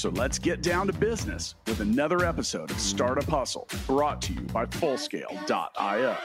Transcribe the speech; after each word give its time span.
So 0.00 0.08
let's 0.08 0.38
get 0.38 0.62
down 0.62 0.86
to 0.86 0.94
business 0.94 1.56
with 1.66 1.80
another 1.80 2.24
episode 2.24 2.70
of 2.70 2.80
Startup 2.80 3.28
Hustle 3.28 3.68
brought 3.86 4.22
to 4.22 4.32
you 4.32 4.40
by 4.40 4.64
Fullscale.io. 4.64 6.16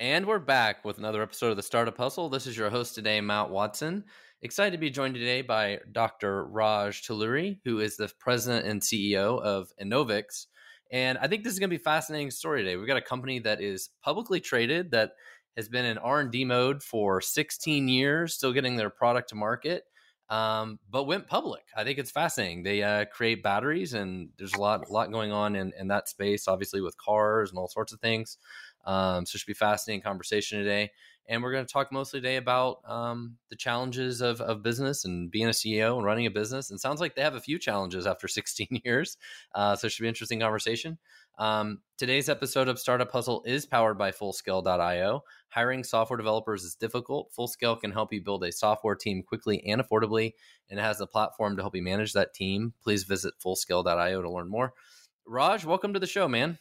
And 0.00 0.26
we're 0.26 0.38
back 0.38 0.84
with 0.86 0.96
another 0.96 1.22
episode 1.22 1.50
of 1.50 1.56
the 1.56 1.62
Startup 1.62 1.94
Hustle. 1.98 2.30
This 2.30 2.46
is 2.46 2.56
your 2.56 2.70
host 2.70 2.94
today, 2.94 3.20
Matt 3.20 3.50
Watson. 3.50 4.04
Excited 4.40 4.70
to 4.70 4.78
be 4.78 4.88
joined 4.88 5.16
today 5.16 5.42
by 5.42 5.80
Dr. 5.92 6.46
Raj 6.46 7.06
Talluri, 7.06 7.58
who 7.66 7.80
is 7.80 7.98
the 7.98 8.10
president 8.18 8.64
and 8.66 8.80
CEO 8.80 9.38
of 9.38 9.70
Enovix. 9.78 10.46
And 10.92 11.16
I 11.18 11.26
think 11.26 11.42
this 11.42 11.54
is 11.54 11.58
going 11.58 11.70
to 11.70 11.76
be 11.76 11.80
a 11.80 11.84
fascinating 11.84 12.30
story 12.30 12.62
today. 12.62 12.76
We've 12.76 12.86
got 12.86 12.98
a 12.98 13.02
company 13.02 13.38
that 13.40 13.62
is 13.62 13.88
publicly 14.02 14.40
traded 14.40 14.90
that 14.90 15.12
has 15.56 15.68
been 15.68 15.86
in 15.86 15.96
R&D 15.98 16.44
mode 16.44 16.82
for 16.82 17.20
16 17.20 17.88
years, 17.88 18.34
still 18.34 18.52
getting 18.52 18.76
their 18.76 18.90
product 18.90 19.30
to 19.30 19.34
market, 19.34 19.84
um, 20.28 20.78
but 20.90 21.04
went 21.04 21.26
public. 21.26 21.62
I 21.74 21.82
think 21.84 21.98
it's 21.98 22.10
fascinating. 22.10 22.62
They 22.62 22.82
uh, 22.82 23.06
create 23.06 23.42
batteries, 23.42 23.94
and 23.94 24.28
there's 24.36 24.52
a 24.52 24.60
lot, 24.60 24.90
lot 24.90 25.10
going 25.10 25.32
on 25.32 25.56
in, 25.56 25.72
in 25.78 25.88
that 25.88 26.08
space, 26.08 26.46
obviously 26.46 26.82
with 26.82 26.96
cars 26.98 27.50
and 27.50 27.58
all 27.58 27.68
sorts 27.68 27.92
of 27.92 28.00
things. 28.00 28.36
Um, 28.84 29.24
so 29.24 29.36
it 29.36 29.40
should 29.40 29.46
be 29.46 29.54
fascinating 29.54 30.02
conversation 30.02 30.58
today. 30.58 30.90
And 31.28 31.42
we're 31.42 31.52
going 31.52 31.64
to 31.64 31.72
talk 31.72 31.92
mostly 31.92 32.20
today 32.20 32.36
about 32.36 32.78
um, 32.84 33.36
the 33.48 33.56
challenges 33.56 34.20
of, 34.20 34.40
of 34.40 34.62
business 34.62 35.04
and 35.04 35.30
being 35.30 35.46
a 35.46 35.50
CEO 35.50 35.96
and 35.96 36.04
running 36.04 36.26
a 36.26 36.30
business. 36.30 36.70
And 36.70 36.80
sounds 36.80 37.00
like 37.00 37.14
they 37.14 37.22
have 37.22 37.34
a 37.34 37.40
few 37.40 37.58
challenges 37.58 38.06
after 38.06 38.28
16 38.28 38.80
years. 38.84 39.16
Uh, 39.54 39.76
so 39.76 39.86
it 39.86 39.90
should 39.90 40.02
be 40.02 40.08
an 40.08 40.10
interesting 40.10 40.40
conversation. 40.40 40.98
Um, 41.38 41.80
today's 41.96 42.28
episode 42.28 42.68
of 42.68 42.78
Startup 42.78 43.10
Hustle 43.10 43.42
is 43.46 43.64
powered 43.64 43.96
by 43.96 44.10
Fullscale.io. 44.10 45.24
Hiring 45.48 45.84
software 45.84 46.16
developers 46.16 46.64
is 46.64 46.74
difficult. 46.74 47.32
Fullscale 47.38 47.80
can 47.80 47.92
help 47.92 48.12
you 48.12 48.22
build 48.22 48.44
a 48.44 48.52
software 48.52 48.94
team 48.94 49.22
quickly 49.22 49.64
and 49.66 49.80
affordably, 49.80 50.32
and 50.68 50.78
it 50.78 50.82
has 50.82 51.00
a 51.00 51.06
platform 51.06 51.56
to 51.56 51.62
help 51.62 51.74
you 51.74 51.82
manage 51.82 52.12
that 52.12 52.34
team. 52.34 52.74
Please 52.82 53.04
visit 53.04 53.34
Fullscale.io 53.44 54.22
to 54.22 54.30
learn 54.30 54.48
more. 54.48 54.74
Raj, 55.26 55.64
welcome 55.64 55.94
to 55.94 56.00
the 56.00 56.06
show, 56.06 56.28
man. 56.28 56.58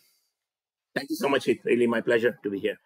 Thank 0.95 1.09
you 1.09 1.15
so 1.15 1.29
much. 1.29 1.47
It's 1.47 1.63
really 1.65 1.87
my 1.87 2.01
pleasure 2.01 2.37
to 2.43 2.49
be 2.49 2.59
here. 2.59 2.77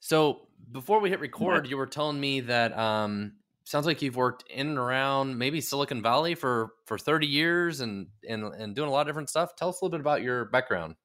So 0.00 0.48
before 0.72 1.00
we 1.00 1.10
hit 1.10 1.20
record, 1.20 1.68
you 1.68 1.76
were 1.76 1.86
telling 1.86 2.18
me 2.18 2.40
that 2.40 2.76
um, 2.76 3.32
sounds 3.64 3.86
like 3.86 4.02
you've 4.02 4.16
worked 4.16 4.44
in 4.50 4.68
and 4.68 4.78
around 4.78 5.38
maybe 5.38 5.60
Silicon 5.60 6.02
Valley 6.02 6.34
for 6.34 6.72
for 6.86 6.98
30 6.98 7.26
years 7.26 7.80
and 7.80 8.08
and 8.28 8.44
and 8.44 8.74
doing 8.74 8.88
a 8.88 8.92
lot 8.92 9.02
of 9.02 9.06
different 9.06 9.30
stuff. 9.30 9.54
Tell 9.56 9.68
us 9.68 9.80
a 9.80 9.84
little 9.84 9.96
bit 9.98 10.00
about 10.00 10.22
your 10.22 10.46
background. 10.46 10.96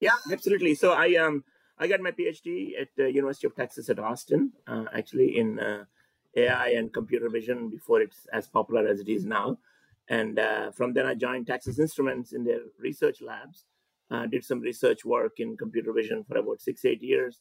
Yeah, 0.00 0.16
absolutely. 0.30 0.74
So 0.74 0.92
I 0.92 1.14
um 1.14 1.44
I 1.78 1.86
got 1.86 2.00
my 2.00 2.10
PhD 2.10 2.80
at 2.80 2.88
the 2.96 3.10
University 3.12 3.46
of 3.46 3.54
Texas 3.54 3.88
at 3.88 3.98
Austin, 3.98 4.52
uh, 4.66 4.84
actually 4.92 5.38
in 5.38 5.60
uh, 5.60 5.84
AI 6.36 6.70
and 6.70 6.92
computer 6.92 7.28
vision 7.28 7.70
before 7.70 8.00
it's 8.00 8.26
as 8.32 8.48
popular 8.48 8.86
as 8.86 9.00
it 9.00 9.08
is 9.08 9.24
now. 9.24 9.58
And 10.08 10.38
uh, 10.38 10.72
from 10.72 10.92
then 10.92 11.06
I 11.06 11.14
joined 11.14 11.46
Texas 11.46 11.78
Instruments 11.78 12.32
in 12.32 12.42
their 12.42 12.60
research 12.80 13.20
labs 13.20 13.64
uh, 14.10 14.26
did 14.26 14.44
some 14.44 14.60
research 14.60 15.04
work 15.04 15.38
in 15.38 15.56
computer 15.56 15.92
vision 15.92 16.24
for 16.24 16.38
about 16.38 16.60
six, 16.60 16.84
eight 16.84 17.02
years. 17.02 17.40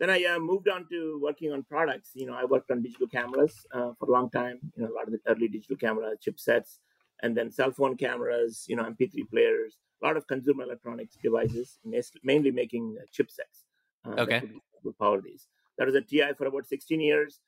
Then 0.00 0.08
I 0.08 0.24
uh, 0.24 0.38
moved 0.38 0.66
on 0.66 0.86
to 0.88 1.20
working 1.22 1.52
on 1.52 1.62
products. 1.62 2.12
You 2.14 2.24
know, 2.24 2.32
I 2.34 2.46
worked 2.46 2.70
on 2.70 2.82
digital 2.82 3.06
cameras 3.06 3.54
uh, 3.70 3.92
for 3.98 4.08
a 4.08 4.10
long 4.10 4.30
time. 4.30 4.58
You 4.74 4.82
know, 4.84 4.92
a 4.92 4.94
lot 4.94 5.06
of 5.06 5.12
the 5.12 5.20
early 5.28 5.46
digital 5.46 5.76
camera 5.76 6.12
chipsets, 6.26 6.78
and 7.22 7.36
then 7.36 7.52
cell 7.52 7.70
phone 7.70 7.98
cameras. 7.98 8.64
You 8.66 8.76
know, 8.76 8.84
MP3 8.84 9.28
players, 9.30 9.76
a 10.02 10.06
lot 10.06 10.16
of 10.16 10.26
consumer 10.26 10.64
electronics 10.64 11.16
devices, 11.22 11.78
mainly 12.24 12.50
making 12.50 12.96
uh, 12.98 13.04
chipsets. 13.14 13.66
Uh, 14.06 14.22
okay. 14.22 14.42
Would 14.82 14.98
power 14.98 15.20
these. 15.20 15.46
That 15.76 15.86
was 15.86 15.94
at 15.94 16.08
TI 16.08 16.32
for 16.38 16.46
about 16.46 16.66
16 16.66 16.98
years. 16.98 17.40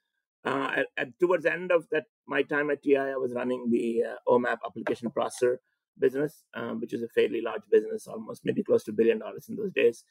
Uh, 0.45 0.73
at, 0.77 0.87
at, 0.99 1.19
towards 1.19 1.45
the 1.45 1.53
end 1.53 1.73
of 1.73 1.87
that, 1.91 2.05
my 2.27 2.43
time 2.43 2.71
at 2.71 2.83
TI, 2.83 2.99
I 2.99 3.17
was 3.17 3.33
running 3.33 3.71
the 3.71 4.03
OMAP 4.29 4.59
application 4.67 5.11
processor 5.11 5.57
business, 5.99 6.45
um, 6.53 6.81
which 6.81 6.93
is 6.93 7.03
a 7.03 7.09
fairly 7.09 7.41
large 7.41 7.63
business, 7.71 8.07
almost 8.07 8.43
maybe 8.45 8.63
close 8.63 8.85
to 8.85 8.91
a 8.91 8.95
billion 8.95 9.21
dollars 9.21 9.49
in 9.49 9.57
those 9.57 9.73
days. 9.73 10.05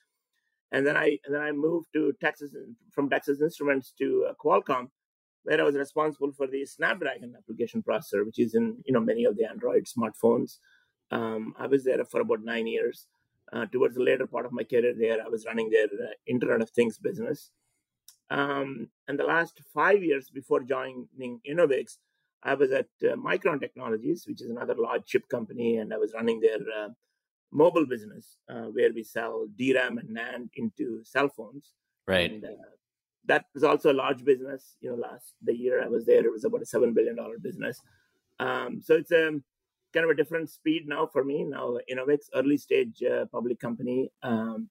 And 0.71 0.85
then 0.85 0.95
I 0.95 1.17
and 1.25 1.35
then 1.35 1.41
I 1.41 1.51
moved 1.51 1.87
to 1.93 2.13
Texas 2.21 2.51
from 2.91 3.09
Texas 3.09 3.41
Instruments 3.41 3.93
to 3.99 4.27
uh, 4.29 4.33
Qualcomm, 4.43 4.87
where 5.43 5.59
I 5.59 5.63
was 5.63 5.75
responsible 5.75 6.31
for 6.31 6.47
the 6.47 6.65
Snapdragon 6.65 7.35
application 7.37 7.83
processor, 7.83 8.25
which 8.25 8.39
is 8.39 8.55
in 8.55 8.77
you 8.85 8.93
know 8.93 9.01
many 9.01 9.25
of 9.25 9.35
the 9.37 9.45
Android 9.45 9.85
smartphones. 9.85 10.57
Um, 11.11 11.53
I 11.59 11.67
was 11.67 11.83
there 11.83 12.03
for 12.05 12.21
about 12.21 12.43
nine 12.43 12.67
years. 12.67 13.07
Uh, 13.53 13.65
towards 13.65 13.95
the 13.95 14.03
later 14.03 14.25
part 14.25 14.45
of 14.45 14.53
my 14.53 14.63
career 14.63 14.93
there, 14.97 15.21
I 15.21 15.27
was 15.27 15.45
running 15.45 15.69
their 15.69 15.87
uh, 15.87 16.13
Internet 16.25 16.61
of 16.61 16.69
Things 16.69 16.97
business. 16.97 17.51
Um, 18.29 18.87
and 19.09 19.19
the 19.19 19.25
last 19.25 19.59
five 19.73 20.01
years 20.01 20.29
before 20.29 20.61
joining 20.61 21.09
Enovix, 21.19 21.97
I 22.43 22.53
was 22.53 22.71
at 22.71 22.87
uh, 23.03 23.15
Micron 23.15 23.59
Technologies, 23.59 24.23
which 24.25 24.41
is 24.41 24.49
another 24.49 24.75
large 24.75 25.05
chip 25.05 25.27
company, 25.27 25.77
and 25.77 25.93
I 25.93 25.97
was 25.97 26.13
running 26.13 26.39
their 26.39 26.59
uh, 26.59 26.89
mobile 27.51 27.85
business 27.85 28.37
uh, 28.49 28.67
where 28.75 28.91
we 28.93 29.03
sell 29.03 29.47
DRAM 29.57 29.97
and 29.97 30.09
NAND 30.09 30.49
into 30.55 31.03
cell 31.03 31.29
phones. 31.29 31.73
Right. 32.07 32.31
And, 32.31 32.45
uh, 32.45 32.71
that 33.25 33.45
was 33.53 33.63
also 33.63 33.91
a 33.91 33.93
large 33.93 34.23
business. 34.25 34.75
You 34.81 34.91
know, 34.91 34.95
last 34.95 35.33
the 35.43 35.55
year 35.55 35.83
I 35.83 35.87
was 35.87 36.05
there, 36.05 36.25
it 36.25 36.31
was 36.31 36.43
about 36.43 36.61
a 36.61 36.65
seven 36.65 36.93
billion 36.93 37.15
dollar 37.15 37.37
business. 37.37 37.79
Um, 38.39 38.81
so 38.81 38.95
it's 38.95 39.11
a 39.11 39.27
um, 39.27 39.43
kind 39.93 40.05
of 40.05 40.09
a 40.09 40.15
different 40.15 40.49
speed 40.49 40.87
now 40.87 41.05
for 41.05 41.23
me. 41.23 41.43
Now, 41.43 41.77
Enovix, 41.91 42.29
early 42.33 42.57
stage 42.57 43.03
uh, 43.03 43.25
public 43.25 43.59
company. 43.59 44.11
Um, 44.23 44.69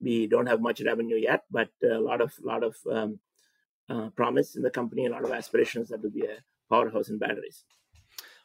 we 0.00 0.26
don't 0.26 0.46
have 0.46 0.60
much 0.60 0.80
revenue 0.80 1.16
yet, 1.16 1.44
but 1.50 1.68
a 1.82 1.98
lot 1.98 2.20
of 2.20 2.32
lot 2.42 2.62
of 2.62 2.76
um, 2.90 3.18
uh, 3.88 4.08
promise 4.10 4.56
in 4.56 4.62
the 4.62 4.70
company, 4.70 5.06
a 5.06 5.10
lot 5.10 5.24
of 5.24 5.32
aspirations 5.32 5.88
that 5.88 6.02
will 6.02 6.10
be 6.10 6.24
a 6.24 6.38
powerhouse 6.70 7.08
in 7.08 7.18
batteries. 7.18 7.64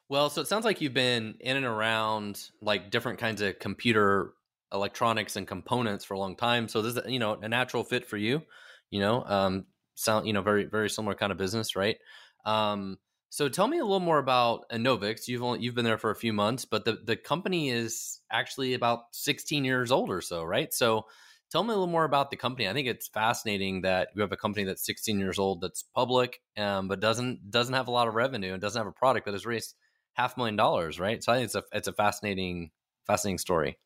Well, 0.10 0.30
so 0.32 0.42
it 0.42 0.48
sounds 0.48 0.66
like 0.66 0.82
you've 0.82 0.94
been 0.94 1.36
in 1.40 1.56
and 1.58 1.66
around 1.66 2.50
like 2.62 2.90
different 2.90 3.20
kinds 3.20 3.42
of 3.42 3.60
computer 3.60 4.34
electronics 4.74 5.36
and 5.36 5.48
components 5.48 6.04
for 6.04 6.16
a 6.16 6.20
long 6.20 6.36
time. 6.36 6.68
So 6.68 6.82
this 6.82 6.96
is 6.98 7.12
you 7.12 7.20
know 7.20 7.34
a 7.34 7.48
natural 7.48 7.84
fit 7.84 8.06
for 8.08 8.18
you. 8.18 8.42
You 8.90 9.02
know, 9.02 9.24
um, 9.24 9.66
sound 9.96 10.26
you 10.26 10.34
know 10.34 10.42
very 10.42 10.66
very 10.66 10.90
similar 10.90 11.16
kind 11.16 11.32
of 11.32 11.38
business, 11.38 11.76
right? 11.76 11.98
Um, 12.46 12.98
so 13.30 13.48
tell 13.50 13.68
me 13.68 13.78
a 13.78 13.84
little 13.84 14.00
more 14.00 14.18
about 14.18 14.68
Enovix. 14.72 15.28
You've 15.28 15.44
only 15.44 15.60
you've 15.62 15.76
been 15.76 15.86
there 15.86 16.00
for 16.00 16.10
a 16.10 16.16
few 16.16 16.34
months, 16.34 16.66
but 16.66 16.86
the 16.86 16.98
the 17.06 17.16
company 17.16 17.70
is 17.70 18.20
actually 18.32 18.74
about 18.74 19.02
16 19.12 19.64
years 19.64 19.92
old 19.92 20.10
or 20.10 20.22
so, 20.22 20.44
right? 20.44 20.74
So 20.74 21.06
Tell 21.52 21.64
me 21.64 21.70
a 21.70 21.74
little 21.74 21.88
more 21.88 22.04
about 22.04 22.30
the 22.30 22.38
company. 22.38 22.70
I 22.70 22.74
think 22.74 22.88
it's 22.88 23.08
fascinating 23.08 23.82
that 23.82 24.10
you 24.14 24.22
have 24.22 24.32
a 24.32 24.38
company 24.38 24.66
that's 24.66 24.86
16 24.86 25.20
years 25.20 25.40
old 25.40 25.62
that's 25.62 25.82
public, 25.82 26.42
um, 26.58 26.88
but 26.88 27.00
doesn't 27.00 27.50
doesn't 27.50 27.74
have 27.74 27.88
a 27.88 27.92
lot 27.92 28.08
of 28.08 28.14
revenue 28.14 28.54
and 28.54 28.62
doesn't 28.62 28.80
have 28.80 28.86
a 28.88 28.92
product 28.92 29.26
that 29.26 29.34
has 29.34 29.48
raised 29.48 29.74
half 30.14 30.38
million 30.38 30.56
dollars, 30.56 31.00
right? 31.00 31.24
So 31.24 31.32
I 31.32 31.38
think 31.38 31.46
it's 31.46 31.56
a 31.56 31.64
it's 31.72 31.88
a 31.88 31.94
fascinating 31.94 32.72
fascinating 33.06 33.40
story. 33.40 33.78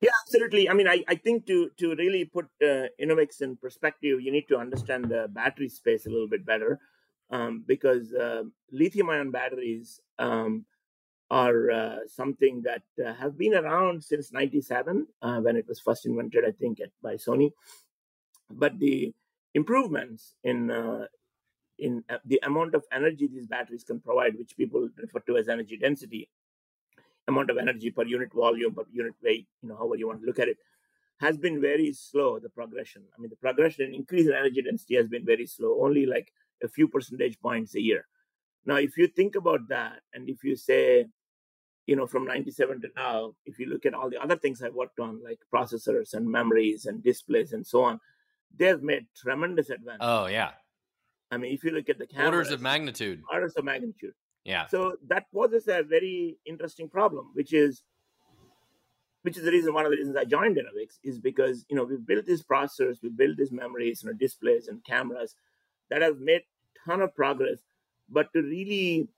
Yeah, 0.00 0.10
absolutely. 0.26 0.68
I 0.68 0.74
mean, 0.74 0.88
I, 0.88 1.04
I 1.08 1.14
think 1.14 1.46
to 1.46 1.70
to 1.78 1.94
really 1.94 2.24
put 2.24 2.46
uh, 2.62 2.90
Enovix 3.00 3.40
in 3.40 3.56
perspective, 3.56 4.20
you 4.20 4.32
need 4.32 4.48
to 4.48 4.56
understand 4.56 5.04
the 5.06 5.28
battery 5.30 5.68
space 5.68 6.06
a 6.06 6.10
little 6.10 6.28
bit 6.28 6.44
better, 6.44 6.80
um, 7.30 7.64
because 7.66 8.12
uh, 8.12 8.42
lithium 8.72 9.10
ion 9.10 9.30
batteries 9.30 10.00
um, 10.18 10.66
are 11.30 11.70
uh, 11.70 11.98
something 12.06 12.62
that 12.62 12.82
uh, 13.04 13.14
have 13.14 13.38
been 13.38 13.54
around 13.54 14.04
since 14.04 14.32
97 14.32 15.06
uh, 15.22 15.40
when 15.40 15.56
it 15.56 15.66
was 15.66 15.80
first 15.80 16.04
invented 16.04 16.44
i 16.44 16.52
think 16.52 16.78
at, 16.78 16.90
by 17.02 17.14
sony 17.14 17.50
but 18.50 18.78
the 18.78 19.14
improvements 19.54 20.34
in 20.44 20.70
uh, 20.70 21.06
in 21.82 22.04
uh, 22.08 22.18
the 22.24 22.40
amount 22.44 22.74
of 22.74 22.84
energy 22.92 23.26
these 23.26 23.46
batteries 23.46 23.84
can 23.84 24.00
provide 24.00 24.36
which 24.36 24.56
people 24.56 24.88
refer 24.96 25.20
to 25.20 25.36
as 25.36 25.48
energy 25.48 25.76
density 25.76 26.28
amount 27.28 27.50
of 27.50 27.58
energy 27.58 27.90
per 27.90 28.04
unit 28.04 28.32
volume 28.32 28.74
per 28.74 28.84
unit 28.92 29.14
weight 29.22 29.46
you 29.62 29.68
know 29.68 29.76
however 29.76 29.96
you 29.96 30.06
want 30.06 30.20
to 30.20 30.26
look 30.26 30.38
at 30.38 30.48
it 30.48 30.58
has 31.18 31.36
been 31.36 31.60
very 31.60 31.92
slow 31.92 32.38
the 32.38 32.48
progression 32.48 33.02
i 33.16 33.20
mean 33.20 33.30
the 33.30 33.42
progression 33.46 33.86
in 33.86 33.94
increase 33.94 34.26
in 34.26 34.32
energy 34.32 34.62
density 34.62 34.96
has 34.96 35.08
been 35.08 35.24
very 35.24 35.46
slow 35.46 35.80
only 35.82 36.06
like 36.06 36.32
a 36.62 36.68
few 36.68 36.88
percentage 36.88 37.38
points 37.40 37.74
a 37.74 37.80
year 37.80 38.06
now 38.64 38.76
if 38.76 38.96
you 38.96 39.06
think 39.06 39.34
about 39.36 39.68
that 39.68 40.00
and 40.14 40.28
if 40.28 40.44
you 40.44 40.56
say 40.56 41.06
you 41.86 41.96
know, 41.96 42.06
from 42.06 42.24
97 42.24 42.80
to 42.82 42.88
now, 42.96 43.34
if 43.44 43.58
you 43.58 43.66
look 43.66 43.86
at 43.86 43.94
all 43.94 44.08
the 44.08 44.22
other 44.22 44.36
things 44.36 44.62
I 44.62 44.68
worked 44.68 45.00
on, 45.00 45.22
like 45.22 45.40
processors 45.52 46.14
and 46.14 46.30
memories 46.30 46.86
and 46.86 47.02
displays 47.02 47.52
and 47.52 47.66
so 47.66 47.82
on, 47.82 48.00
they've 48.56 48.82
made 48.82 49.06
tremendous 49.16 49.70
advances. 49.70 50.00
Oh, 50.00 50.26
yeah. 50.26 50.52
I 51.32 51.38
mean, 51.38 51.54
if 51.54 51.64
you 51.64 51.70
look 51.70 51.88
at 51.88 51.98
the 51.98 52.06
cameras, 52.06 52.26
orders 52.26 52.50
of 52.50 52.60
magnitude, 52.60 53.22
orders 53.32 53.54
of 53.54 53.64
magnitude. 53.64 54.12
Yeah. 54.44 54.66
So 54.66 54.96
that 55.08 55.26
poses 55.32 55.66
a 55.66 55.82
very 55.82 56.36
interesting 56.44 56.88
problem, 56.88 57.30
which 57.32 57.54
is 57.54 57.82
which 59.22 59.38
is 59.38 59.44
the 59.44 59.50
reason 59.50 59.72
one 59.72 59.86
of 59.86 59.92
the 59.92 59.96
reasons 59.96 60.16
I 60.16 60.24
joined 60.24 60.56
Enovix 60.56 60.98
is 61.02 61.18
because 61.18 61.64
you 61.70 61.76
know 61.76 61.84
we 61.84 61.96
built 61.96 62.26
these 62.26 62.42
processors, 62.42 63.02
we 63.02 63.08
built 63.08 63.38
these 63.38 63.50
memories, 63.50 64.02
you 64.02 64.10
know, 64.10 64.16
displays 64.16 64.68
and 64.68 64.84
cameras 64.84 65.34
that 65.88 66.02
have 66.02 66.18
made 66.18 66.42
ton 66.84 67.00
of 67.00 67.14
progress, 67.14 67.60
but 68.10 68.30
to 68.34 68.42
really 68.42 69.08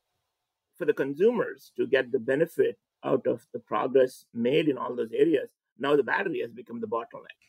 for 0.76 0.84
the 0.84 0.94
consumers 0.94 1.72
to 1.76 1.87
get 1.87 2.12
the 2.12 2.19
benefit 2.19 2.78
out 3.02 3.26
of 3.26 3.44
the 3.52 3.58
progress 3.58 4.25
made 4.32 4.69
in 4.69 4.78
all 4.78 4.94
those 4.94 5.12
areas, 5.12 5.50
now 5.78 5.96
the 5.96 6.02
battery 6.02 6.40
has 6.40 6.52
become 6.52 6.81
the 6.81 6.87
bottleneck. 6.87 7.40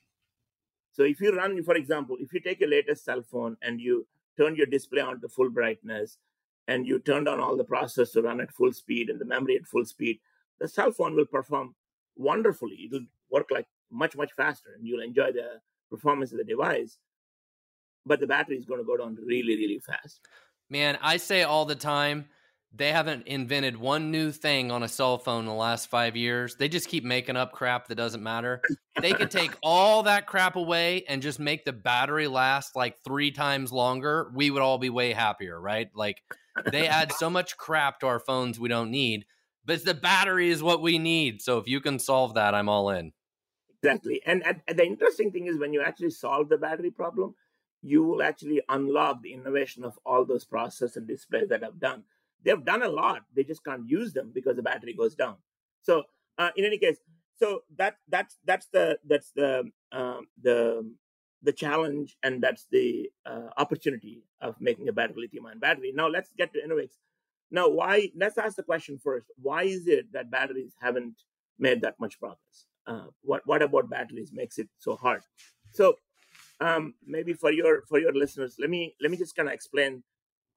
So 0.92 1.04
if 1.04 1.20
you 1.22 1.36
run, 1.36 1.62
for 1.64 1.76
example, 1.76 2.18
if 2.20 2.34
you 2.34 2.40
take 2.40 2.62
your 2.62 2.70
latest 2.70 3.04
cell 3.04 3.22
phone 3.22 3.58
and 3.62 3.82
you 3.82 4.08
turn 4.38 4.56
your 4.56 4.66
display 4.66 5.02
on 5.02 5.22
to 5.22 5.30
full 5.30 5.50
brightness 5.50 6.18
and 6.68 6.88
you 6.88 7.00
turned 7.00 7.28
on 7.28 7.40
all 7.40 7.56
the 7.56 7.64
processors 7.64 8.14
to 8.14 8.22
run 8.22 8.42
at 8.42 8.52
full 8.52 8.74
speed 8.74 9.10
and 9.10 9.20
the 9.20 9.26
memory 9.26 9.56
at 9.56 9.66
full 9.66 9.86
speed, 9.86 10.20
the 10.60 10.68
cell 10.68 10.92
phone 10.92 11.16
will 11.16 11.26
perform 11.26 11.76
wonderfully. 12.16 12.88
It'll 12.88 13.06
work 13.30 13.48
like 13.52 13.68
much, 13.92 14.16
much 14.16 14.32
faster 14.34 14.70
and 14.76 14.88
you'll 14.88 15.04
enjoy 15.04 15.32
the 15.32 15.62
performance 15.90 16.32
of 16.32 16.38
the 16.38 16.44
device. 16.44 16.98
But 18.06 18.20
the 18.20 18.28
battery 18.28 18.58
is 18.58 18.66
going 18.66 18.80
to 18.80 18.86
go 18.86 18.98
down 18.98 19.18
really, 19.24 19.56
really 19.56 19.80
fast. 19.80 20.22
Man, 20.70 20.98
I 21.02 21.18
say 21.18 21.44
all 21.44 21.66
the 21.66 21.76
time, 21.76 22.26
they 22.78 22.92
haven't 22.92 23.28
invented 23.28 23.78
one 23.78 24.12
new 24.12 24.32
thing 24.32 24.70
on 24.70 24.84
a 24.84 24.88
cell 24.88 25.18
phone 25.18 25.42
in 25.42 25.46
the 25.46 25.54
last 25.54 25.90
five 25.90 26.16
years. 26.16 26.56
They 26.56 26.68
just 26.68 26.90
keep 26.90 27.04
making 27.04 27.38
up 27.38 27.54
crap 27.54 27.88
that 27.88 27.96
doesn't 27.96 28.22
matter. 28.22 28.62
They 29.02 29.14
could 29.14 29.32
take 29.32 29.52
all 29.64 30.04
that 30.04 30.28
crap 30.28 30.56
away 30.56 31.06
and 31.08 31.22
just 31.22 31.40
make 31.40 31.64
the 31.64 31.74
battery 31.74 32.28
last 32.28 32.76
like 32.76 32.98
three 33.04 33.32
times 33.32 33.72
longer. 33.72 34.32
We 34.34 34.52
would 34.52 34.62
all 34.62 34.78
be 34.78 34.90
way 34.90 35.14
happier, 35.14 35.60
right? 35.60 35.90
Like 35.96 36.22
they 36.72 36.88
add 36.88 37.14
so 37.14 37.30
much 37.30 37.56
crap 37.58 38.00
to 38.02 38.08
our 38.08 38.20
phones 38.20 38.60
we 38.60 38.70
don't 38.70 38.92
need, 38.92 39.26
but 39.64 39.86
the 39.86 39.94
battery 39.94 40.50
is 40.50 40.62
what 40.62 40.82
we 40.82 40.98
need. 40.98 41.42
So 41.42 41.58
if 41.58 41.68
you 41.68 41.80
can 41.80 41.98
solve 41.98 42.34
that, 42.34 42.54
I'm 42.54 42.68
all 42.68 42.90
in. 42.90 43.14
Exactly. 43.82 44.22
And, 44.26 44.46
and, 44.46 44.62
and 44.68 44.78
the 44.78 44.86
interesting 44.86 45.32
thing 45.32 45.46
is 45.46 45.58
when 45.58 45.72
you 45.72 45.82
actually 45.82 46.10
solve 46.10 46.50
the 46.50 46.58
battery 46.58 46.92
problem, 46.92 47.36
you 47.82 48.04
will 48.04 48.24
actually 48.24 48.62
unlock 48.68 49.22
the 49.22 49.34
innovation 49.34 49.86
of 49.86 49.98
all 50.06 50.26
those 50.26 50.44
processors 50.44 50.98
and 50.98 51.08
displays 51.08 51.50
that 51.50 51.64
I've 51.64 51.80
done 51.80 52.04
they've 52.46 52.64
done 52.64 52.84
a 52.84 52.90
lot. 52.90 53.24
They 53.36 53.44
just 53.44 53.64
can't 53.64 53.90
use 53.90 54.14
them 54.14 54.32
because 54.34 54.56
the 54.56 54.64
battery 54.64 54.94
goes 54.94 55.16
down. 55.16 55.38
So 55.82 56.04
uh, 56.38 56.52
in 56.56 56.66
any 56.66 56.78
case 56.78 56.98
so 57.38 57.62
that 57.78 57.96
that's 58.08 58.38
that's 58.46 58.68
the 58.68 58.98
that's 59.08 59.32
the 59.36 59.70
um, 59.92 60.28
the 60.42 60.90
the 61.44 61.52
challenge 61.52 62.18
and 62.24 62.42
that's 62.42 62.66
the 62.72 63.10
uh, 63.26 63.50
opportunity 63.58 64.24
of 64.42 64.56
making 64.60 64.88
a 64.88 64.94
better 64.94 65.14
lithium 65.16 65.46
ion 65.46 65.60
battery. 65.60 65.92
Now 65.94 66.08
let's 66.08 66.30
get 66.38 66.54
to 66.54 66.60
Enovix. 66.60 66.92
Now 67.52 67.68
why 67.68 68.12
let's 68.16 68.38
ask 68.38 68.56
the 68.56 68.64
question 68.64 69.00
first. 69.04 69.28
Why 69.42 69.64
is 69.64 69.88
it 69.88 70.12
that 70.14 70.32
batteries 70.32 70.74
haven't 70.82 71.16
made 71.60 71.82
that 71.82 72.00
much 72.00 72.20
progress? 72.20 72.66
Uh, 72.88 73.08
what 73.22 73.42
what 73.46 73.62
about 73.62 73.90
batteries 73.90 74.32
makes 74.34 74.58
it 74.58 74.70
so 74.80 74.96
hard? 74.96 75.22
So 75.72 75.96
um, 76.62 76.94
maybe 77.06 77.34
for 77.34 77.52
your 77.52 77.84
for 77.90 78.00
your 78.00 78.14
listeners 78.14 78.56
let 78.60 78.70
me 78.70 78.96
let 79.02 79.12
me 79.12 79.18
just 79.18 79.36
kind 79.36 79.50
of 79.50 79.54
explain 79.54 80.04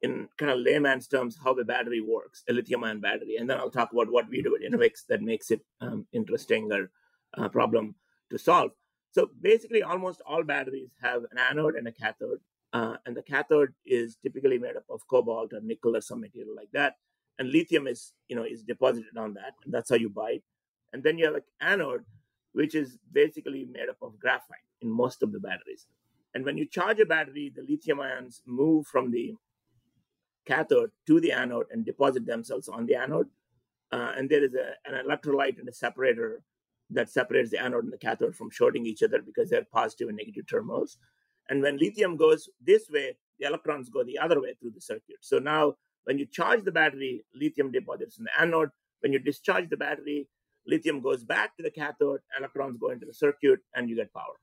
in 0.03 0.29
kind 0.37 0.53
of 0.53 0.59
layman's 0.61 1.09
terms 1.09 1.39
how 1.43 1.55
the 1.55 1.65
battery 1.65 2.01
works, 2.01 2.45
a 2.49 2.53
lithium 2.53 2.85
ion 2.85 3.01
battery. 3.01 3.37
And 3.37 3.49
then 3.49 3.59
I'll 3.59 3.71
talk 3.71 3.93
about 3.93 4.11
what 4.11 4.29
we 4.29 4.43
do 4.43 4.57
at 4.57 4.63
Enovix 4.63 5.07
that 5.09 5.23
makes 5.23 5.51
it 5.51 5.61
um, 5.81 6.07
interesting 6.13 6.71
or 6.73 6.91
uh, 7.37 7.49
problem 7.49 7.95
to 8.31 8.39
solve. 8.39 8.71
So 9.11 9.31
basically, 9.41 9.83
almost 9.83 10.21
all 10.27 10.45
batteries 10.45 10.91
have 11.03 11.23
an 11.31 11.39
anode 11.39 11.75
and 11.75 11.89
a 11.89 11.93
cathode. 11.93 12.41
Uh, 12.73 12.97
and 13.07 13.17
the 13.17 13.23
cathode 13.23 13.73
is 13.87 14.17
typically 14.23 14.59
made 14.59 14.77
up 14.77 14.85
of 14.91 15.07
cobalt 15.09 15.53
or 15.53 15.61
nickel 15.61 15.97
or 15.97 16.01
some 16.01 16.21
material 16.21 16.55
like 16.55 16.71
that. 16.73 16.97
And 17.39 17.51
lithium 17.51 17.87
is, 17.87 18.13
you 18.29 18.37
know, 18.37 18.45
is 18.45 18.63
deposited 18.63 19.17
on 19.17 19.35
that. 19.35 19.55
And 19.65 19.73
that's 19.73 19.91
how 19.91 19.97
you 19.97 20.11
buy 20.11 20.33
it. 20.33 20.43
And 20.93 21.03
then 21.03 21.19
you 21.19 21.25
have 21.27 21.35
an 21.35 21.43
anode, 21.61 22.05
which 22.53 22.75
is 22.75 22.99
basically 23.13 23.67
made 23.71 23.89
up 23.89 23.97
of 24.03 24.19
graphite 24.19 24.59
in 24.81 24.91
most 24.91 25.23
of 25.23 25.33
the 25.33 25.41
batteries. 25.41 25.87
And 26.35 26.45
when 26.45 26.59
you 26.59 26.67
charge 26.67 27.01
a 27.01 27.07
battery, 27.07 27.53
the 27.55 27.63
lithium 27.63 28.01
ions 28.01 28.43
move 28.47 28.87
from 28.87 29.11
the 29.11 29.35
cathode 30.53 30.91
to 31.07 31.21
the 31.21 31.33
anode 31.33 31.67
and 31.71 31.85
deposit 31.85 32.25
themselves 32.27 32.69
on 32.69 32.87
the 32.87 32.97
anode. 33.05 33.29
Uh, 33.93 34.13
and 34.17 34.29
there 34.29 34.45
is 34.45 34.55
a, 34.55 34.67
an 34.89 34.95
electrolyte 35.05 35.59
and 35.59 35.69
a 35.69 35.73
separator 35.73 36.43
that 36.91 37.11
separates 37.11 37.51
the 37.51 37.63
anode 37.63 37.85
and 37.85 37.93
the 37.93 38.05
cathode 38.09 38.35
from 38.35 38.51
shorting 38.51 38.85
each 38.87 39.03
other 39.03 39.21
because 39.21 39.51
they're 39.51 39.67
positive 39.81 40.09
and 40.09 40.17
negative 40.17 40.47
terminals. 40.47 40.99
And 41.49 41.63
when 41.63 41.79
lithium 41.79 42.17
goes 42.17 42.49
this 42.71 42.85
way, 42.91 43.17
the 43.39 43.47
electrons 43.47 43.89
go 43.89 44.03
the 44.03 44.19
other 44.19 44.41
way 44.41 44.55
through 44.55 44.73
the 44.75 44.81
circuit. 44.81 45.21
So 45.21 45.39
now, 45.39 45.75
when 46.05 46.19
you 46.19 46.27
charge 46.27 46.65
the 46.65 46.73
battery, 46.73 47.25
lithium 47.35 47.71
deposits 47.71 48.19
in 48.19 48.25
the 48.25 48.41
anode. 48.41 48.71
When 49.01 49.13
you 49.13 49.19
discharge 49.19 49.69
the 49.69 49.77
battery, 49.77 50.27
lithium 50.67 51.01
goes 51.03 51.23
back 51.23 51.57
to 51.57 51.63
the 51.63 51.71
cathode, 51.71 52.21
electrons 52.39 52.79
go 52.81 52.91
into 52.91 53.07
the 53.07 53.13
circuit, 53.13 53.61
and 53.75 53.89
you 53.89 53.97
get 53.97 54.13
power. 54.13 54.37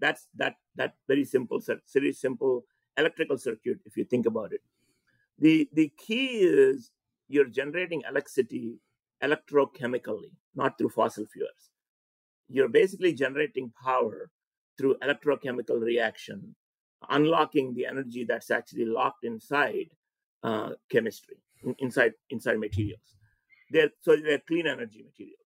That's 0.00 0.26
that 0.34 0.56
that 0.74 0.94
very 1.06 1.24
simple, 1.24 1.60
very 1.94 2.12
simple 2.12 2.64
electrical 2.96 3.38
circuit 3.38 3.78
if 3.86 3.96
you 3.96 4.04
think 4.04 4.26
about 4.26 4.52
it. 4.52 4.60
The, 5.38 5.68
the 5.72 5.92
key 5.98 6.38
is 6.38 6.90
you're 7.28 7.46
generating 7.46 8.02
electricity 8.08 8.78
electrochemically, 9.22 10.30
not 10.54 10.78
through 10.78 10.90
fossil 10.90 11.26
fuels. 11.26 11.70
You're 12.48 12.68
basically 12.68 13.14
generating 13.14 13.72
power 13.82 14.30
through 14.76 14.96
electrochemical 15.02 15.80
reaction, 15.80 16.54
unlocking 17.08 17.74
the 17.74 17.86
energy 17.86 18.24
that's 18.24 18.50
actually 18.50 18.84
locked 18.84 19.24
inside 19.24 19.88
uh, 20.42 20.70
chemistry, 20.90 21.36
inside 21.78 22.12
inside 22.30 22.58
materials. 22.58 23.16
They're 23.70 23.90
so 24.02 24.16
they're 24.16 24.40
clean 24.40 24.66
energy 24.66 25.02
materials. 25.02 25.38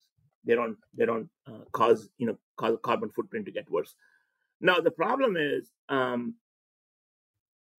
They 0.45 0.55
don't 0.55 0.77
they 0.97 1.07
don't 1.07 1.29
uh, 1.47 1.65
cause 1.73 2.09
you 2.19 2.27
know 2.27 2.39
cause 2.57 2.79
carbon 2.83 3.11
footprint 3.11 3.47
to 3.47 3.53
get 3.53 3.71
worse. 3.71 3.95
Now 4.61 4.81
the 4.81 4.91
problem 4.91 5.37
is 5.37 5.71
um, 5.89 6.35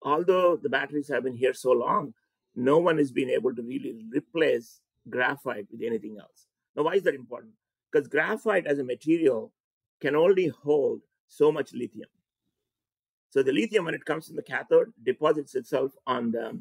although 0.03 0.57
the 0.57 0.69
batteries 0.69 1.09
have 1.09 1.25
been 1.25 1.37
here 1.37 1.55
so 1.55 1.73
long, 1.73 2.15
no 2.55 2.79
one 2.79 2.99
has 2.99 3.13
been 3.13 3.31
able 3.31 3.55
to 3.55 3.63
really 3.63 4.05
replace 4.11 4.81
graphite 5.09 5.67
with 5.71 5.83
anything 5.83 6.19
else. 6.21 6.47
Now, 6.77 6.85
why 6.85 6.95
is 6.95 7.03
that 7.05 7.15
important? 7.15 7.53
Because 7.91 8.09
graphite 8.09 8.67
as 8.67 8.79
a 8.79 8.85
material 8.85 9.53
can 10.01 10.15
only 10.15 10.49
hold 10.49 11.01
so 11.29 11.51
much 11.51 11.73
lithium. 11.73 12.09
So 13.31 13.43
the 13.43 13.53
lithium, 13.53 13.85
when 13.85 13.95
it 13.95 14.05
comes 14.05 14.27
from 14.27 14.37
the 14.37 14.43
cathode, 14.43 14.93
deposits 15.03 15.55
itself 15.55 15.93
on 16.07 16.33
the 16.33 16.61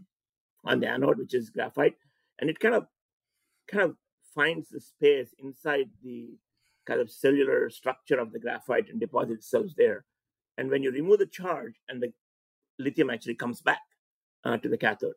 on 0.66 0.80
the 0.82 0.88
anode, 0.88 1.18
which 1.18 1.34
is 1.34 1.50
graphite, 1.50 1.96
and 2.40 2.50
it 2.50 2.60
kind 2.60 2.76
of 2.76 2.88
kind 3.68 3.84
of 3.84 3.96
finds 4.36 4.70
the 4.70 4.80
space 4.80 5.34
inside 5.40 5.90
the 6.04 6.38
kind 6.86 7.00
of 7.00 7.10
cellular 7.10 7.70
structure 7.70 8.20
of 8.20 8.32
the 8.32 8.40
graphite 8.40 8.90
and 8.90 9.00
deposits 9.00 9.46
itself 9.46 9.68
there. 9.78 10.06
And 10.58 10.70
when 10.70 10.84
you 10.84 10.92
remove 10.92 11.20
the 11.20 11.26
charge 11.26 11.76
and 11.88 12.02
the 12.02 12.14
lithium 12.80 13.10
actually 13.10 13.36
comes 13.36 13.62
back 13.62 13.82
uh, 14.44 14.58
to 14.58 14.70
the 14.70 14.78
cathode. 14.78 15.14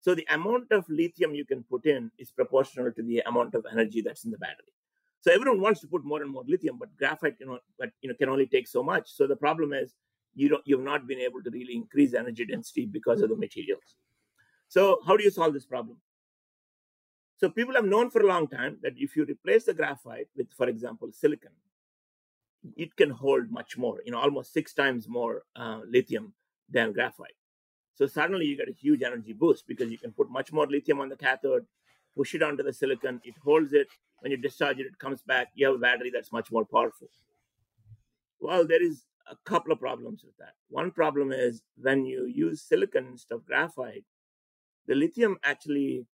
So 0.00 0.14
the 0.14 0.26
amount 0.30 0.72
of 0.72 0.84
lithium 0.88 1.34
you 1.34 1.44
can 1.44 1.62
put 1.64 1.84
in 1.84 2.10
is 2.18 2.30
proportional 2.30 2.90
to 2.92 3.02
the 3.02 3.20
amount 3.20 3.54
of 3.54 3.66
energy 3.70 4.00
that's 4.00 4.24
in 4.24 4.30
the 4.30 4.38
battery. 4.38 4.72
So 5.20 5.30
everyone 5.30 5.60
wants 5.60 5.80
to 5.80 5.86
put 5.86 6.04
more 6.04 6.22
and 6.22 6.30
more 6.30 6.44
lithium, 6.46 6.78
but 6.78 6.96
graphite 6.96 7.38
can, 7.38 7.58
but, 7.78 7.90
you 8.00 8.08
know, 8.08 8.14
can 8.14 8.30
only 8.30 8.46
take 8.46 8.66
so 8.66 8.82
much. 8.82 9.10
So 9.10 9.26
the 9.26 9.36
problem 9.36 9.74
is 9.74 9.94
you 10.34 10.48
don't, 10.48 10.62
you've 10.64 10.80
not 10.80 11.06
been 11.06 11.18
able 11.18 11.42
to 11.42 11.50
really 11.50 11.74
increase 11.74 12.14
energy 12.14 12.46
density 12.46 12.86
because 12.86 13.20
of 13.20 13.28
the 13.28 13.36
materials. 13.36 13.96
So 14.68 15.00
how 15.06 15.16
do 15.18 15.24
you 15.24 15.30
solve 15.30 15.52
this 15.52 15.66
problem? 15.66 15.98
So 17.36 17.50
people 17.50 17.74
have 17.74 17.84
known 17.84 18.10
for 18.10 18.22
a 18.22 18.26
long 18.26 18.48
time 18.48 18.78
that 18.82 18.92
if 18.96 19.16
you 19.16 19.24
replace 19.24 19.64
the 19.64 19.74
graphite 19.74 20.28
with, 20.36 20.50
for 20.56 20.68
example, 20.68 21.10
silicon, 21.12 21.52
it 22.76 22.94
can 22.96 23.10
hold 23.10 23.50
much 23.50 23.76
more, 23.76 24.00
you 24.04 24.12
know, 24.12 24.18
almost 24.18 24.52
six 24.52 24.72
times 24.72 25.08
more 25.08 25.42
uh, 25.56 25.80
lithium 25.86 26.32
than 26.70 26.92
graphite. 26.92 27.34
So 27.94 28.06
suddenly 28.06 28.46
you 28.46 28.56
get 28.56 28.68
a 28.68 28.72
huge 28.72 29.02
energy 29.02 29.32
boost 29.32 29.66
because 29.66 29.90
you 29.90 29.98
can 29.98 30.12
put 30.12 30.30
much 30.30 30.52
more 30.52 30.66
lithium 30.66 31.00
on 31.00 31.08
the 31.08 31.16
cathode, 31.16 31.66
push 32.16 32.34
it 32.34 32.42
onto 32.42 32.62
the 32.62 32.72
silicon, 32.72 33.20
it 33.24 33.34
holds 33.44 33.72
it. 33.72 33.88
When 34.20 34.32
you 34.32 34.38
discharge 34.38 34.78
it, 34.78 34.86
it 34.86 34.98
comes 34.98 35.22
back. 35.22 35.48
You 35.54 35.66
have 35.66 35.76
a 35.76 35.78
battery 35.78 36.10
that's 36.10 36.32
much 36.32 36.50
more 36.50 36.64
powerful. 36.64 37.08
Well, 38.40 38.66
there 38.66 38.82
is 38.82 39.04
a 39.30 39.36
couple 39.44 39.72
of 39.72 39.80
problems 39.80 40.22
with 40.24 40.36
that. 40.38 40.54
One 40.68 40.90
problem 40.90 41.32
is 41.32 41.62
when 41.76 42.04
you 42.06 42.26
use 42.26 42.62
silicon 42.62 43.06
instead 43.12 43.34
of 43.34 43.46
graphite, 43.46 44.04
the 44.86 44.94
lithium 44.94 45.38
actually 45.44 46.06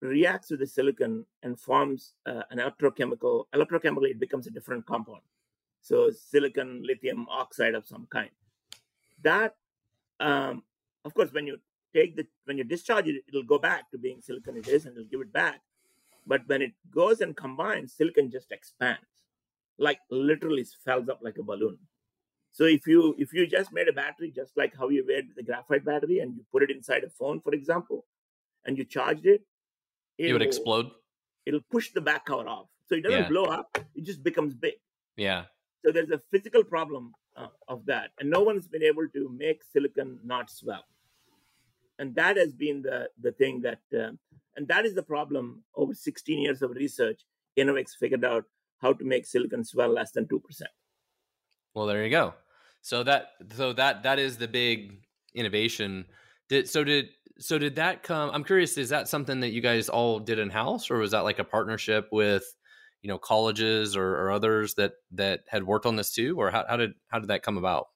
reacts 0.00 0.50
with 0.50 0.60
the 0.60 0.66
silicon 0.66 1.26
and 1.42 1.58
forms 1.58 2.14
uh, 2.26 2.42
an 2.50 2.58
electrochemical. 2.58 3.44
Electrochemically, 3.54 4.10
it 4.10 4.20
becomes 4.20 4.46
a 4.46 4.50
different 4.50 4.86
compound. 4.86 5.22
So 5.82 6.10
silicon 6.10 6.82
lithium 6.84 7.26
oxide 7.30 7.74
of 7.74 7.86
some 7.86 8.06
kind. 8.10 8.30
That 9.22 9.54
um, 10.20 10.62
of 11.04 11.14
course, 11.14 11.32
when 11.32 11.46
you 11.46 11.58
take 11.94 12.16
the 12.16 12.26
when 12.44 12.58
you 12.58 12.64
discharge 12.64 13.08
it, 13.08 13.24
it'll 13.28 13.42
go 13.42 13.58
back 13.58 13.90
to 13.90 13.98
being 13.98 14.20
silicon 14.20 14.56
it 14.56 14.68
is, 14.68 14.86
and 14.86 14.96
it'll 14.96 15.08
give 15.08 15.20
it 15.20 15.32
back. 15.32 15.60
But 16.26 16.42
when 16.46 16.62
it 16.62 16.72
goes 16.90 17.20
and 17.20 17.36
combines, 17.36 17.94
silicon 17.94 18.30
just 18.30 18.52
expands, 18.52 19.00
like 19.78 19.98
literally 20.10 20.64
swells 20.64 21.08
up 21.08 21.20
like 21.22 21.38
a 21.38 21.42
balloon. 21.42 21.78
So 22.52 22.64
if 22.64 22.86
you 22.86 23.14
if 23.18 23.32
you 23.32 23.46
just 23.46 23.72
made 23.72 23.88
a 23.88 23.92
battery 23.92 24.30
just 24.30 24.56
like 24.56 24.76
how 24.76 24.88
you 24.88 25.06
made 25.06 25.34
the 25.34 25.42
graphite 25.42 25.84
battery 25.84 26.18
and 26.18 26.34
you 26.36 26.44
put 26.52 26.62
it 26.62 26.70
inside 26.70 27.04
a 27.04 27.10
phone, 27.10 27.40
for 27.40 27.52
example, 27.54 28.04
and 28.64 28.76
you 28.76 28.84
charged 28.84 29.26
it, 29.26 29.42
it 30.18 30.32
would 30.32 30.42
explode. 30.42 30.90
It'll 31.46 31.62
push 31.70 31.92
the 31.92 32.00
back 32.00 32.26
cover 32.26 32.46
off, 32.46 32.68
so 32.86 32.94
it 32.94 33.02
doesn't 33.02 33.22
Yeah. 33.22 33.28
blow 33.28 33.44
up. 33.44 33.78
It 33.94 34.04
just 34.04 34.22
becomes 34.22 34.54
big. 34.54 34.74
Yeah. 35.16 35.46
So 35.84 35.90
there's 35.90 36.10
a 36.10 36.20
physical 36.30 36.62
problem 36.62 37.14
uh, 37.36 37.48
of 37.68 37.84
that, 37.86 38.10
and 38.18 38.30
no 38.30 38.40
one's 38.40 38.66
been 38.66 38.82
able 38.82 39.08
to 39.08 39.28
make 39.36 39.62
silicon 39.72 40.18
not 40.24 40.50
swell. 40.50 40.84
And 41.98 42.14
that 42.14 42.36
has 42.36 42.52
been 42.52 42.82
the 42.82 43.08
the 43.20 43.32
thing 43.32 43.60
that, 43.62 43.80
uh, 43.94 44.12
and 44.56 44.68
that 44.68 44.84
is 44.86 44.94
the 44.94 45.02
problem. 45.02 45.62
Over 45.74 45.94
16 45.94 46.40
years 46.40 46.62
of 46.62 46.70
research, 46.70 47.22
Enovix 47.58 47.90
figured 47.98 48.24
out 48.24 48.44
how 48.78 48.92
to 48.94 49.04
make 49.04 49.26
silicon 49.26 49.64
swell 49.64 49.90
less 49.90 50.12
than 50.12 50.26
two 50.26 50.40
percent. 50.40 50.70
Well, 51.74 51.86
there 51.86 52.04
you 52.04 52.10
go. 52.10 52.34
So 52.82 53.02
that 53.04 53.32
so 53.54 53.72
that 53.74 54.02
that 54.02 54.18
is 54.18 54.38
the 54.38 54.48
big 54.48 55.04
innovation. 55.34 56.06
Did 56.48 56.68
so 56.68 56.84
did 56.84 57.10
so 57.38 57.58
did 57.58 57.76
that 57.76 58.02
come? 58.02 58.30
I'm 58.32 58.44
curious. 58.44 58.76
Is 58.78 58.88
that 58.90 59.08
something 59.08 59.40
that 59.40 59.50
you 59.50 59.60
guys 59.60 59.88
all 59.88 60.18
did 60.18 60.38
in 60.38 60.50
house, 60.50 60.90
or 60.90 60.98
was 60.98 61.12
that 61.12 61.20
like 61.20 61.38
a 61.38 61.44
partnership 61.44 62.08
with 62.10 62.44
you 63.02 63.08
know 63.08 63.18
colleges 63.18 63.96
or, 63.96 64.16
or 64.16 64.30
others 64.30 64.74
that 64.74 64.92
that 65.12 65.44
had 65.48 65.64
worked 65.64 65.86
on 65.86 65.96
this 65.96 66.12
too, 66.12 66.38
or 66.38 66.50
how, 66.50 66.64
how 66.68 66.76
did 66.76 66.94
how 67.08 67.18
did 67.18 67.28
that 67.28 67.42
come 67.42 67.58
about? 67.58 67.88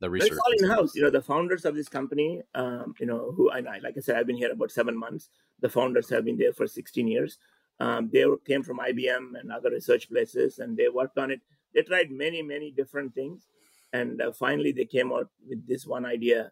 The 0.00 0.08
research. 0.08 0.32
It's 0.32 0.40
all 0.40 0.52
in 0.52 0.76
house. 0.76 0.94
You 0.94 1.02
know, 1.02 1.10
the 1.10 1.20
founders 1.20 1.66
of 1.66 1.74
this 1.74 1.88
company, 1.88 2.42
um, 2.54 2.94
you 2.98 3.06
know, 3.06 3.32
who 3.36 3.50
and 3.50 3.68
I, 3.68 3.80
like 3.80 3.98
I 3.98 4.00
said, 4.00 4.16
I've 4.16 4.26
been 4.26 4.36
here 4.36 4.50
about 4.50 4.70
seven 4.70 4.96
months. 4.96 5.28
The 5.60 5.68
founders 5.68 6.08
have 6.08 6.24
been 6.24 6.38
there 6.38 6.54
for 6.54 6.66
16 6.66 7.06
years. 7.06 7.36
Um, 7.80 8.08
they 8.10 8.24
were- 8.24 8.38
came 8.38 8.62
from 8.62 8.78
IBM 8.78 9.38
and 9.38 9.52
other 9.52 9.70
research 9.70 10.08
places, 10.08 10.58
and 10.58 10.74
they 10.74 10.88
worked 10.88 11.18
on 11.18 11.30
it. 11.30 11.40
They 11.74 11.82
tried 11.82 12.10
many, 12.10 12.40
many 12.40 12.70
different 12.70 13.14
things, 13.14 13.46
and 13.92 14.22
uh, 14.22 14.32
finally 14.32 14.72
they 14.72 14.86
came 14.86 15.12
out 15.12 15.28
with 15.46 15.66
this 15.66 15.86
one 15.86 16.06
idea, 16.06 16.50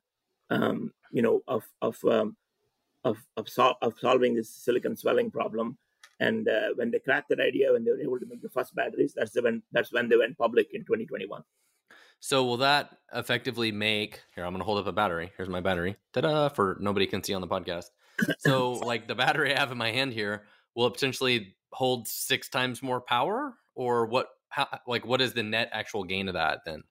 um, 0.50 0.92
you 1.10 1.22
know, 1.22 1.42
of 1.48 1.64
of 1.80 2.02
um, 2.04 2.36
of 3.04 3.16
of, 3.38 3.48
sol- 3.48 3.78
of 3.80 3.98
solving 3.98 4.34
this 4.34 4.50
silicon 4.50 4.94
swelling 4.94 5.30
problem. 5.30 5.78
And 6.20 6.48
uh, 6.48 6.70
when 6.74 6.90
they 6.90 6.98
cracked 6.98 7.28
that 7.28 7.40
idea, 7.40 7.72
when 7.72 7.84
they 7.84 7.92
were 7.92 8.00
able 8.00 8.18
to 8.18 8.26
make 8.26 8.42
the 8.42 8.48
first 8.48 8.74
batteries, 8.74 9.14
that's 9.14 9.40
when 9.40 9.62
that's 9.72 9.92
when 9.92 10.08
they 10.08 10.16
went 10.16 10.36
public 10.36 10.68
in 10.72 10.80
2021. 10.82 11.42
So 12.20 12.44
will 12.44 12.56
that 12.58 12.98
effectively 13.14 13.70
make 13.70 14.22
here? 14.34 14.44
I'm 14.44 14.52
going 14.52 14.60
to 14.60 14.64
hold 14.64 14.78
up 14.78 14.86
a 14.88 14.92
battery. 14.92 15.32
Here's 15.36 15.48
my 15.48 15.60
battery. 15.60 15.96
Ta-da! 16.12 16.48
For 16.48 16.76
nobody 16.80 17.06
can 17.06 17.22
see 17.22 17.34
on 17.34 17.40
the 17.40 17.46
podcast. 17.46 17.86
So 18.38 18.72
like 18.90 19.06
the 19.06 19.14
battery 19.14 19.54
I 19.54 19.58
have 19.60 19.70
in 19.70 19.78
my 19.78 19.92
hand 19.92 20.12
here, 20.12 20.44
will 20.74 20.90
potentially 20.90 21.56
hold 21.72 22.08
six 22.08 22.48
times 22.48 22.82
more 22.82 23.00
power, 23.00 23.54
or 23.74 24.06
what? 24.06 24.28
How 24.48 24.66
like 24.86 25.06
what 25.06 25.20
is 25.20 25.34
the 25.34 25.42
net 25.42 25.68
actual 25.72 26.04
gain 26.04 26.28
of 26.28 26.34
that 26.34 26.60
then? 26.64 26.82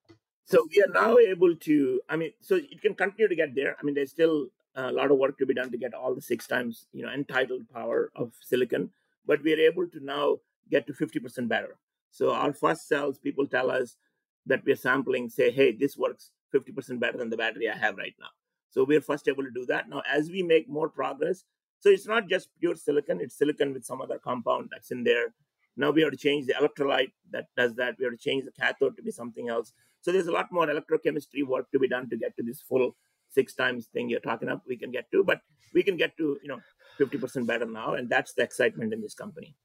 So 0.45 0.65
we 0.69 0.81
are 0.81 0.93
now 0.93 1.17
able 1.17 1.55
to. 1.55 2.01
I 2.07 2.15
mean, 2.15 2.31
so 2.39 2.55
it 2.55 2.81
can 2.81 2.93
continue 2.93 3.27
to 3.27 3.35
get 3.35 3.55
there. 3.55 3.75
I 3.79 3.83
mean, 3.83 3.95
there's 3.95 4.11
still 4.11 4.47
a 4.75 4.91
lot 4.91 5.11
of 5.11 5.17
work 5.17 5.37
to 5.39 5.45
be 5.45 5.53
done 5.53 5.71
to 5.71 5.77
get 5.77 5.93
all 5.93 6.13
the 6.13 6.21
six 6.21 6.47
times, 6.47 6.85
you 6.93 7.03
know, 7.03 7.11
entitled 7.11 7.67
power 7.73 8.11
of 8.15 8.31
silicon, 8.41 8.91
but 9.27 9.43
we 9.43 9.53
are 9.53 9.59
able 9.59 9.87
to 9.87 9.99
now 10.03 10.37
get 10.71 10.87
to 10.87 10.93
50% 10.93 11.47
better. 11.47 11.77
So 12.11 12.31
our 12.31 12.53
first 12.53 12.87
cells, 12.87 13.19
people 13.19 13.45
tell 13.45 13.69
us 13.69 13.97
that 14.45 14.63
we're 14.65 14.75
sampling, 14.75 15.29
say, 15.29 15.51
hey, 15.51 15.71
this 15.71 15.97
works 15.97 16.31
50% 16.55 16.99
better 16.99 17.17
than 17.17 17.29
the 17.29 17.37
battery 17.37 17.69
I 17.69 17.77
have 17.77 17.97
right 17.97 18.15
now. 18.19 18.29
So 18.69 18.83
we're 18.83 19.01
first 19.01 19.27
able 19.27 19.43
to 19.43 19.51
do 19.51 19.65
that. 19.67 19.89
Now, 19.89 20.01
as 20.09 20.29
we 20.29 20.41
make 20.43 20.69
more 20.69 20.89
progress, 20.89 21.43
so 21.79 21.89
it's 21.89 22.07
not 22.07 22.27
just 22.27 22.49
pure 22.59 22.75
silicon, 22.75 23.21
it's 23.21 23.37
silicon 23.37 23.73
with 23.73 23.85
some 23.85 24.01
other 24.01 24.17
compound 24.17 24.69
that's 24.71 24.91
in 24.91 25.03
there. 25.03 25.33
Now 25.75 25.91
we 25.91 26.01
have 26.01 26.11
to 26.11 26.17
change 26.17 26.47
the 26.47 26.53
electrolyte 26.53 27.11
that 27.31 27.45
does 27.55 27.75
that. 27.75 27.95
We 27.99 28.05
have 28.05 28.13
to 28.13 28.19
change 28.19 28.45
the 28.45 28.51
cathode 28.51 28.97
to 28.97 29.03
be 29.03 29.11
something 29.11 29.47
else. 29.47 29.73
So 30.01 30.11
there's 30.11 30.27
a 30.27 30.31
lot 30.31 30.51
more 30.51 30.65
electrochemistry 30.65 31.45
work 31.45 31.69
to 31.71 31.79
be 31.79 31.87
done 31.87 32.09
to 32.09 32.17
get 32.17 32.35
to 32.37 32.43
this 32.43 32.61
full 32.61 32.95
six 33.29 33.53
times 33.53 33.87
thing 33.87 34.09
you're 34.09 34.19
talking 34.19 34.47
about. 34.47 34.61
We 34.67 34.77
can 34.77 34.91
get 34.91 35.11
to, 35.11 35.23
but 35.23 35.41
we 35.73 35.83
can 35.83 35.97
get 35.97 36.17
to, 36.17 36.39
you 36.41 36.47
know, 36.47 36.59
50% 36.97 37.45
better 37.45 37.65
now. 37.65 37.93
And 37.93 38.09
that's 38.09 38.33
the 38.33 38.43
excitement 38.43 38.93
in 38.93 39.01
this 39.01 39.13
company. 39.13 39.55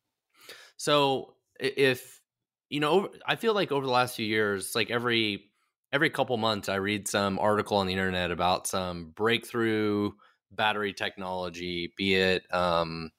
So 0.77 1.35
if 1.59 2.21
you 2.69 2.81
know, 2.81 3.11
I 3.27 3.37
feel 3.37 3.53
like 3.55 3.71
over 3.71 3.85
the 3.85 3.93
last 3.93 4.17
few 4.17 4.27
years, 4.27 4.75
like 4.75 4.91
every 4.91 5.51
every 5.93 6.11
couple 6.11 6.37
months, 6.39 6.69
I 6.69 6.77
read 6.77 7.07
some 7.07 7.39
article 7.39 7.77
on 7.77 7.87
the 7.87 7.93
internet 7.93 8.31
about 8.31 8.67
some 8.67 9.13
breakthrough 9.15 10.13
battery 10.51 10.93
technology, 10.93 11.93
be 11.97 12.15
it 12.15 12.43
um, 12.53 13.11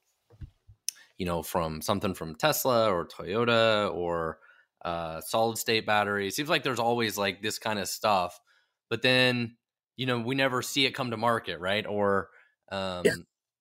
you 1.18 1.26
know 1.26 1.44
from 1.44 1.82
something 1.82 2.14
from 2.14 2.36
Tesla 2.36 2.92
or 2.92 3.08
Toyota 3.08 3.94
or 3.94 4.40
uh, 4.84 5.22
solid 5.22 5.58
state 5.58 5.86
batteries. 5.86 6.36
Seems 6.36 6.50
like 6.50 6.64
there's 6.64 6.80
always 6.80 7.18
like 7.18 7.42
this 7.42 7.60
kind 7.60 7.80
of 7.80 7.88
stuff, 7.88 8.40
but 8.90 9.02
then 9.02 9.56
you 9.96 10.06
know 10.06 10.20
we 10.20 10.36
never 10.36 10.62
see 10.62 10.86
it 10.86 10.92
come 10.92 11.12
to 11.12 11.18
market, 11.18 11.60
right? 11.60 11.86
Or 11.86 12.30
um, 12.72 13.06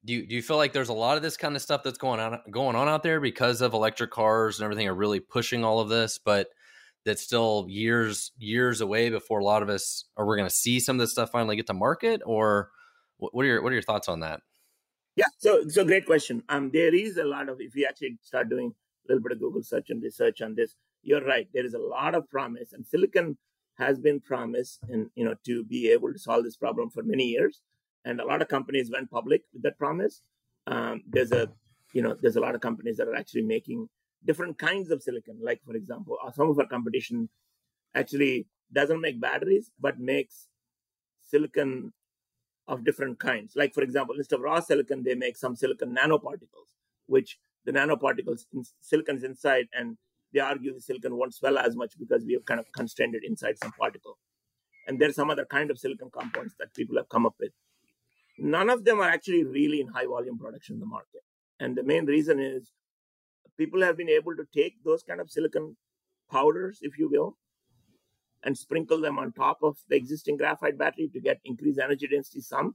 do 0.04 0.14
you, 0.14 0.26
do 0.26 0.34
you 0.34 0.42
feel 0.42 0.56
like 0.56 0.72
there's 0.72 0.88
a 0.88 0.94
lot 0.94 1.16
of 1.16 1.22
this 1.22 1.36
kind 1.36 1.54
of 1.54 1.62
stuff 1.62 1.82
that's 1.82 1.98
going 1.98 2.20
on 2.20 2.40
going 2.50 2.76
on 2.76 2.88
out 2.88 3.02
there 3.02 3.20
because 3.20 3.60
of 3.60 3.72
electric 3.72 4.10
cars 4.10 4.58
and 4.58 4.64
everything 4.64 4.88
are 4.88 4.94
really 4.94 5.20
pushing 5.20 5.64
all 5.64 5.80
of 5.80 5.88
this, 5.88 6.18
but 6.18 6.48
that's 7.04 7.22
still 7.22 7.66
years 7.68 8.32
years 8.38 8.80
away 8.80 9.10
before 9.10 9.40
a 9.40 9.44
lot 9.44 9.62
of 9.62 9.68
us 9.68 10.04
are 10.16 10.26
we're 10.26 10.36
going 10.36 10.48
to 10.48 10.54
see 10.54 10.80
some 10.80 10.96
of 10.96 11.00
this 11.00 11.12
stuff 11.12 11.30
finally 11.30 11.56
get 11.56 11.66
to 11.68 11.74
market? 11.74 12.20
Or 12.24 12.70
what, 13.18 13.44
are 13.44 13.46
your 13.46 13.62
what 13.62 13.70
are 13.70 13.74
your 13.74 13.82
thoughts 13.82 14.08
on 14.08 14.20
that? 14.20 14.40
Yeah, 15.14 15.26
so 15.38 15.68
so 15.68 15.84
great 15.84 16.06
question. 16.06 16.42
Um, 16.48 16.70
there 16.72 16.94
is 16.94 17.16
a 17.16 17.24
lot 17.24 17.48
of 17.48 17.60
if 17.60 17.76
you 17.76 17.86
actually 17.88 18.18
start 18.22 18.48
doing 18.48 18.74
a 19.06 19.12
little 19.12 19.22
bit 19.22 19.32
of 19.32 19.40
Google 19.40 19.62
search 19.62 19.90
and 19.90 20.02
research 20.02 20.40
on 20.42 20.54
this, 20.54 20.74
you're 21.02 21.24
right. 21.24 21.48
There 21.52 21.66
is 21.66 21.74
a 21.74 21.78
lot 21.78 22.14
of 22.14 22.28
promise, 22.28 22.72
and 22.72 22.84
silicon 22.86 23.36
has 23.78 23.98
been 24.00 24.20
promised, 24.20 24.80
and 24.88 25.10
you 25.14 25.24
know, 25.24 25.34
to 25.46 25.64
be 25.64 25.90
able 25.90 26.12
to 26.12 26.18
solve 26.18 26.44
this 26.44 26.56
problem 26.56 26.90
for 26.90 27.02
many 27.02 27.24
years. 27.24 27.60
And 28.04 28.20
a 28.20 28.24
lot 28.24 28.42
of 28.42 28.48
companies 28.48 28.90
went 28.90 29.10
public 29.10 29.42
with 29.52 29.62
that 29.62 29.78
promise. 29.78 30.22
Um, 30.66 31.02
there's 31.08 31.32
a, 31.32 31.48
you 31.92 32.02
know, 32.02 32.16
there's 32.20 32.36
a 32.36 32.40
lot 32.40 32.54
of 32.54 32.60
companies 32.60 32.96
that 32.96 33.08
are 33.08 33.14
actually 33.14 33.42
making 33.42 33.88
different 34.24 34.58
kinds 34.58 34.90
of 34.90 35.02
silicon. 35.02 35.38
Like 35.42 35.60
for 35.64 35.74
example, 35.76 36.16
uh, 36.24 36.32
some 36.32 36.50
of 36.50 36.58
our 36.58 36.66
competition 36.66 37.28
actually 37.94 38.46
doesn't 38.72 39.00
make 39.00 39.20
batteries, 39.20 39.70
but 39.78 39.98
makes 39.98 40.48
silicon 41.20 41.92
of 42.68 42.84
different 42.84 43.18
kinds. 43.18 43.54
Like, 43.56 43.74
for 43.74 43.82
example, 43.82 44.14
instead 44.16 44.36
of 44.36 44.42
raw 44.42 44.60
silicon, 44.60 45.02
they 45.02 45.14
make 45.14 45.36
some 45.36 45.56
silicon 45.56 45.94
nanoparticles, 45.94 46.70
which 47.06 47.38
the 47.64 47.72
nanoparticles 47.72 48.46
in 48.52 48.64
silicon's 48.80 49.24
inside, 49.24 49.66
and 49.72 49.96
they 50.32 50.40
argue 50.40 50.74
the 50.74 50.80
silicon 50.80 51.16
won't 51.16 51.34
swell 51.34 51.58
as 51.58 51.76
much 51.76 51.94
because 51.98 52.24
we 52.24 52.32
have 52.34 52.44
kind 52.44 52.60
of 52.60 52.66
constrained 52.72 53.14
it 53.14 53.22
inside 53.24 53.58
some 53.58 53.72
particle. 53.72 54.18
And 54.86 55.00
there's 55.00 55.14
some 55.14 55.30
other 55.30 55.44
kind 55.44 55.70
of 55.70 55.78
silicon 55.78 56.10
compounds 56.12 56.54
that 56.58 56.74
people 56.74 56.96
have 56.96 57.08
come 57.08 57.26
up 57.26 57.34
with. 57.38 57.52
None 58.42 58.70
of 58.70 58.84
them 58.84 58.98
are 58.98 59.08
actually 59.08 59.44
really 59.44 59.80
in 59.80 59.86
high 59.86 60.06
volume 60.06 60.36
production 60.36 60.74
in 60.74 60.80
the 60.80 60.86
market. 60.86 61.22
And 61.60 61.76
the 61.76 61.84
main 61.84 62.06
reason 62.06 62.40
is 62.40 62.72
people 63.56 63.80
have 63.82 63.96
been 63.96 64.08
able 64.08 64.34
to 64.34 64.44
take 64.52 64.82
those 64.84 65.04
kind 65.04 65.20
of 65.20 65.30
silicon 65.30 65.76
powders, 66.28 66.80
if 66.82 66.98
you 66.98 67.08
will, 67.08 67.38
and 68.42 68.58
sprinkle 68.58 69.00
them 69.00 69.16
on 69.16 69.30
top 69.32 69.58
of 69.62 69.76
the 69.88 69.94
existing 69.94 70.36
graphite 70.38 70.76
battery 70.76 71.08
to 71.12 71.20
get 71.20 71.38
increased 71.44 71.78
energy 71.78 72.08
density 72.08 72.40
some, 72.40 72.74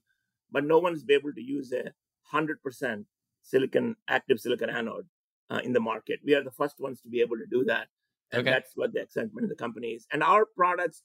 but 0.50 0.64
no 0.64 0.80
one's 0.80 1.04
been 1.04 1.20
able 1.20 1.34
to 1.34 1.42
use 1.42 1.74
a 1.74 1.92
100% 2.34 3.04
silicon, 3.42 3.98
active 4.08 4.40
silicon 4.40 4.70
anode 4.70 5.06
uh, 5.50 5.60
in 5.66 5.74
the 5.74 5.82
market. 5.82 6.22
We 6.24 6.34
are 6.36 6.44
the 6.44 6.52
first 6.52 6.80
ones 6.80 7.02
to 7.02 7.10
be 7.10 7.20
able 7.20 7.36
to 7.36 7.46
do 7.46 7.66
that. 7.66 7.88
And 8.32 8.40
Okay. 8.40 8.52
that's 8.52 8.72
what 8.76 8.94
the 8.94 9.02
excitement 9.02 9.44
of 9.44 9.50
the 9.50 9.56
company 9.56 9.88
is. 9.90 10.08
And 10.14 10.24
our 10.24 10.46
products, 10.46 11.04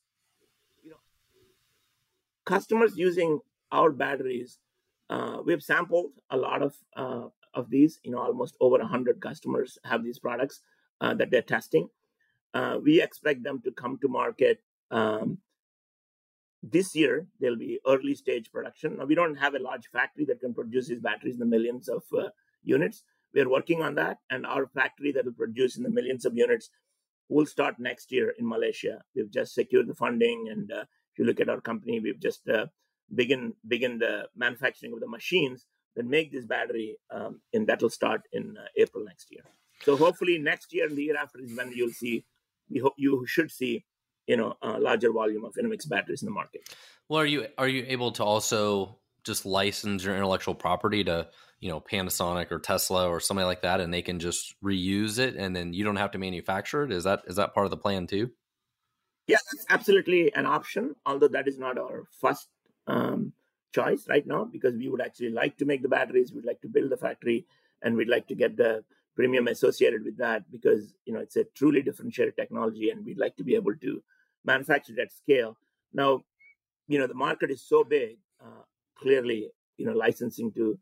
you 0.85 0.90
know, 0.90 1.00
customers 2.45 2.97
using 2.97 3.40
our 3.73 3.91
batteries, 3.91 4.59
uh, 5.11 5.38
we've 5.45 5.62
sampled 5.62 6.12
a 6.31 6.37
lot 6.37 6.62
of 6.62 6.75
uh, 6.97 7.26
of 7.55 7.71
these. 7.71 7.99
You 8.05 8.12
know, 8.12 8.19
almost 8.19 8.57
over 8.61 8.79
100 8.79 9.21
customers 9.21 9.79
have 9.85 10.05
these 10.05 10.19
products 10.19 10.61
uh, 11.00 11.14
that 11.14 11.31
they're 11.31 11.43
testing. 11.43 11.88
Uh, 12.55 12.79
we 12.83 13.00
expect 13.02 13.43
them 13.43 13.61
to 13.64 13.73
come 13.73 13.99
to 14.00 14.09
market 14.09 14.62
um, 14.91 15.38
this 16.62 16.95
year. 16.95 17.26
There'll 17.41 17.57
be 17.57 17.81
early 17.87 18.14
stage 18.14 18.52
production. 18.52 18.99
Now, 18.99 19.07
we 19.07 19.14
don't 19.14 19.37
have 19.37 19.55
a 19.55 19.59
large 19.59 19.88
factory 19.88 20.26
that 20.26 20.41
can 20.41 20.55
produce 20.55 20.87
these 20.88 21.00
batteries 21.00 21.35
in 21.35 21.41
the 21.41 21.47
millions 21.47 21.88
of 21.88 22.02
uh, 22.17 22.29
units. 22.62 23.05
We 23.35 23.41
are 23.41 23.49
working 23.49 23.83
on 23.83 23.95
that, 23.95 24.19
and 24.31 24.45
our 24.45 24.67
factory 24.67 25.12
that 25.12 25.25
will 25.25 25.33
produce 25.33 25.79
in 25.79 25.83
the 25.83 25.91
millions 25.91 26.26
of 26.26 26.37
units 26.37 26.69
will 27.31 27.47
start 27.47 27.79
next 27.79 28.12
year 28.12 28.35
in 28.38 28.47
Malaysia. 28.47 29.02
We've 29.14 29.31
just 29.31 29.55
secured 29.55 29.88
the 29.88 29.95
funding, 29.95 30.49
and 30.50 30.71
uh, 30.71 30.85
if 31.12 31.19
you 31.19 31.25
look 31.25 31.41
at 31.41 31.49
our 31.49 31.61
company, 31.61 32.00
we've 32.00 32.21
just 32.21 32.47
begin 33.14 33.54
begin 33.66 33.99
the 33.99 34.28
manufacturing 34.37 34.92
of 34.92 35.00
the 35.00 35.09
machines 35.09 35.66
that 35.97 36.07
make 36.07 36.33
this 36.33 36.47
battery, 36.47 36.97
um, 37.11 37.40
and 37.52 37.66
that'll 37.66 37.90
start 37.90 38.23
in 38.33 38.57
uh, 38.57 38.64
April 38.76 39.04
next 39.04 39.31
year. 39.31 39.42
So 39.83 39.97
hopefully 39.97 40.38
next 40.38 40.73
year 40.73 40.87
and 40.87 40.97
the 40.97 41.02
year 41.02 41.16
after 41.16 41.40
is 41.40 41.57
when 41.57 41.73
you'll 41.73 41.90
see. 41.90 42.25
We 42.71 42.78
hope 42.78 42.95
you 42.97 43.26
should 43.26 43.50
see, 43.50 43.85
you 44.26 44.37
know, 44.37 44.54
a 44.62 44.78
larger 44.78 45.12
volume 45.12 45.45
of 45.45 45.54
Enovix 45.54 45.87
batteries 45.87 46.23
in 46.23 46.26
the 46.26 46.33
market. 46.33 46.62
Well, 47.09 47.21
are 47.21 47.26
you 47.26 47.47
are 47.59 47.69
you 47.69 47.85
able 47.88 48.12
to 48.12 48.25
also 48.25 48.99
just 49.25 49.45
license 49.45 50.04
your 50.04 50.16
intellectual 50.16 50.54
property 50.54 51.04
to 51.04 51.28
you 51.61 51.69
know 51.69 51.81
Panasonic 51.81 52.50
or 52.50 52.59
Tesla 52.59 53.09
or 53.09 53.21
somebody 53.21 53.47
like 53.47 53.62
that, 53.62 53.81
and 53.81 53.92
they 53.92 54.02
can 54.02 54.19
just 54.19 54.54
reuse 54.64 55.19
it, 55.19 55.37
and 55.37 55.54
then 55.54 55.73
you 55.73 55.85
don't 55.85 55.97
have 55.97 56.12
to 56.12 56.19
manufacture 56.19 56.85
it? 56.85 56.92
Is 56.92 57.04
that 57.04 57.23
is 57.26 57.37
that 57.37 57.52
part 57.52 57.66
of 57.66 57.71
the 57.71 57.76
plan 57.76 58.07
too? 58.07 58.31
Yeah, 59.26 59.38
that's 59.52 59.66
absolutely 59.69 60.33
an 60.35 60.47
option. 60.47 60.95
Although 61.04 61.28
that 61.28 61.47
is 61.47 61.59
not 61.59 61.78
our 61.78 62.04
first 62.21 62.49
um, 62.87 63.33
choice 63.75 64.07
right 64.09 64.27
now, 64.27 64.45
because 64.45 64.75
we 64.77 64.89
would 64.89 65.01
actually 65.01 65.31
like 65.31 65.57
to 65.59 65.65
make 65.65 65.83
the 65.83 65.89
batteries. 65.89 66.33
We'd 66.33 66.45
like 66.45 66.61
to 66.62 66.69
build 66.69 66.91
the 66.91 66.97
factory, 66.97 67.47
and 67.83 67.97
we'd 67.97 68.09
like 68.09 68.27
to 68.29 68.35
get 68.35 68.57
the 68.57 68.85
premium 69.15 69.47
associated 69.49 70.05
with 70.05 70.17
that 70.17 70.51
because 70.51 70.95
you 71.05 71.12
know 71.12 71.21
it's 71.21 71.37
a 71.37 71.45
truly 71.55 71.83
differentiated 71.83 72.37
technology, 72.37 72.91
and 72.91 73.05
we'd 73.05 73.19
like 73.19 73.37
to 73.37 73.45
be 73.45 73.55
able 73.55 73.75
to 73.77 74.03
manufacture 74.45 75.01
at 75.01 75.12
scale. 75.12 75.57
Now, 75.93 76.23
you 76.89 76.99
know 76.99 77.07
the 77.07 77.15
market 77.15 77.51
is 77.51 77.62
so 77.62 77.85
big. 77.85 78.19
Uh, 78.41 78.65
clearly, 78.99 79.51
you 79.77 79.87
know 79.87 79.93
licensing 79.93 80.53
to 80.53 80.79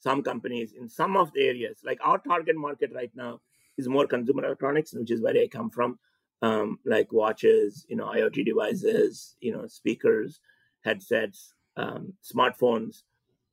some 0.00 0.22
companies 0.22 0.72
in 0.72 0.88
some 0.88 1.16
of 1.16 1.32
the 1.32 1.42
areas, 1.46 1.78
like 1.84 1.98
our 2.02 2.18
target 2.18 2.56
market 2.56 2.90
right 2.92 3.12
now 3.14 3.40
is 3.78 3.88
more 3.88 4.06
consumer 4.06 4.44
electronics, 4.44 4.92
which 4.92 5.10
is 5.10 5.20
where 5.20 5.36
I 5.36 5.46
come 5.46 5.70
from, 5.70 5.98
um, 6.42 6.78
like 6.84 7.12
watches, 7.12 7.86
you 7.88 7.96
know, 7.96 8.06
IoT 8.06 8.44
devices, 8.44 9.36
you 9.40 9.52
know, 9.52 9.66
speakers, 9.66 10.40
headsets, 10.84 11.54
um, 11.76 12.14
smartphones, 12.22 13.02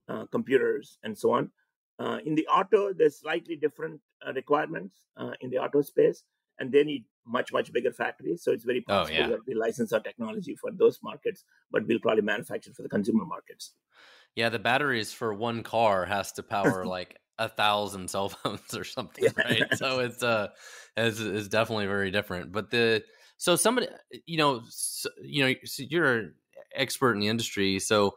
uh, 0.08 0.26
computers, 0.32 0.98
and 1.04 1.18
so 1.18 1.32
on. 1.32 1.52
Uh, 2.00 2.20
in 2.26 2.36
the 2.36 2.48
auto, 2.48 2.94
there's 2.94 3.20
slightly 3.20 3.56
different 3.56 4.00
uh, 4.26 4.34
requirements 4.34 5.02
uh, 5.18 5.32
in 5.42 5.50
the 5.50 5.58
auto 5.58 5.82
space, 5.82 6.24
and 6.60 6.72
they 6.72 6.84
need 6.84 7.06
much 7.26 7.54
much 7.54 7.72
bigger 7.72 7.92
factories. 7.92 8.44
So 8.44 8.52
it's 8.52 8.64
very 8.64 8.84
oh, 8.88 8.94
possible 8.94 9.18
oh, 9.18 9.22
yeah. 9.22 9.28
that 9.28 9.46
we 9.48 9.54
license 9.54 9.94
our 9.94 10.00
technology 10.00 10.56
for 10.56 10.72
those 10.72 11.00
markets, 11.04 11.44
but 11.72 11.86
we'll 11.88 12.00
probably 12.00 12.24
manufacture 12.24 12.74
for 12.74 12.84
the 12.84 12.90
consumer 12.90 13.26
markets. 13.26 13.74
Yeah, 14.36 14.50
the 14.50 14.60
batteries 14.60 15.12
for 15.12 15.34
one 15.34 15.64
car 15.64 16.06
has 16.06 16.32
to 16.34 16.44
power 16.44 16.86
like 16.98 17.18
a 17.38 17.50
thousand 17.50 18.10
cell 18.10 18.30
phones 18.30 18.76
or 18.76 18.84
something, 18.84 19.26
yeah. 19.26 19.44
right? 19.44 19.64
so 19.76 20.00
it's 20.00 20.24
uh, 20.24 20.48
it's, 20.96 21.20
it's 21.20 21.48
definitely 21.48 21.88
very 21.88 22.12
different. 22.12 22.52
But 22.52 22.72
the 22.72 23.04
so 23.38 23.56
somebody, 23.56 23.88
you 24.26 24.38
know, 24.38 24.62
so, 24.70 25.10
you 25.22 25.46
know, 25.46 25.54
so 25.64 25.84
you're 25.90 26.32
expert 26.74 27.14
in 27.14 27.20
the 27.20 27.28
industry, 27.28 27.80
so 27.80 28.16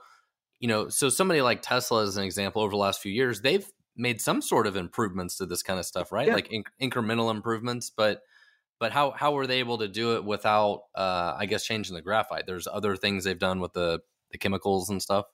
you 0.63 0.69
know, 0.69 0.89
so 0.89 1.09
somebody 1.09 1.43
like 1.43 1.61
Tesla, 1.61 2.05
as 2.05 2.17
an 2.17 2.23
example, 2.23 2.63
over 2.63 2.71
the 2.71 2.77
last 2.77 3.01
few 3.01 3.11
years, 3.11 3.41
they've 3.41 3.67
made 3.97 4.21
some 4.21 4.41
sort 4.41 4.69
of 4.69 4.77
improvements 4.77 5.37
to 5.39 5.47
this 5.47 5.63
kind 5.63 5.79
of 5.79 5.85
stuff, 5.85 6.13
right? 6.13 6.29
Yeah. 6.29 6.35
Like 6.35 6.51
inc- 6.51 6.67
incremental 6.81 7.33
improvements, 7.33 7.91
but 7.91 8.23
but 8.79 8.93
how 8.93 9.11
how 9.11 9.33
were 9.33 9.47
they 9.47 9.59
able 9.59 9.79
to 9.79 9.89
do 9.89 10.17
it 10.17 10.25
without, 10.25 10.83
uh, 10.95 11.35
I 11.37 11.47
guess, 11.47 11.65
changing 11.65 11.95
the 11.95 12.03
graphite? 12.03 12.47
There's 12.47 12.69
other 12.69 12.97
things 12.97 13.25
they've 13.25 13.39
done 13.39 13.61
with 13.61 13.73
the 13.73 14.01
the 14.31 14.39
chemicals 14.39 14.89
and 14.89 15.03
stuff. 15.03 15.27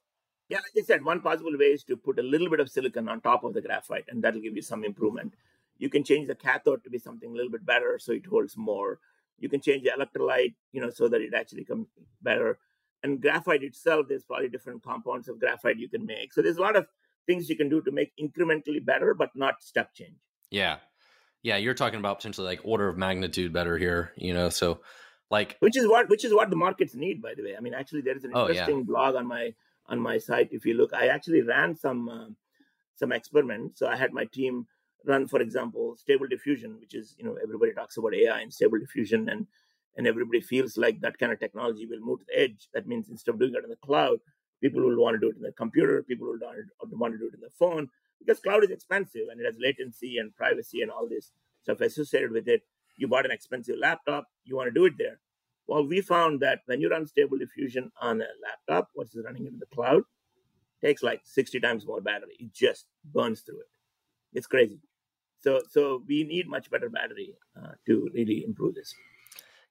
Yeah, 0.49 0.59
like 0.59 0.83
I 0.83 0.87
said, 0.87 1.05
one 1.05 1.21
possible 1.21 1.53
way 1.59 1.67
is 1.67 1.85
to 1.85 1.97
put 1.97 2.19
a 2.19 2.23
little 2.23 2.49
bit 2.49 2.61
of 2.61 2.71
silicon 2.71 3.09
on 3.09 3.21
top 3.21 3.45
of 3.45 3.53
the 3.53 3.61
graphite, 3.61 4.07
and 4.09 4.25
that'll 4.25 4.41
give 4.41 4.57
you 4.57 4.63
some 4.63 4.83
improvement. 4.83 5.35
You 5.77 5.91
can 5.91 6.05
change 6.05 6.27
the 6.27 6.35
cathode 6.35 6.83
to 6.85 6.91
be 6.91 6.99
something 6.99 7.31
a 7.31 7.35
little 7.35 7.53
bit 7.53 7.67
better, 7.67 7.99
so 7.99 8.13
it 8.13 8.25
holds 8.25 8.57
more. 8.57 8.99
You 9.39 9.51
can 9.51 9.61
change 9.61 9.85
the 9.85 9.91
electrolyte, 9.91 10.55
you 10.73 10.81
know, 10.81 10.91
so 10.91 11.07
that 11.09 11.21
it 11.21 11.35
actually 11.35 11.65
comes 11.65 11.87
better. 12.23 12.59
And 13.03 13.21
graphite 13.21 13.63
itself, 13.63 14.07
there's 14.09 14.25
probably 14.25 14.49
different 14.49 14.83
compounds 14.83 15.29
of 15.29 15.39
graphite 15.39 15.79
you 15.79 15.89
can 15.89 16.05
make. 16.05 16.33
So 16.33 16.43
there's 16.43 16.57
a 16.57 16.63
lot 16.63 16.77
of 16.77 16.87
things 17.27 17.49
you 17.49 17.57
can 17.57 17.69
do 17.69 17.81
to 17.83 17.93
make 17.93 18.13
incrementally 18.21 18.85
better, 18.85 19.15
but 19.15 19.31
not 19.37 19.63
step 19.63 19.95
change. 19.95 20.17
Yeah, 20.51 20.79
yeah, 21.43 21.57
you're 21.57 21.75
talking 21.75 21.99
about 21.99 22.19
potentially 22.19 22.47
like 22.47 22.61
order 22.65 22.89
of 22.89 22.97
magnitude 22.97 23.53
better 23.53 23.79
here, 23.79 24.13
you 24.17 24.35
know. 24.35 24.49
So 24.49 24.81
like, 25.31 25.57
which 25.61 25.77
is 25.77 25.87
what 25.87 26.09
which 26.09 26.25
is 26.25 26.35
what 26.35 26.51
the 26.51 26.57
markets 26.57 26.95
need, 26.95 27.23
by 27.23 27.35
the 27.37 27.43
way. 27.43 27.57
I 27.57 27.61
mean, 27.61 27.75
actually, 27.75 28.01
there 28.01 28.17
is 28.17 28.25
an 28.25 28.33
interesting 28.33 28.75
oh, 28.75 28.79
yeah. 28.79 28.85
blog 28.85 29.15
on 29.15 29.27
my 29.27 29.55
on 29.87 30.01
my 30.01 30.19
site. 30.19 30.49
If 30.51 30.67
you 30.67 30.75
look, 30.75 30.93
I 30.93 31.09
actually 31.09 31.43
ran 31.43 31.77
some 31.77 32.09
uh, 32.09 32.27
some 32.97 33.13
experiments. 33.13 33.79
So 33.79 33.87
I 33.87 33.97
had 33.97 34.13
my 34.13 34.25
team 34.25 34.67
run, 35.05 35.29
for 35.29 35.41
example, 35.41 35.97
stable 35.97 36.27
diffusion, 36.27 36.79
which 36.81 36.95
is 36.95 37.15
you 37.19 37.25
know 37.25 37.37
everybody 37.43 37.73
talks 37.73 37.97
about 37.97 38.15
AI 38.15 38.41
and 38.41 38.53
stable 38.53 38.79
diffusion, 38.79 39.29
and 39.29 39.47
and 39.99 40.07
everybody 40.07 40.41
feels 40.41 40.79
like 40.79 41.01
that 41.01 41.19
kind 41.19 41.33
of 41.33 41.41
technology 41.41 41.85
will 41.85 42.01
move 42.01 42.21
to 42.21 42.27
the 42.29 42.41
edge. 42.41 42.69
That 42.73 42.87
means 42.87 43.09
instead 43.11 43.33
of 43.33 43.41
doing 43.41 43.55
it 43.55 43.65
in 43.65 43.71
the 43.71 43.77
cloud, 43.77 44.21
people 44.63 44.81
will 44.81 44.97
want 44.97 45.17
to 45.17 45.19
do 45.19 45.29
it 45.29 45.37
in 45.37 45.43
the 45.43 45.53
computer, 45.53 46.03
people 46.05 46.29
will 46.29 46.39
want 46.93 47.13
to 47.13 47.19
do 47.19 47.27
it 47.27 47.35
in 47.35 47.41
the 47.41 47.51
phone 47.59 47.89
because 48.21 48.41
cloud 48.41 48.65
is 48.65 48.71
expensive 48.71 49.27
and 49.31 49.41
it 49.41 49.45
has 49.45 49.57
latency 49.59 50.19
and 50.19 50.35
privacy 50.37 50.83
and 50.83 50.91
all 50.91 51.09
this 51.09 51.33
stuff 51.63 51.81
associated 51.81 52.31
with 52.31 52.49
it. 52.49 52.63
You 52.97 53.09
bought 53.09 53.27
an 53.27 53.33
expensive 53.33 53.77
laptop, 53.79 54.27
you 54.45 54.57
want 54.57 54.69
to 54.69 54.81
do 54.81 54.87
it 54.87 54.95
there. 54.99 55.21
Well, 55.67 55.87
we 55.87 56.01
found 56.01 56.41
that 56.41 56.61
when 56.67 56.81
you 56.81 56.89
run 56.89 57.07
Stable 57.07 57.37
Diffusion 57.37 57.91
on 58.01 58.23
a 58.23 58.27
laptop 58.43 58.91
versus 58.97 59.23
running 59.25 59.45
it 59.45 59.53
in 59.53 59.59
the 59.59 59.67
cloud, 59.67 60.03
takes 60.83 61.03
like 61.03 61.21
60 61.25 61.61
times 61.61 61.87
more 61.87 62.01
battery. 62.01 62.37
It 62.39 62.55
just 62.55 62.87
burns 63.05 63.41
through 63.41 63.61
it. 63.61 63.69
It's 64.33 64.47
crazy. 64.47 64.81
So, 65.41 65.61
so 65.71 66.03
we 66.09 66.25
need 66.25 66.49
much 66.49 66.71
better 66.71 66.89
battery 66.89 67.35
uh, 67.57 67.73
to 67.87 68.09
really 68.15 68.45
improve 68.45 68.77
this. 68.77 68.95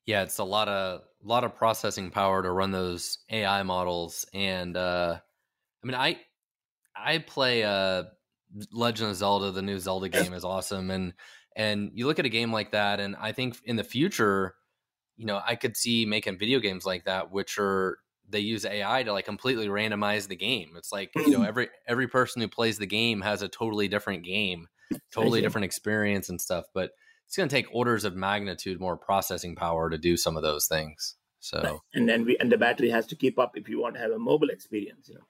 Yeah, 0.08 0.24
it's 0.24 0.38
a 0.39 0.43
lot 0.46 0.70
of 0.70 1.02
lot 1.22 1.43
of 1.43 1.56
processing 1.56 2.12
power 2.12 2.41
to 2.41 2.50
run 2.50 2.72
those 2.72 3.20
AI 3.30 3.62
models, 3.63 4.26
and 4.34 4.76
uh, 4.76 5.20
I 5.84 5.88
mean, 5.88 5.96
I 5.96 6.22
I 6.96 7.20
play 7.20 7.63
uh, 7.63 8.04
Legend 8.72 9.12
of 9.12 9.17
Zelda. 9.17 9.52
The 9.52 9.62
new 9.62 9.78
Zelda 9.78 10.08
game 10.08 10.34
is 10.34 10.46
awesome, 10.46 10.91
and 10.91 11.13
and 11.58 11.91
you 11.93 12.08
look 12.08 12.20
at 12.20 12.26
a 12.26 12.30
game 12.30 12.54
like 12.54 12.72
that, 12.72 13.02
and 13.02 13.17
I 13.17 13.34
think 13.34 13.58
in 13.65 13.76
the 13.76 13.84
future, 13.84 14.56
you 15.17 15.26
know, 15.26 15.41
I 15.46 15.56
could 15.56 15.76
see 15.76 16.06
making 16.06 16.38
video 16.38 16.60
games 16.62 16.86
like 16.86 17.04
that, 17.04 17.30
which 17.30 17.58
are 17.60 17.98
they 18.30 18.39
use 18.39 18.65
AI 18.65 19.04
to 19.04 19.12
like 19.12 19.26
completely 19.26 19.67
randomize 19.67 20.30
the 20.30 20.38
game. 20.38 20.72
It's 20.78 20.93
like 20.93 21.12
you 21.26 21.32
know 21.32 21.41
every 21.41 21.67
every 21.86 22.08
person 22.08 22.41
who 22.41 22.48
plays 22.48 22.78
the 22.78 22.88
game 22.88 23.20
has 23.20 23.41
a 23.41 23.50
totally 23.50 23.89
different 23.89 24.24
game, 24.24 24.70
totally 25.12 25.41
different 25.41 25.65
experience 25.65 26.30
and 26.30 26.39
stuff. 26.39 26.65
But 26.74 26.91
it's 27.28 27.38
going 27.38 27.50
to 27.50 27.56
take 27.56 27.68
orders 27.72 28.04
of 28.04 28.16
magnitude 28.16 28.80
more 28.80 28.98
processing 28.98 29.56
power 29.56 29.90
to 29.90 29.98
do 29.98 30.18
some 30.18 30.36
of 30.36 30.44
those 30.44 30.68
things. 30.68 31.16
So 31.40 31.82
and 31.94 32.10
then 32.10 32.26
we 32.26 32.38
and 32.40 32.52
the 32.52 32.58
battery 32.58 32.90
has 32.90 33.06
to 33.08 33.16
keep 33.16 33.38
up 33.38 33.56
if 33.56 33.70
you 33.70 33.80
want 33.80 33.96
to 33.96 34.02
have 34.02 34.12
a 34.12 34.20
mobile 34.20 34.50
experience. 34.50 35.08
You 35.08 35.16
know. 35.16 35.26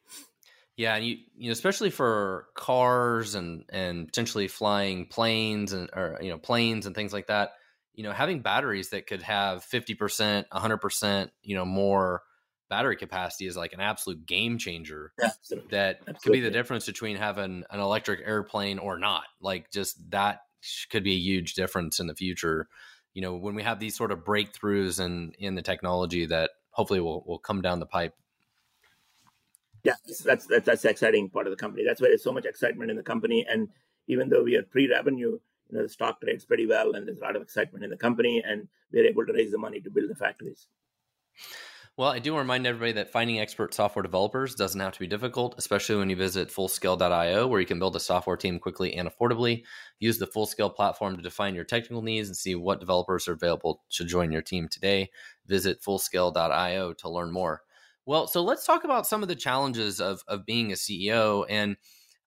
Yeah, 0.77 0.95
and 0.95 1.05
you 1.05 1.17
you 1.36 1.47
know 1.49 1.53
especially 1.53 1.89
for 1.89 2.47
cars 2.55 3.36
and 3.36 3.65
and 3.69 4.07
potentially 4.07 4.47
flying 4.47 5.07
planes 5.07 5.73
and 5.73 5.89
or 5.93 6.17
you 6.21 6.29
know 6.29 6.38
planes 6.38 6.86
and 6.86 6.95
things 6.95 7.12
like 7.12 7.27
that 7.27 7.51
you 7.97 8.03
know, 8.03 8.12
having 8.12 8.41
batteries 8.41 8.91
that 8.91 9.07
could 9.07 9.23
have 9.23 9.65
50%, 9.65 10.45
100%, 10.53 11.29
you 11.41 11.55
know, 11.55 11.65
more 11.65 12.21
battery 12.69 12.95
capacity 12.95 13.47
is 13.47 13.57
like 13.57 13.73
an 13.73 13.79
absolute 13.79 14.25
game 14.25 14.60
changer. 14.60 15.13
Yeah, 15.19 15.29
that 15.71 16.01
absolutely. 16.07 16.19
could 16.21 16.31
be 16.31 16.39
the 16.41 16.51
difference 16.51 16.86
between 16.86 17.17
having 17.17 17.63
an 17.71 17.79
electric 17.79 18.21
airplane 18.23 18.77
or 18.77 18.99
not. 18.99 19.23
Like 19.41 19.71
just 19.71 20.12
that 20.12 20.41
could 20.89 21.03
be 21.03 21.13
a 21.13 21.19
huge 21.19 21.53
difference 21.53 21.99
in 21.99 22.07
the 22.07 22.15
future. 22.15 22.67
You 23.13 23.21
know, 23.21 23.35
when 23.35 23.55
we 23.55 23.63
have 23.63 23.79
these 23.79 23.95
sort 23.95 24.11
of 24.11 24.19
breakthroughs 24.19 25.03
in 25.03 25.33
in 25.39 25.55
the 25.55 25.61
technology 25.61 26.25
that 26.25 26.51
hopefully 26.71 26.99
will 26.99 27.23
will 27.25 27.39
come 27.39 27.61
down 27.61 27.79
the 27.79 27.85
pipe. 27.85 28.15
Yeah, 29.83 29.95
that's 30.05 30.47
that's 30.47 30.65
that's 30.65 30.81
the 30.81 30.89
exciting 30.89 31.29
part 31.29 31.47
of 31.47 31.51
the 31.51 31.57
company. 31.57 31.83
That's 31.85 32.01
why 32.01 32.07
there's 32.07 32.23
so 32.23 32.33
much 32.33 32.45
excitement 32.45 32.91
in 32.91 32.97
the 32.97 33.03
company. 33.03 33.45
And 33.47 33.69
even 34.07 34.29
though 34.29 34.43
we 34.43 34.55
are 34.55 34.63
pre-revenue, 34.63 35.39
you 35.69 35.77
know 35.77 35.83
the 35.83 35.89
stock 35.89 36.21
trades 36.21 36.45
pretty 36.45 36.65
well 36.65 36.93
and 36.93 37.07
there's 37.07 37.19
a 37.19 37.23
lot 37.23 37.35
of 37.35 37.41
excitement 37.41 37.83
in 37.83 37.89
the 37.89 37.97
company 37.97 38.43
and 38.45 38.67
we're 38.91 39.05
able 39.05 39.25
to 39.25 39.33
raise 39.33 39.51
the 39.51 39.57
money 39.57 39.81
to 39.81 39.89
build 39.89 40.09
the 40.09 40.15
factories 40.15 40.67
well, 41.97 42.12
I 42.12 42.19
do 42.19 42.38
remind 42.38 42.67
everybody 42.67 42.91
that 42.93 43.12
finding 43.12 43.39
expert 43.39 43.73
software 43.73 44.03
developers 44.03 44.53
doesn't 44.53 44.79
have 44.79 44.93
to 44.93 44.99
be 44.99 45.07
difficult, 45.07 45.55
especially 45.57 45.95
when 45.95 46.12
you 46.12 46.15
visit 46.15 46.49
fullscale.io, 46.49 47.47
where 47.47 47.60
you 47.60 47.65
can 47.65 47.79
build 47.79 47.95
a 47.95 47.99
software 47.99 48.38
team 48.38 48.60
quickly 48.60 48.93
and 48.93 49.10
affordably. 49.10 49.63
Use 49.99 50.19
the 50.19 50.27
Fullscale 50.27 50.73
platform 50.73 51.17
to 51.17 51.23
define 51.23 51.55
your 51.55 51.63
technical 51.63 52.03
needs 52.03 52.27
and 52.27 52.38
see 52.38 52.53
what 52.53 52.79
developers 52.79 53.27
are 53.27 53.33
available 53.33 53.83
to 53.89 54.05
join 54.05 54.31
your 54.31 54.43
team 54.43 54.67
today. 54.69 55.10
Visit 55.47 55.81
fullscale.io 55.81 56.93
to 56.93 57.10
learn 57.10 57.31
more. 57.31 57.63
Well, 58.05 58.27
so 58.27 58.43
let's 58.43 58.65
talk 58.65 58.83
about 58.83 59.07
some 59.07 59.23
of 59.23 59.27
the 59.27 59.36
challenges 59.36 59.99
of, 59.99 60.21
of 60.27 60.45
being 60.45 60.71
a 60.71 60.75
CEO. 60.75 61.45
And 61.49 61.77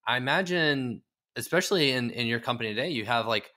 I 0.05 0.17
imagine 0.17 1.03
especially 1.37 1.93
in 1.93 2.11
in 2.11 2.27
your 2.27 2.41
company 2.41 2.71
today, 2.71 2.91
you 2.91 3.05
have 3.05 3.27
like 3.27 3.51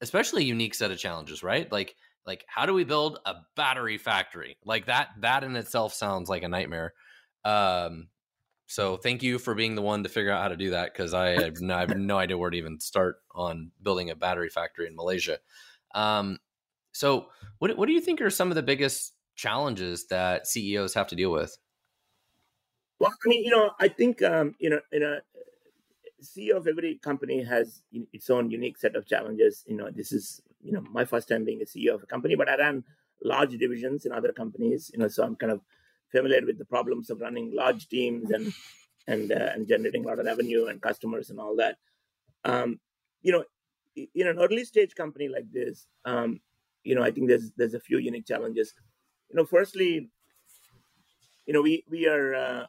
especially 0.00 0.44
unique 0.44 0.74
set 0.74 0.90
of 0.90 0.98
challenges, 0.98 1.42
right? 1.42 1.70
Like 1.72 1.96
like 2.28 2.44
how 2.46 2.66
do 2.66 2.74
we 2.74 2.84
build 2.84 3.18
a 3.24 3.36
battery 3.56 3.96
factory? 3.96 4.58
Like 4.62 4.86
that 4.86 5.08
that 5.22 5.42
in 5.44 5.56
itself 5.56 5.94
sounds 5.94 6.28
like 6.28 6.42
a 6.42 6.48
nightmare. 6.48 6.92
Um 7.44 8.08
so 8.66 8.98
thank 8.98 9.22
you 9.22 9.38
for 9.38 9.54
being 9.54 9.74
the 9.74 9.82
one 9.82 10.02
to 10.02 10.10
figure 10.10 10.30
out 10.30 10.42
how 10.42 10.48
to 10.48 10.56
do 10.56 10.70
that 10.70 10.92
because 10.92 11.14
I 11.14 11.42
have 11.42 11.62
no, 11.62 11.74
I 11.74 11.80
have 11.80 11.96
no 11.96 12.18
idea 12.18 12.36
where 12.36 12.50
to 12.50 12.56
even 12.58 12.80
start 12.80 13.16
on 13.34 13.70
building 13.82 14.10
a 14.10 14.14
battery 14.14 14.50
factory 14.50 14.86
in 14.86 14.94
Malaysia. 14.94 15.38
Um, 15.94 16.38
so 16.92 17.28
what 17.60 17.76
what 17.78 17.86
do 17.86 17.94
you 17.94 18.00
think 18.02 18.20
are 18.20 18.28
some 18.28 18.50
of 18.50 18.56
the 18.56 18.62
biggest 18.62 19.14
challenges 19.34 20.06
that 20.08 20.46
CEOs 20.46 20.92
have 20.92 21.08
to 21.08 21.16
deal 21.16 21.32
with? 21.32 21.56
Well, 22.98 23.10
I 23.10 23.28
mean, 23.28 23.42
you 23.42 23.52
know, 23.52 23.70
I 23.80 23.88
think 23.88 24.22
um, 24.22 24.54
you 24.58 24.68
know, 24.68 24.80
in 24.92 25.02
a 25.02 25.20
CEO 26.22 26.56
of 26.56 26.66
every 26.66 26.96
company 26.96 27.42
has 27.44 27.80
its 28.12 28.28
own 28.28 28.50
unique 28.50 28.76
set 28.76 28.96
of 28.96 29.06
challenges. 29.06 29.64
You 29.66 29.76
know, 29.76 29.90
this 29.90 30.12
is 30.12 30.42
you 30.62 30.72
know 30.72 30.84
my 30.90 31.04
first 31.04 31.28
time 31.28 31.44
being 31.44 31.62
a 31.62 31.64
CEO 31.64 31.94
of 31.94 32.02
a 32.02 32.06
company, 32.06 32.34
but 32.34 32.48
I 32.48 32.56
ran 32.56 32.84
large 33.22 33.56
divisions 33.58 34.06
in 34.06 34.12
other 34.12 34.32
companies. 34.32 34.90
You 34.92 35.00
know, 35.00 35.08
so 35.08 35.24
I'm 35.24 35.36
kind 35.36 35.52
of 35.52 35.60
familiar 36.10 36.44
with 36.44 36.58
the 36.58 36.64
problems 36.64 37.10
of 37.10 37.20
running 37.20 37.52
large 37.54 37.88
teams 37.88 38.30
and 38.30 38.52
and 39.06 39.32
uh, 39.32 39.50
and 39.54 39.66
generating 39.68 40.04
a 40.04 40.08
lot 40.08 40.18
of 40.18 40.26
revenue 40.26 40.66
and 40.66 40.80
customers 40.80 41.30
and 41.30 41.40
all 41.40 41.56
that. 41.56 41.76
Um, 42.44 42.80
you 43.22 43.32
know, 43.32 43.44
in 43.96 44.26
an 44.26 44.38
early 44.38 44.64
stage 44.64 44.94
company 44.94 45.28
like 45.28 45.50
this, 45.52 45.86
um, 46.04 46.40
you 46.84 46.94
know, 46.94 47.02
I 47.02 47.10
think 47.10 47.28
there's 47.28 47.50
there's 47.56 47.74
a 47.74 47.80
few 47.80 47.98
unique 47.98 48.26
challenges. 48.26 48.74
You 49.30 49.36
know, 49.36 49.44
firstly, 49.44 50.10
you 51.46 51.52
know, 51.52 51.62
we 51.62 51.84
we 51.90 52.06
are 52.06 52.34
uh, 52.34 52.66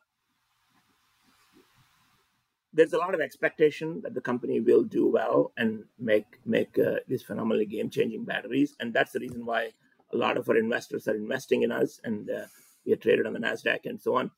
there's 2.74 2.94
a 2.94 2.98
lot 2.98 3.14
of 3.16 3.22
expectation 3.22 4.02
that 4.04 4.14
the 4.14 4.22
company 4.22 4.60
will 4.60 4.84
do 4.84 5.08
well 5.08 5.52
and 5.58 5.84
make 5.98 6.40
make 6.46 6.78
uh, 6.78 7.00
these 7.08 7.24
phenomenally 7.24 7.66
game 7.66 7.90
changing 7.90 8.26
batteries, 8.26 8.76
and 8.80 8.94
that's 8.94 9.12
the 9.12 9.20
reason 9.20 9.46
why 9.46 9.72
a 10.14 10.18
lot 10.18 10.38
of 10.38 10.48
our 10.50 10.58
investors 10.58 11.08
are 11.08 11.16
investing 11.16 11.64
in 11.64 11.72
us, 11.72 12.00
and 12.04 12.30
uh, 12.30 12.46
we 12.86 12.94
are 12.94 12.98
traded 12.98 13.26
on 13.26 13.34
the 13.34 13.40
Nasdaq 13.40 13.86
and 13.86 14.00
so 14.00 14.16
on. 14.16 14.32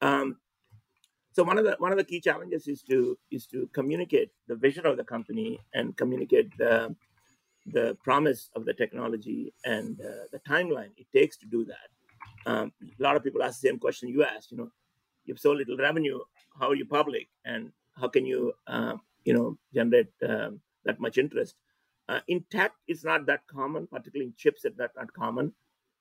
Um, 0.00 0.36
so 1.32 1.44
one 1.44 1.58
of 1.58 1.64
the 1.64 1.76
one 1.78 1.92
of 1.92 1.98
the 1.98 2.04
key 2.04 2.20
challenges 2.20 2.66
is 2.66 2.82
to 2.82 3.18
is 3.30 3.46
to 3.46 3.68
communicate 3.72 4.30
the 4.48 4.56
vision 4.56 4.86
of 4.86 4.96
the 4.96 5.04
company 5.04 5.60
and 5.74 5.96
communicate 5.96 6.56
the 6.58 6.94
the 7.66 7.96
promise 8.02 8.50
of 8.56 8.64
the 8.64 8.72
technology 8.72 9.52
and 9.64 10.00
uh, 10.00 10.24
the 10.32 10.40
timeline 10.40 10.90
it 10.96 11.06
takes 11.12 11.36
to 11.36 11.46
do 11.46 11.64
that. 11.66 11.88
Um, 12.50 12.72
a 12.98 13.02
lot 13.02 13.14
of 13.16 13.22
people 13.22 13.42
ask 13.42 13.60
the 13.60 13.68
same 13.68 13.78
question 13.78 14.08
you 14.08 14.24
asked. 14.24 14.50
You 14.50 14.58
know, 14.58 14.70
you 15.28 15.34
have 15.34 15.40
so 15.40 15.52
little 15.52 15.76
revenue. 15.76 16.18
How 16.58 16.70
are 16.70 16.74
you 16.74 16.86
public, 16.86 17.28
and 17.44 17.72
how 18.00 18.08
can 18.08 18.26
you, 18.26 18.54
uh, 18.66 18.94
you 19.24 19.34
know, 19.34 19.58
generate 19.74 20.08
um, 20.26 20.60
that 20.84 20.98
much 20.98 21.18
interest? 21.18 21.54
Uh, 22.08 22.20
in 22.26 22.44
tech, 22.50 22.72
it's 22.86 23.04
not 23.04 23.26
that 23.26 23.46
common, 23.46 23.86
particularly 23.86 24.28
in 24.28 24.34
chips, 24.36 24.64
it's 24.64 24.78
not, 24.78 24.90
not 24.96 25.12
common. 25.12 25.52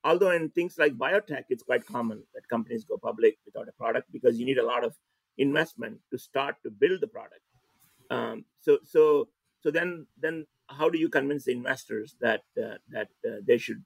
Although 0.03 0.31
in 0.31 0.49
things 0.49 0.77
like 0.77 0.93
biotech, 0.93 1.43
it's 1.49 1.63
quite 1.63 1.85
common 1.85 2.23
that 2.33 2.47
companies 2.47 2.85
go 2.85 2.97
public 2.97 3.37
without 3.45 3.67
a 3.67 3.73
product 3.73 4.09
because 4.11 4.39
you 4.39 4.45
need 4.45 4.57
a 4.57 4.65
lot 4.65 4.85
of 4.85 4.95
investment 5.37 5.99
to 6.11 6.17
start 6.17 6.55
to 6.63 6.71
build 6.71 7.01
the 7.01 7.07
product. 7.07 7.41
Um, 8.09 8.45
so, 8.61 8.79
so, 8.83 9.27
so 9.61 9.69
then, 9.69 10.07
then 10.17 10.45
how 10.67 10.89
do 10.89 10.97
you 10.97 11.09
convince 11.09 11.43
the 11.45 11.51
investors 11.51 12.15
that 12.21 12.43
uh, 12.61 12.75
that 12.89 13.09
uh, 13.27 13.37
they 13.45 13.57
should 13.57 13.83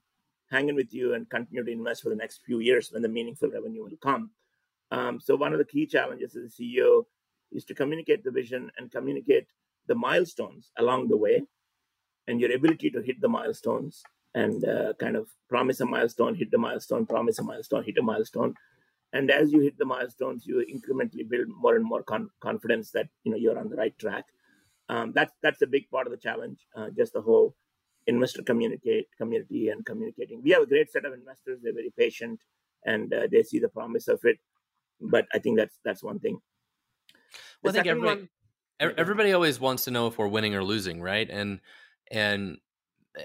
hang 0.50 0.68
in 0.68 0.76
with 0.76 0.92
you 0.92 1.14
and 1.14 1.28
continue 1.28 1.64
to 1.64 1.72
invest 1.72 2.02
for 2.02 2.10
the 2.10 2.16
next 2.16 2.42
few 2.44 2.60
years 2.60 2.90
when 2.92 3.02
the 3.02 3.08
meaningful 3.08 3.50
revenue 3.50 3.82
will 3.82 3.96
come? 4.00 4.30
Um, 4.92 5.18
so 5.18 5.34
one 5.34 5.52
of 5.52 5.58
the 5.58 5.64
key 5.64 5.86
challenges 5.86 6.36
as 6.36 6.44
a 6.52 6.62
CEO 6.62 7.04
is 7.50 7.64
to 7.64 7.74
communicate 7.74 8.22
the 8.22 8.30
vision 8.30 8.70
and 8.76 8.92
communicate 8.92 9.46
the 9.88 9.94
milestones 9.94 10.70
along 10.78 11.08
the 11.08 11.16
way 11.16 11.42
and 12.28 12.40
your 12.40 12.54
ability 12.54 12.90
to 12.90 13.00
hit 13.00 13.20
the 13.20 13.28
milestones 13.28 14.02
and 14.34 14.64
uh, 14.64 14.92
kind 15.00 15.16
of 15.16 15.28
promise 15.48 15.80
a 15.80 15.86
milestone, 15.86 16.34
hit 16.34 16.50
the 16.50 16.58
milestone, 16.58 17.06
promise 17.06 17.38
a 17.38 17.42
milestone, 17.42 17.84
hit 17.84 17.98
a 17.98 18.02
milestone. 18.02 18.54
And 19.14 19.30
as 19.30 19.50
you 19.50 19.60
hit 19.60 19.78
the 19.78 19.84
milestones, 19.84 20.46
you 20.46 20.64
incrementally 20.74 21.28
build 21.28 21.48
more 21.48 21.74
and 21.74 21.84
more 21.84 22.02
con- 22.02 22.30
confidence 22.40 22.90
that 22.92 23.08
you 23.24 23.32
know 23.32 23.36
you're 23.36 23.58
on 23.58 23.68
the 23.68 23.76
right 23.76 23.98
track. 23.98 24.24
Um, 24.88 25.12
that's 25.14 25.32
that's 25.42 25.62
a 25.62 25.66
big 25.66 25.90
part 25.90 26.06
of 26.06 26.12
the 26.12 26.16
challenge. 26.18 26.66
Uh, 26.74 26.88
just 26.96 27.12
the 27.12 27.20
whole 27.20 27.54
investor 28.06 28.42
communicate 28.42 29.08
community 29.18 29.68
and 29.68 29.84
communicating. 29.84 30.42
We 30.42 30.50
have 30.50 30.62
a 30.62 30.66
great 30.66 30.90
set 30.90 31.04
of 31.04 31.12
investors. 31.12 31.60
They're 31.62 31.74
very 31.74 31.92
patient 31.96 32.40
and 32.84 33.12
uh, 33.12 33.26
they 33.30 33.42
see 33.42 33.58
the 33.58 33.68
promise 33.68 34.08
of 34.08 34.20
it. 34.24 34.38
But 35.02 35.26
I 35.34 35.38
think 35.38 35.58
that's 35.58 35.78
that's 35.84 36.02
one 36.02 36.18
thing. 36.18 36.40
The 37.32 37.38
well, 37.62 37.70
I 37.70 37.74
think 37.74 37.86
everybody, 37.86 38.20
one, 38.80 38.94
everybody 38.98 39.32
always 39.32 39.60
wants 39.60 39.84
to 39.84 39.90
know 39.90 40.06
if 40.06 40.18
we're 40.18 40.28
winning 40.28 40.54
or 40.54 40.64
losing, 40.64 41.00
right? 41.00 41.28
And 41.28 41.60
and 42.10 42.58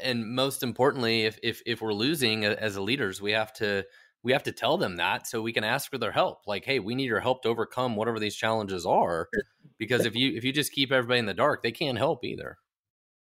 and 0.03 0.27
most 0.33 0.63
importantly 0.63 1.23
if 1.23 1.39
if 1.43 1.61
if 1.65 1.81
we're 1.81 1.93
losing 1.93 2.45
as 2.45 2.77
leaders 2.77 3.21
we 3.21 3.31
have 3.31 3.53
to 3.53 3.85
we 4.23 4.33
have 4.33 4.43
to 4.43 4.51
tell 4.51 4.77
them 4.77 4.97
that 4.97 5.27
so 5.27 5.41
we 5.41 5.53
can 5.53 5.63
ask 5.63 5.89
for 5.89 5.97
their 5.97 6.11
help. 6.11 6.41
Like 6.47 6.65
hey 6.65 6.79
we 6.79 6.95
need 6.95 7.05
your 7.05 7.19
help 7.19 7.43
to 7.43 7.49
overcome 7.49 7.95
whatever 7.95 8.19
these 8.19 8.35
challenges 8.35 8.85
are 8.85 9.29
because 9.77 10.05
if 10.05 10.15
you 10.15 10.35
if 10.35 10.43
you 10.43 10.51
just 10.51 10.71
keep 10.71 10.91
everybody 10.91 11.19
in 11.19 11.25
the 11.25 11.33
dark 11.33 11.63
they 11.63 11.71
can't 11.71 11.97
help 11.97 12.23
either. 12.23 12.57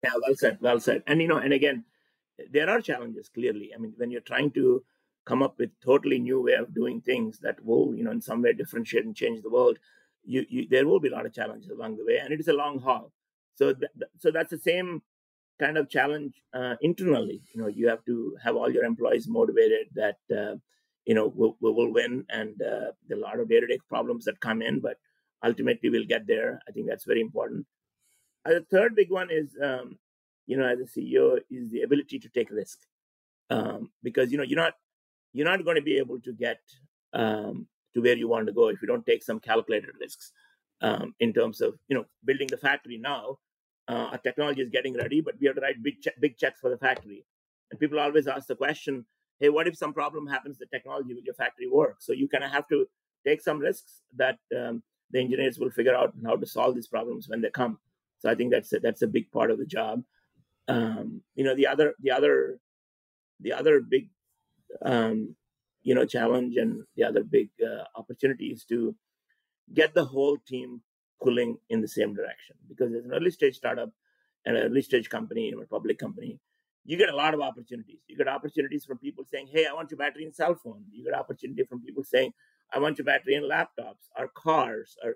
Yeah 0.04 0.12
well 0.22 0.36
said 0.36 0.58
well 0.62 0.80
said. 0.80 1.04
And 1.08 1.22
you 1.22 1.28
know 1.28 1.38
and 1.38 1.54
again 1.54 1.84
there 2.52 2.70
are 2.70 2.82
challenges 2.82 3.30
clearly. 3.30 3.72
I 3.76 3.78
mean 3.78 3.94
when 3.98 4.10
you're 4.12 4.22
trying 4.22 4.52
to 4.52 4.84
come 5.30 5.42
up 5.48 5.56
with 5.60 5.72
totally 5.90 6.20
new 6.20 6.40
way 6.48 6.56
of 6.62 6.74
doing 6.80 7.00
things 7.02 7.40
that 7.46 7.64
will 7.68 7.88
you 7.98 8.04
know 8.04 8.16
in 8.18 8.22
some 8.30 8.42
way 8.44 8.54
differentiate 8.54 9.06
and 9.06 9.16
change 9.22 9.42
the 9.42 9.56
world 9.58 9.78
you, 10.34 10.42
you 10.50 10.68
there 10.74 10.88
will 10.88 11.02
be 11.06 11.10
a 11.10 11.16
lot 11.18 11.28
of 11.28 11.38
challenges 11.40 11.70
along 11.70 11.96
the 11.98 12.08
way 12.10 12.18
and 12.22 12.34
it 12.34 12.40
is 12.44 12.52
a 12.54 12.62
long 12.64 12.80
haul 12.88 13.06
so 13.60 13.74
th- 13.74 13.92
so 14.24 14.32
that's 14.36 14.54
the 14.58 14.66
same 14.72 15.02
kind 15.60 15.78
of 15.78 15.90
challenge 15.90 16.42
uh, 16.54 16.76
internally. 16.82 17.44
You 17.54 17.62
know, 17.62 17.68
you 17.68 17.88
have 17.90 18.04
to 18.06 18.38
have 18.44 18.56
all 18.56 18.72
your 18.72 18.86
employees 18.86 19.28
motivated 19.28 19.88
that 19.96 20.18
uh, 20.36 20.56
you 21.06 21.14
know 21.14 21.28
we 21.28 21.52
will 21.60 21.76
we'll 21.76 21.94
win, 21.94 22.26
and 22.30 22.62
uh, 22.62 22.92
there 23.08 23.18
are 23.18 23.22
a 23.22 23.24
lot 23.24 23.40
of 23.40 23.50
day-to-day 23.50 23.80
problems 23.90 24.26
that 24.26 24.40
come 24.40 24.62
in, 24.62 24.80
but 24.80 24.98
ultimately 25.44 25.90
we'll 25.90 26.06
get 26.06 26.26
there. 26.26 26.62
I 26.68 26.72
think 26.72 26.88
that's 26.88 27.06
very 27.06 27.22
important. 27.22 27.66
Uh, 28.46 28.54
the 28.54 28.66
third 28.72 28.96
big 28.96 29.12
one 29.12 29.30
is, 29.30 29.50
um, 29.62 30.00
you 30.48 30.58
know, 30.58 30.66
as 30.66 30.80
a 30.80 31.00
CEO, 31.00 31.40
is 31.52 31.70
the 31.70 31.82
ability 31.82 32.20
to 32.20 32.30
take 32.30 32.50
risk, 32.50 32.80
um, 33.50 33.92
because 34.02 34.32
you 34.32 34.38
know 34.38 34.44
you're 34.44 34.64
not 34.66 34.76
you're 35.34 35.46
not 35.46 35.64
going 35.64 35.76
to 35.76 35.82
be 35.82 35.98
able 35.98 36.20
to 36.20 36.34
get 36.34 36.60
um, 37.14 37.68
to 37.94 38.02
where 38.02 38.18
you 38.18 38.28
want 38.28 38.48
to 38.48 38.54
go 38.54 38.68
if 38.70 38.82
you 38.82 38.88
don't 38.88 39.06
take 39.06 39.24
some 39.24 39.40
calculated 39.40 39.92
risks 40.00 40.32
um, 40.82 41.14
in 41.20 41.34
terms 41.34 41.62
of 41.62 41.78
you 41.88 41.96
know 41.96 42.06
building 42.26 42.48
the 42.48 42.58
factory 42.58 42.98
now 42.98 43.38
uh, 43.90 44.10
our 44.12 44.18
technology 44.20 44.62
is 44.62 44.70
getting 44.70 44.96
ready, 44.96 45.20
but 45.20 45.34
we 45.40 45.48
have 45.48 45.56
to 45.56 45.62
write 45.62 45.82
big, 45.82 46.00
che- 46.00 46.14
big 46.22 46.38
checks 46.38 46.60
for 46.60 46.70
the 46.70 46.78
factory. 46.78 47.26
And 47.72 47.80
people 47.80 48.00
always 48.00 48.28
ask 48.28 48.48
the 48.48 48.56
question, 48.56 49.04
hey, 49.40 49.50
what 49.50 49.68
if 49.68 49.76
some 49.76 49.94
problem 49.94 50.28
happens 50.28 50.60
the 50.60 50.68
technology 50.68 51.14
will 51.14 51.24
your 51.24 51.34
factory 51.34 51.68
work? 51.68 51.96
So 52.00 52.14
you 52.14 52.28
kind 52.28 52.44
of 52.44 52.52
have 52.52 52.68
to 52.68 52.86
take 53.26 53.42
some 53.42 53.58
risks 53.58 54.02
that 54.16 54.38
um, 54.56 54.84
the 55.10 55.20
engineers 55.20 55.58
will 55.58 55.72
figure 55.72 55.96
out 55.96 56.14
how 56.24 56.36
to 56.36 56.46
solve 56.46 56.76
these 56.76 56.88
problems 56.88 57.28
when 57.28 57.42
they 57.42 57.50
come. 57.50 57.80
So 58.20 58.30
I 58.30 58.36
think 58.36 58.52
that's 58.52 58.72
a, 58.74 58.80
that's 58.80 59.02
a 59.02 59.08
big 59.08 59.32
part 59.32 59.50
of 59.50 59.58
the 59.58 59.66
job. 59.66 60.04
Um, 60.68 61.24
you 61.34 61.44
know, 61.44 61.56
the 61.56 61.66
other 61.66 61.96
the 62.00 62.12
other 62.12 62.60
the 63.40 63.54
other 63.54 63.82
big 63.82 64.10
um, 64.84 65.36
you 65.82 65.96
know 65.96 66.06
challenge 66.06 66.56
and 66.58 66.84
the 66.96 67.04
other 67.04 67.24
big 67.24 67.50
uh, 67.64 67.84
opportunity 67.96 68.48
is 68.48 68.66
to 68.66 68.96
get 69.74 69.94
the 69.94 70.06
whole 70.06 70.38
team 70.48 70.82
pulling 71.22 71.58
in 71.70 71.82
the 71.82 71.88
same 71.88 72.14
direction. 72.14 72.56
Because 72.68 72.94
as 72.94 73.06
an 73.06 73.14
early 73.14 73.32
stage 73.32 73.56
startup 73.56 73.92
and 74.46 74.56
an 74.58 74.64
early 74.64 74.82
stage 74.82 75.10
company 75.10 75.54
or 75.54 75.64
a 75.64 75.68
public 75.68 75.98
company 75.98 76.40
you 76.86 76.98
get 76.98 77.10
a 77.10 77.16
lot 77.16 77.36
of 77.36 77.42
opportunities. 77.42 78.00
You 78.08 78.18
get 78.18 78.28
opportunities 78.28 78.84
from 78.86 78.98
people 78.98 79.24
saying 79.24 79.48
hey 79.52 79.66
i 79.70 79.74
want 79.74 79.92
your 79.92 79.98
battery 79.98 80.26
in 80.26 80.34
cell 80.34 80.56
phone. 80.56 80.84
You 80.92 81.06
get 81.06 81.14
opportunity 81.14 81.64
from 81.70 81.82
people 81.82 82.04
saying 82.04 82.32
i 82.74 82.80
want 82.80 82.98
your 82.98 83.06
battery 83.06 83.36
in 83.36 83.44
laptops 83.44 84.06
or 84.18 84.30
cars 84.30 84.96
or 85.04 85.16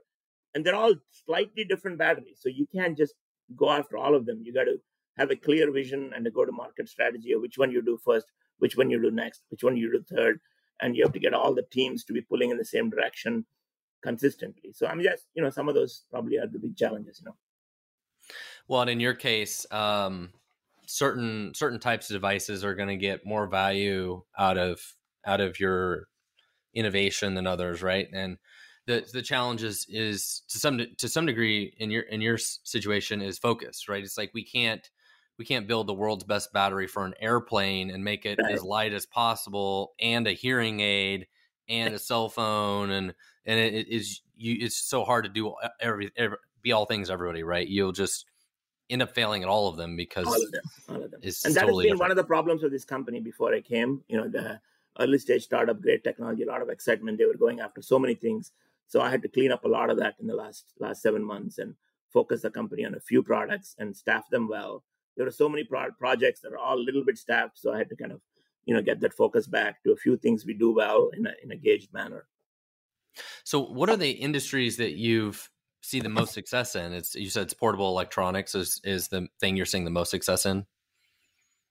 and 0.53 0.63
they're 0.63 0.75
all 0.75 0.93
slightly 1.25 1.63
different 1.63 1.97
batteries. 1.97 2.37
So 2.39 2.49
you 2.49 2.67
can't 2.75 2.95
just 2.95 3.15
go 3.55 3.71
after 3.71 3.97
all 3.97 4.13
of 4.13 4.27
them. 4.27 4.41
You 4.43 4.53
got 4.53 4.65
to 4.65 4.77
have 5.17 5.31
a 5.31 5.35
clear 5.35 5.71
vision 5.71 6.11
and 6.15 6.27
a 6.27 6.31
go 6.31 6.45
to 6.45 6.51
market 6.51 6.87
strategy 6.87 7.31
of 7.31 7.41
which 7.41 7.57
one 7.57 7.71
you 7.71 7.81
do 7.81 7.97
first 8.05 8.27
which 8.59 8.77
one 8.77 8.89
you 8.89 9.01
do 9.01 9.11
next 9.11 9.41
which 9.49 9.63
one 9.63 9.75
you 9.75 9.91
do 9.91 10.03
third 10.15 10.39
and 10.81 10.95
you 10.95 11.03
have 11.03 11.13
to 11.13 11.19
get 11.19 11.33
all 11.33 11.53
the 11.53 11.65
teams 11.71 12.03
to 12.03 12.13
be 12.13 12.21
pulling 12.21 12.49
in 12.49 12.57
the 12.57 12.65
same 12.65 12.89
direction 12.89 13.45
consistently. 14.03 14.71
So 14.73 14.85
I'm 14.85 15.01
just, 15.01 15.25
you 15.33 15.41
know, 15.41 15.49
some 15.49 15.69
of 15.69 15.75
those 15.75 16.03
probably 16.11 16.37
are 16.37 16.47
the 16.47 16.59
big 16.59 16.75
challenges, 16.75 17.19
you 17.21 17.25
know. 17.25 17.35
Well, 18.67 18.81
and 18.81 18.89
in 18.89 18.99
your 18.99 19.13
case, 19.13 19.65
um, 19.71 20.31
certain 20.85 21.53
certain 21.55 21.79
types 21.79 22.09
of 22.09 22.15
devices 22.15 22.63
are 22.63 22.75
going 22.75 22.89
to 22.89 22.97
get 22.97 23.25
more 23.25 23.47
value 23.47 24.21
out 24.37 24.57
of 24.57 24.81
out 25.25 25.41
of 25.41 25.59
your 25.59 26.07
innovation 26.73 27.33
than 27.33 27.47
others, 27.47 27.81
right? 27.81 28.07
And 28.13 28.37
the 28.85 29.05
the 29.11 29.21
challenge 29.21 29.63
is 29.63 29.85
is 29.89 30.43
to 30.49 30.59
some 30.59 30.79
to 30.97 31.09
some 31.09 31.25
degree 31.25 31.73
in 31.77 31.91
your 31.91 32.03
in 32.03 32.21
your 32.21 32.37
situation 32.37 33.21
is 33.21 33.39
focus, 33.39 33.87
right? 33.89 34.03
It's 34.03 34.17
like 34.17 34.31
we 34.33 34.45
can't 34.45 34.89
we 35.37 35.45
can't 35.45 35.67
build 35.67 35.87
the 35.87 35.93
world's 35.93 36.23
best 36.23 36.53
battery 36.53 36.87
for 36.87 37.05
an 37.05 37.13
airplane 37.19 37.91
and 37.91 38.03
make 38.03 38.25
it 38.25 38.39
right. 38.41 38.53
as 38.53 38.63
light 38.63 38.93
as 38.93 39.05
possible 39.05 39.93
and 39.99 40.27
a 40.27 40.31
hearing 40.31 40.79
aid 40.79 41.27
and 41.69 41.93
a 41.93 41.99
cell 41.99 42.29
phone 42.29 42.91
and 42.91 43.13
and 43.45 43.59
it, 43.59 43.87
is 43.87 44.21
you 44.35 44.57
it's 44.59 44.77
so 44.77 45.03
hard 45.03 45.25
to 45.25 45.29
do 45.29 45.53
every, 45.79 46.11
every 46.17 46.37
be 46.61 46.71
all 46.71 46.85
things 46.85 47.09
everybody 47.09 47.43
right 47.43 47.67
you'll 47.67 47.91
just 47.91 48.25
end 48.89 49.01
up 49.01 49.13
failing 49.15 49.43
at 49.43 49.49
all 49.49 49.67
of 49.67 49.77
them 49.77 49.95
because 49.95 50.27
all 50.27 50.35
of 50.35 50.51
them, 50.51 50.61
all 50.89 51.03
of 51.03 51.11
them. 51.11 51.21
and 51.23 51.55
that 51.55 51.61
totally 51.61 51.85
has 51.85 51.91
been 51.91 51.93
different. 51.93 51.99
one 51.99 52.11
of 52.11 52.17
the 52.17 52.23
problems 52.23 52.63
of 52.63 52.71
this 52.71 52.85
company 52.85 53.19
before 53.19 53.53
i 53.53 53.61
came 53.61 54.03
you 54.07 54.17
know 54.17 54.27
the 54.27 54.59
early 54.99 55.17
stage 55.17 55.43
startup 55.43 55.81
great 55.81 56.03
technology 56.03 56.43
a 56.43 56.47
lot 56.47 56.61
of 56.61 56.69
excitement 56.69 57.17
they 57.17 57.25
were 57.25 57.33
going 57.33 57.59
after 57.59 57.81
so 57.81 57.97
many 57.97 58.13
things 58.13 58.51
so 58.87 59.01
i 59.01 59.09
had 59.09 59.21
to 59.21 59.27
clean 59.27 59.51
up 59.51 59.63
a 59.63 59.67
lot 59.67 59.89
of 59.89 59.97
that 59.97 60.15
in 60.19 60.27
the 60.27 60.35
last 60.35 60.65
last 60.79 61.01
seven 61.01 61.23
months 61.23 61.57
and 61.57 61.75
focus 62.11 62.41
the 62.41 62.49
company 62.49 62.85
on 62.85 62.93
a 62.93 62.99
few 62.99 63.23
products 63.23 63.75
and 63.79 63.95
staff 63.95 64.29
them 64.29 64.47
well 64.47 64.83
there 65.15 65.27
are 65.27 65.31
so 65.31 65.47
many 65.47 65.63
pro- 65.63 65.91
projects 65.91 66.41
that 66.41 66.53
are 66.53 66.57
all 66.57 66.77
a 66.77 66.87
little 66.87 67.03
bit 67.03 67.17
staffed 67.17 67.57
so 67.57 67.73
i 67.73 67.77
had 67.77 67.89
to 67.89 67.95
kind 67.95 68.11
of 68.11 68.21
you 68.65 68.73
know 68.73 68.81
get 68.81 68.99
that 68.99 69.13
focus 69.13 69.47
back 69.47 69.83
to 69.83 69.91
a 69.91 69.95
few 69.95 70.17
things 70.17 70.45
we 70.45 70.53
do 70.53 70.71
well 70.73 71.09
in 71.17 71.25
a, 71.27 71.33
in 71.43 71.51
a 71.51 71.55
gauged 71.55 71.93
manner 71.93 72.27
so, 73.43 73.59
what 73.59 73.89
are 73.89 73.97
the 73.97 74.11
industries 74.11 74.77
that 74.77 74.93
you've 74.93 75.49
see 75.81 75.99
the 75.99 76.09
most 76.09 76.33
success 76.33 76.75
in? 76.75 76.93
It's 76.93 77.15
you 77.15 77.29
said 77.29 77.43
it's 77.43 77.53
portable 77.53 77.89
electronics 77.89 78.55
is 78.55 78.81
is 78.83 79.07
the 79.07 79.27
thing 79.39 79.55
you're 79.55 79.65
seeing 79.65 79.85
the 79.85 79.91
most 79.91 80.11
success 80.11 80.45
in. 80.45 80.65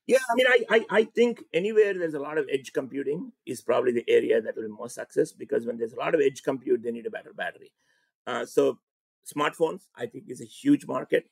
Yeah, 0.07 0.19
I 0.29 0.35
mean, 0.35 0.47
I, 0.49 0.65
I, 0.69 0.85
I 0.91 1.05
think 1.05 1.45
anywhere 1.55 1.95
there's 1.95 2.15
a 2.15 2.19
lot 2.19 2.37
of 2.37 2.49
edge 2.53 2.73
computing 2.73 3.31
is 3.47 3.61
probably 3.61 3.93
the 3.93 4.05
area 4.09 4.43
that 4.43 4.57
will 4.57 4.65
be 4.65 4.69
more 4.69 4.89
success 4.89 5.31
because 5.31 5.65
when 5.65 5.79
there's 5.79 5.93
a 5.93 5.99
lot 5.99 6.13
of 6.13 6.21
edge 6.21 6.43
compute, 6.43 6.83
they 6.83 6.91
need 6.91 7.07
a 7.07 7.11
better 7.11 7.33
battery. 7.33 7.71
Uh, 8.27 8.45
so 8.45 8.81
smartphones, 9.25 9.87
I 9.95 10.07
think, 10.07 10.25
is 10.27 10.41
a 10.41 10.45
huge 10.45 10.89
market. 10.89 11.31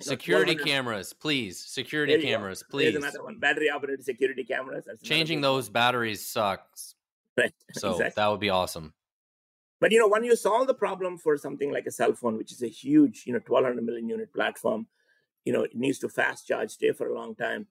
Security 0.00 0.54
cameras, 0.54 1.12
please. 1.12 1.58
Security 1.58 2.20
cameras, 2.20 2.62
go. 2.62 2.68
please. 2.70 2.92
There's 2.92 3.04
another 3.04 3.22
one. 3.24 3.38
Battery 3.38 3.70
operated 3.70 4.04
security 4.04 4.44
cameras. 4.44 4.86
Changing 5.02 5.40
those 5.40 5.68
batteries 5.68 6.24
sucks. 6.24 6.94
Right. 7.36 7.52
So 7.74 7.92
exactly. 7.92 8.12
that 8.16 8.28
would 8.28 8.40
be 8.40 8.50
awesome. 8.50 8.92
But 9.80 9.92
you 9.92 9.98
know, 9.98 10.08
when 10.08 10.24
you 10.24 10.36
solve 10.36 10.66
the 10.66 10.74
problem 10.74 11.16
for 11.16 11.36
something 11.36 11.72
like 11.72 11.86
a 11.86 11.90
cell 11.90 12.12
phone, 12.12 12.36
which 12.36 12.52
is 12.52 12.62
a 12.62 12.68
huge, 12.68 13.24
you 13.26 13.32
know, 13.32 13.40
1200 13.46 13.82
million 13.82 14.08
unit 14.08 14.32
platform, 14.32 14.86
you 15.44 15.52
know, 15.52 15.62
it 15.62 15.74
needs 15.74 15.98
to 16.00 16.08
fast 16.08 16.46
charge, 16.46 16.70
stay 16.70 16.92
for 16.92 17.08
a 17.08 17.14
long 17.14 17.34
time. 17.34 17.66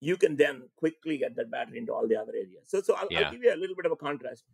You 0.00 0.16
can 0.16 0.36
then 0.36 0.62
quickly 0.76 1.18
get 1.18 1.34
that 1.36 1.50
battery 1.50 1.78
into 1.78 1.92
all 1.92 2.06
the 2.06 2.16
other 2.16 2.32
areas. 2.32 2.66
So, 2.66 2.80
so 2.80 2.94
I'll, 2.94 3.08
yeah. 3.10 3.22
I'll 3.22 3.32
give 3.32 3.42
you 3.42 3.52
a 3.52 3.56
little 3.56 3.74
bit 3.74 3.86
of 3.86 3.92
a 3.92 3.96
contrast. 3.96 4.44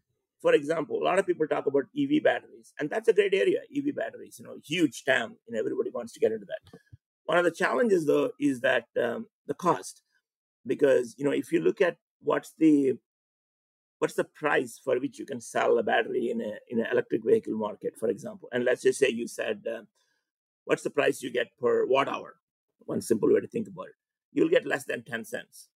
For 0.41 0.55
example, 0.55 1.03
a 1.03 1.05
lot 1.05 1.19
of 1.19 1.27
people 1.27 1.47
talk 1.47 1.67
about 1.67 1.85
EV 1.99 2.23
batteries, 2.23 2.73
and 2.79 2.89
that's 2.89 3.09
a 3.09 3.13
great 3.13 3.35
area. 3.35 3.61
EV 3.75 3.95
batteries, 3.95 4.39
you 4.39 4.47
know, 4.47 4.57
huge 4.65 5.05
TAM, 5.05 5.37
and 5.47 5.57
everybody 5.57 5.91
wants 5.91 6.13
to 6.15 6.21
get 6.21 6.33
into 6.33 6.47
that. 6.47 6.79
One 7.25 7.39
of 7.39 7.45
the 7.45 7.51
challenges, 7.51 8.07
though, 8.07 8.31
is 8.39 8.61
that 8.61 8.87
um, 9.03 9.27
the 9.47 9.55
cost, 9.55 10.03
because 10.67 11.15
you 11.19 11.25
know, 11.25 11.31
if 11.31 11.53
you 11.53 11.61
look 11.61 11.81
at 11.81 11.97
what's 12.21 12.53
the 12.59 12.95
what's 13.99 14.15
the 14.15 14.25
price 14.25 14.81
for 14.85 14.99
which 14.99 15.19
you 15.19 15.25
can 15.25 15.41
sell 15.41 15.79
a 15.79 15.83
battery 15.83 16.31
in 16.31 16.41
a 16.41 16.53
in 16.69 16.81
an 16.81 16.87
electric 16.93 17.25
vehicle 17.25 17.57
market, 17.57 17.95
for 17.99 18.09
example? 18.09 18.49
And 18.53 18.65
let's 18.65 18.83
just 18.83 18.99
say 18.99 19.09
you 19.09 19.27
said, 19.27 19.63
uh, 19.67 19.83
what's 20.65 20.83
the 20.83 20.91
price 20.91 21.23
you 21.23 21.31
get 21.31 21.57
per 21.59 21.87
watt 21.87 22.09
hour? 22.09 22.37
One 22.81 23.01
simple 23.01 23.33
way 23.33 23.41
to 23.41 23.47
think 23.47 23.69
about 23.69 23.87
it, 23.87 23.95
you'll 24.33 24.51
get 24.51 24.67
less 24.67 24.85
than 24.85 25.03
ten 25.03 25.25
cents. 25.25 25.69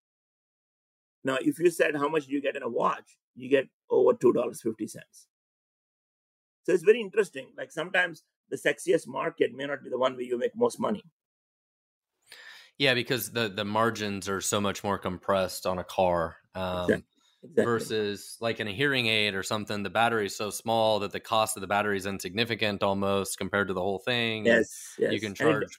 Now, 1.25 1.39
if 1.41 1.59
you 1.59 1.71
said 1.71 1.97
how 1.97 2.09
much 2.09 2.27
do 2.27 2.33
you 2.33 2.43
get 2.43 2.57
in 2.57 2.63
a 2.63 2.69
watch, 2.69 3.17
you 3.35 3.49
get 3.49 3.69
over 3.89 4.13
two 4.13 4.33
dollars 4.35 4.61
fifty 4.61 4.87
cents. 4.87 5.29
So 6.65 6.73
it's 6.75 6.83
very 6.83 7.01
interesting. 7.01 7.47
Like 7.57 7.73
sometimes 7.73 8.25
the 8.51 8.57
sexiest 8.57 9.07
market 9.07 9.55
may 9.55 9.65
not 9.65 9.83
be 9.83 9.89
the 9.89 9.99
one 9.99 10.15
where 10.15 10.23
you 10.23 10.39
make 10.39 10.55
most 10.55 10.79
money. 10.79 11.05
Yeah, 12.79 12.95
because 12.95 13.31
the 13.31 13.49
the 13.49 13.65
margins 13.65 14.29
are 14.29 14.41
so 14.41 14.61
much 14.61 14.85
more 14.85 14.99
compressed 14.99 15.67
on 15.67 15.79
a 15.79 15.85
car. 15.85 16.37
Um, 16.55 16.83
exactly. 16.85 17.05
Exactly. 17.45 17.65
versus 17.65 18.37
like 18.41 18.59
in 18.59 18.67
a 18.67 18.73
hearing 18.73 19.07
aid 19.07 19.37
or 19.37 19.45
something 19.45 19.85
the 19.85 19.91
battery 19.91 20.27
is 20.27 20.35
so 20.35 20.51
small 20.51 20.99
that 20.99 21.13
the 21.13 21.21
cost 21.21 21.57
of 21.57 21.61
the 21.61 21.69
battery 21.69 21.97
is 21.97 22.05
insignificant 22.05 22.83
almost 22.83 23.39
compared 23.39 23.69
to 23.69 23.75
the 23.75 23.81
whole 23.81 24.01
thing 24.01 24.45
yes, 24.45 24.97
yes. 24.99 25.13
you 25.13 25.21
can 25.21 25.37
charge 25.37 25.63
it, 25.63 25.71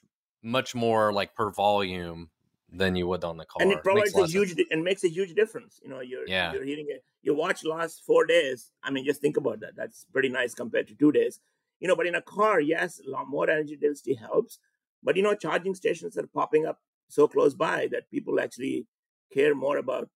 much 0.42 0.74
more 0.74 1.12
like 1.12 1.34
per 1.34 1.50
volume 1.50 2.30
than 2.72 2.96
you 2.96 3.06
would 3.06 3.24
on 3.24 3.36
the 3.36 3.44
car 3.44 3.62
and 3.62 3.72
it 3.72 3.82
provides 3.82 4.16
a 4.16 4.26
huge 4.26 4.54
sense. 4.54 4.68
and 4.70 4.82
makes 4.82 5.04
a 5.04 5.08
huge 5.08 5.34
difference 5.34 5.78
you 5.82 5.90
know 5.90 6.00
you're 6.00 6.26
yeah 6.26 6.50
you're 6.50 6.64
hearing 6.64 6.86
it 6.88 7.04
your 7.20 7.34
watch 7.34 7.62
lasts 7.62 8.00
four 8.06 8.24
days 8.24 8.72
i 8.82 8.90
mean 8.90 9.04
just 9.04 9.20
think 9.20 9.36
about 9.36 9.60
that 9.60 9.76
that's 9.76 10.06
pretty 10.14 10.30
nice 10.30 10.54
compared 10.54 10.88
to 10.88 10.94
two 10.94 11.12
days 11.12 11.40
you 11.78 11.88
know 11.88 11.94
but 11.94 12.06
in 12.06 12.14
a 12.14 12.22
car 12.22 12.58
yes 12.58 13.02
a 13.06 13.10
lot 13.10 13.28
more 13.28 13.50
energy 13.50 13.76
density 13.76 14.14
helps 14.14 14.58
but 15.02 15.14
you 15.14 15.22
know 15.22 15.34
charging 15.34 15.74
stations 15.74 16.16
are 16.16 16.26
popping 16.26 16.64
up 16.64 16.78
so 17.10 17.28
close 17.28 17.54
by 17.54 17.88
that 17.90 18.10
people 18.10 18.40
actually 18.40 18.86
care 19.32 19.54
more 19.54 19.78
about 19.78 20.08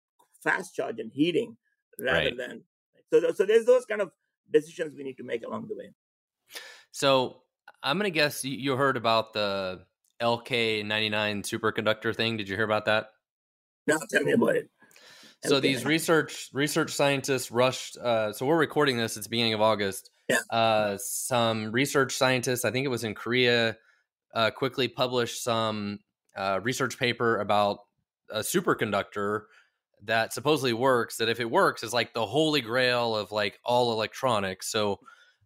fast 0.43 0.75
charge 0.75 0.99
and 0.99 1.11
heating 1.13 1.57
rather 1.99 2.19
right. 2.19 2.37
than 2.37 2.63
so 3.13 3.33
so 3.33 3.47
there's 3.47 3.67
those 3.67 3.85
kind 3.87 4.01
of 4.01 4.11
decisions 4.53 4.95
we 4.97 5.05
need 5.05 5.17
to 5.17 5.25
make 5.25 5.45
along 5.45 5.69
the 5.69 5.75
way. 5.75 5.91
So 6.91 7.43
i'm 7.83 7.99
gonna 7.99 8.11
guess 8.11 8.45
you 8.45 8.77
heard 8.77 8.97
about 8.97 9.33
the 9.33 9.85
lk99 10.23 11.43
superconductor 11.43 12.15
thing. 12.15 12.37
Did 12.37 12.49
you 12.49 12.57
hear 12.57 12.65
about 12.65 12.87
that? 12.87 13.09
No 13.87 13.99
tell 14.11 14.23
me 14.23 14.33
about 14.33 14.57
it. 14.57 14.71
So 15.45 15.61
these 15.61 15.85
research 15.85 16.49
research 16.53 16.93
scientists 16.93 17.51
rushed 17.51 17.99
uh, 17.99 18.33
so 18.33 18.47
we're 18.47 18.59
recording 18.59 18.97
this 18.97 19.17
it's 19.17 19.27
beginning 19.27 19.55
of 19.55 19.61
august. 19.61 20.11
Yeah. 20.29 20.39
Uh, 20.51 20.97
some 20.99 21.71
research 21.71 22.17
scientists 22.17 22.65
i 22.65 22.71
think 22.71 22.87
it 22.87 22.89
was 22.89 23.05
in 23.05 23.15
korea 23.15 23.77
uh, 24.35 24.51
quickly 24.51 24.89
published 24.89 25.43
some 25.43 25.99
uh, 26.37 26.61
research 26.62 26.99
paper 26.99 27.38
about 27.38 27.79
a 28.31 28.40
superconductor 28.40 29.42
that 30.03 30.33
supposedly 30.33 30.73
works 30.73 31.16
that 31.16 31.29
if 31.29 31.40
it 31.40 31.51
works 31.51 31.83
is 31.83 31.92
like 31.92 32.12
the 32.12 32.27
holy 32.27 32.61
grail 32.61 33.16
of 33.16 33.33
like 33.33 33.59
all 33.64 33.92
electronics. 33.92 34.70
So 34.70 35.01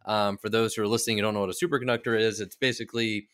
um, 0.07 0.39
for 0.39 0.49
those 0.49 0.75
who 0.75 0.83
are 0.83 0.87
listening 0.87 1.17
you 1.17 1.23
don't 1.23 1.35
know 1.35 1.41
what 1.41 1.51
a 1.51 1.67
superconductor 1.67 2.19
is 2.19 2.41
it's 2.41 2.57
basically 2.57 3.29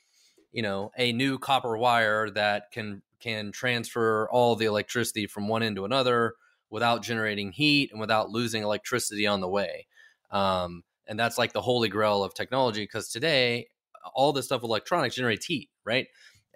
you 0.52 0.62
know 0.62 0.90
a 0.98 1.12
new 1.12 1.38
copper 1.38 1.76
wire 1.76 2.30
that 2.30 2.70
can 2.72 3.02
can 3.20 3.52
transfer 3.52 4.28
all 4.30 4.56
the 4.56 4.66
electricity 4.66 5.26
from 5.26 5.48
one 5.48 5.62
end 5.62 5.76
to 5.76 5.84
another 5.84 6.34
without 6.70 7.02
generating 7.02 7.52
heat 7.52 7.90
and 7.90 8.00
without 8.00 8.30
losing 8.30 8.62
electricity 8.62 9.26
on 9.26 9.40
the 9.40 9.48
way. 9.48 9.86
Um, 10.30 10.82
and 11.06 11.18
that's 11.18 11.38
like 11.38 11.52
the 11.52 11.60
holy 11.60 11.88
grail 11.88 12.24
of 12.24 12.34
technology 12.34 12.82
because 12.82 13.08
today 13.10 13.68
all 14.14 14.32
this 14.32 14.46
stuff 14.46 14.62
with 14.62 14.68
electronics 14.68 15.14
generates 15.14 15.46
heat 15.46 15.70
right 15.84 16.06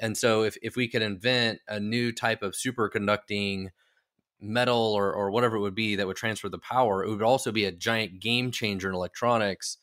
and 0.00 0.16
so 0.16 0.44
if, 0.44 0.56
if 0.62 0.76
we 0.76 0.88
could 0.88 1.02
invent 1.02 1.60
a 1.68 1.80
new 1.80 2.12
type 2.12 2.42
of 2.42 2.52
superconducting 2.52 3.68
metal 4.40 4.94
or, 4.94 5.12
or 5.12 5.30
whatever 5.30 5.56
it 5.56 5.60
would 5.60 5.74
be 5.74 5.96
that 5.96 6.06
would 6.06 6.16
transfer 6.16 6.48
the 6.48 6.58
power, 6.58 7.04
it 7.04 7.10
would 7.10 7.22
also 7.22 7.52
be 7.52 7.64
a 7.64 7.72
giant 7.72 8.20
game 8.20 8.50
changer 8.50 8.88
in 8.88 8.94
electronics. 8.94 9.78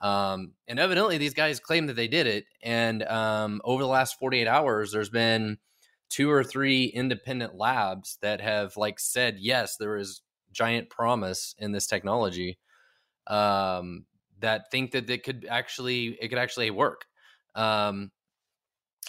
Um, 0.00 0.52
and 0.68 0.78
evidently, 0.78 1.18
these 1.18 1.34
guys 1.34 1.58
claim 1.58 1.86
that 1.86 1.94
they 1.94 2.08
did 2.08 2.26
it. 2.26 2.44
And 2.62 3.02
um, 3.04 3.60
over 3.64 3.82
the 3.82 3.88
last 3.88 4.18
48 4.18 4.46
hours, 4.46 4.92
there's 4.92 5.10
been 5.10 5.58
two 6.08 6.30
or 6.30 6.44
three 6.44 6.84
independent 6.84 7.56
labs 7.56 8.18
that 8.22 8.40
have 8.40 8.76
like 8.76 9.00
said, 9.00 9.36
yes, 9.38 9.76
there 9.76 9.96
is 9.96 10.22
giant 10.52 10.88
promise 10.90 11.54
in 11.58 11.72
this 11.72 11.86
technology 11.86 12.58
um, 13.26 14.06
that 14.40 14.70
think 14.70 14.92
that 14.92 15.10
it 15.10 15.24
could 15.24 15.46
actually 15.48 16.16
it 16.20 16.28
could 16.28 16.38
actually 16.38 16.70
work. 16.70 17.06
Um, 17.54 18.10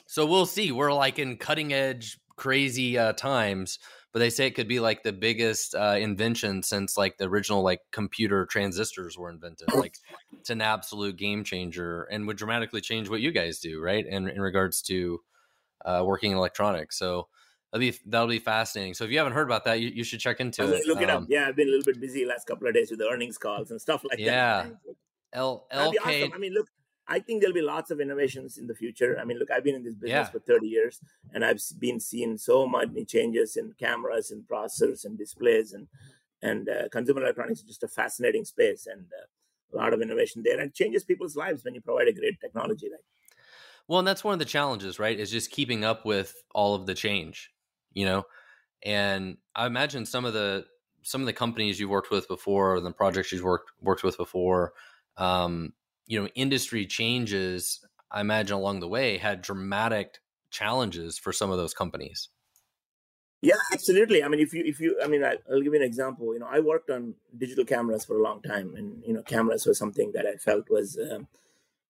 so 0.06 0.26
we'll 0.26 0.46
see. 0.46 0.72
We're 0.72 0.94
like 0.94 1.20
in 1.20 1.38
cutting 1.38 1.74
edge, 1.74 2.20
crazy 2.36 2.98
uh, 2.98 3.14
times 3.14 3.80
but 4.18 4.22
they 4.22 4.30
say 4.32 4.48
it 4.48 4.56
could 4.56 4.68
be 4.68 4.80
like 4.80 5.04
the 5.04 5.14
biggest 5.14 5.76
uh, 5.76 5.96
invention 6.00 6.64
since 6.64 6.98
like 6.98 7.18
the 7.18 7.26
original 7.26 7.62
like 7.62 7.82
computer 7.92 8.48
transistors 8.48 9.16
were 9.16 9.30
invented. 9.30 9.72
Like 9.72 9.94
it's 10.40 10.50
an 10.50 10.60
absolute 10.60 11.18
game 11.18 11.44
changer 11.44 12.08
and 12.10 12.26
would 12.26 12.36
dramatically 12.36 12.82
change 12.82 13.10
what 13.10 13.22
you 13.22 13.32
guys 13.32 13.60
do, 13.60 13.80
right? 13.80 14.04
And 14.10 14.28
in 14.28 14.42
regards 14.42 14.82
to 14.84 15.20
uh, 15.86 16.02
working 16.04 16.32
in 16.32 16.38
electronics. 16.38 16.98
So 16.98 17.28
that'll 17.72 17.80
be 17.80 17.96
that'll 18.08 18.28
be 18.28 18.40
fascinating. 18.40 18.96
So 18.96 19.04
if 19.04 19.12
you 19.12 19.20
haven't 19.20 19.34
heard 19.34 19.48
about 19.48 19.66
that, 19.66 19.82
you, 19.82 19.90
you 19.90 20.04
should 20.04 20.20
check 20.20 20.40
into 20.40 20.64
it. 20.64 20.88
Look 20.88 21.02
it 21.02 21.12
um, 21.12 21.24
up. 21.24 21.30
Yeah, 21.30 21.48
I've 21.48 21.56
been 21.56 21.68
a 21.68 21.72
little 21.72 21.86
bit 21.86 22.02
busy 22.02 22.26
last 22.26 22.48
couple 22.48 22.68
of 22.68 22.74
days 22.74 22.90
with 22.90 22.98
the 22.98 23.08
earnings 23.08 23.38
calls 23.38 23.70
and 23.70 23.80
stuff 23.80 24.04
like 24.10 24.18
yeah. 24.18 24.64
that. 24.64 24.76
Yeah. 24.84 24.94
L 25.34 25.68
LK. 25.72 25.96
Awesome. 26.00 26.34
I 26.34 26.38
mean, 26.40 26.54
look, 26.54 26.70
I 27.08 27.20
think 27.20 27.42
there'll 27.42 27.54
be 27.54 27.62
lots 27.62 27.90
of 27.90 28.02
innovations 28.02 28.58
in 28.58 28.68
the 28.68 28.76
future. 28.76 29.18
I 29.20 29.24
mean, 29.24 29.40
look, 29.40 29.50
I've 29.50 29.64
been 29.64 29.76
in 29.76 29.84
this 29.84 29.96
business 29.96 30.10
yeah. 30.10 30.26
for 30.26 30.40
30 30.40 30.68
years 30.68 31.00
and 31.34 31.46
I've 31.46 31.62
been 31.80 32.00
seeing 32.00 32.38
so 32.38 32.68
many 32.68 33.06
changes 33.06 33.56
in 33.56 33.74
cameras 33.80 34.32
and 34.32 34.44
processors 34.48 35.06
and 35.06 35.18
displays 35.18 35.74
and 35.74 35.88
and 36.42 36.70
uh, 36.70 36.88
consumer 36.90 37.22
electronics 37.22 37.62
is 37.62 37.66
just 37.66 37.84
a 37.84 37.88
fascinating 37.88 38.46
space 38.46 38.86
and 38.86 39.06
uh, 39.12 39.26
a 39.74 39.76
lot 39.76 39.94
of 39.94 40.02
innovation 40.02 40.44
there 40.44 40.60
and 40.60 40.74
changes 40.74 41.04
people's 41.04 41.36
lives 41.36 41.64
when 41.64 41.74
you 41.74 41.82
provide 41.82 42.08
a 42.08 42.14
great 42.14 42.40
technology 42.40 42.88
like 42.92 43.02
well 43.88 44.00
and 44.00 44.08
that's 44.08 44.24
one 44.24 44.34
of 44.34 44.40
the 44.40 44.46
challenges 44.46 45.00
right 45.00 45.20
is 45.20 45.32
just 45.32 45.52
keeping 45.52 45.84
up 45.84 46.06
with 46.06 46.36
all 46.54 46.76
of 46.76 46.86
the 46.86 46.94
change 46.94 47.52
you 47.94 48.06
know 48.06 48.24
and 48.84 49.38
i 49.56 49.66
imagine 49.66 50.06
some 50.06 50.26
of 50.26 50.34
the 50.34 50.66
some 51.02 51.22
of 51.22 51.28
the 51.28 51.34
companies 51.34 51.80
you've 51.80 51.90
worked 51.90 52.12
with 52.12 52.28
before 52.28 52.76
or 52.76 52.80
the 52.80 52.92
projects 52.92 53.32
you've 53.32 53.44
worked 53.44 53.72
worked 53.82 54.04
with 54.04 54.18
before 54.18 54.74
um, 55.18 55.74
you 56.08 56.20
know 56.20 56.28
industry 56.36 56.86
changes 56.86 57.86
i 58.12 58.22
imagine 58.22 58.56
along 58.56 58.80
the 58.80 58.88
way 58.88 59.18
had 59.18 59.42
dramatic 59.42 60.20
challenges 60.50 61.18
for 61.18 61.34
some 61.34 61.52
of 61.52 61.58
those 61.58 61.74
companies. 61.74 62.30
Yeah 63.42 63.56
absolutely. 63.72 64.24
I 64.24 64.28
mean 64.30 64.40
if 64.40 64.54
you 64.54 64.64
if 64.66 64.80
you 64.80 65.00
i 65.04 65.08
mean 65.08 65.24
I, 65.24 65.36
will 65.48 65.62
give 65.62 65.74
you 65.74 65.80
an 65.80 65.86
example. 65.86 66.34
You 66.34 66.40
know 66.40 66.50
i 66.50 66.60
worked 66.60 66.90
on 66.90 67.14
digital 67.38 67.66
cameras 67.66 68.06
for 68.06 68.18
a 68.18 68.24
long 68.24 68.42
time 68.42 68.74
and 68.76 69.04
you 69.06 69.14
know 69.14 69.22
cameras 69.22 69.66
was 69.66 69.78
something 69.78 70.12
that 70.14 70.26
i 70.26 70.36
felt 70.36 70.70
was 70.70 70.98
um, 71.12 71.28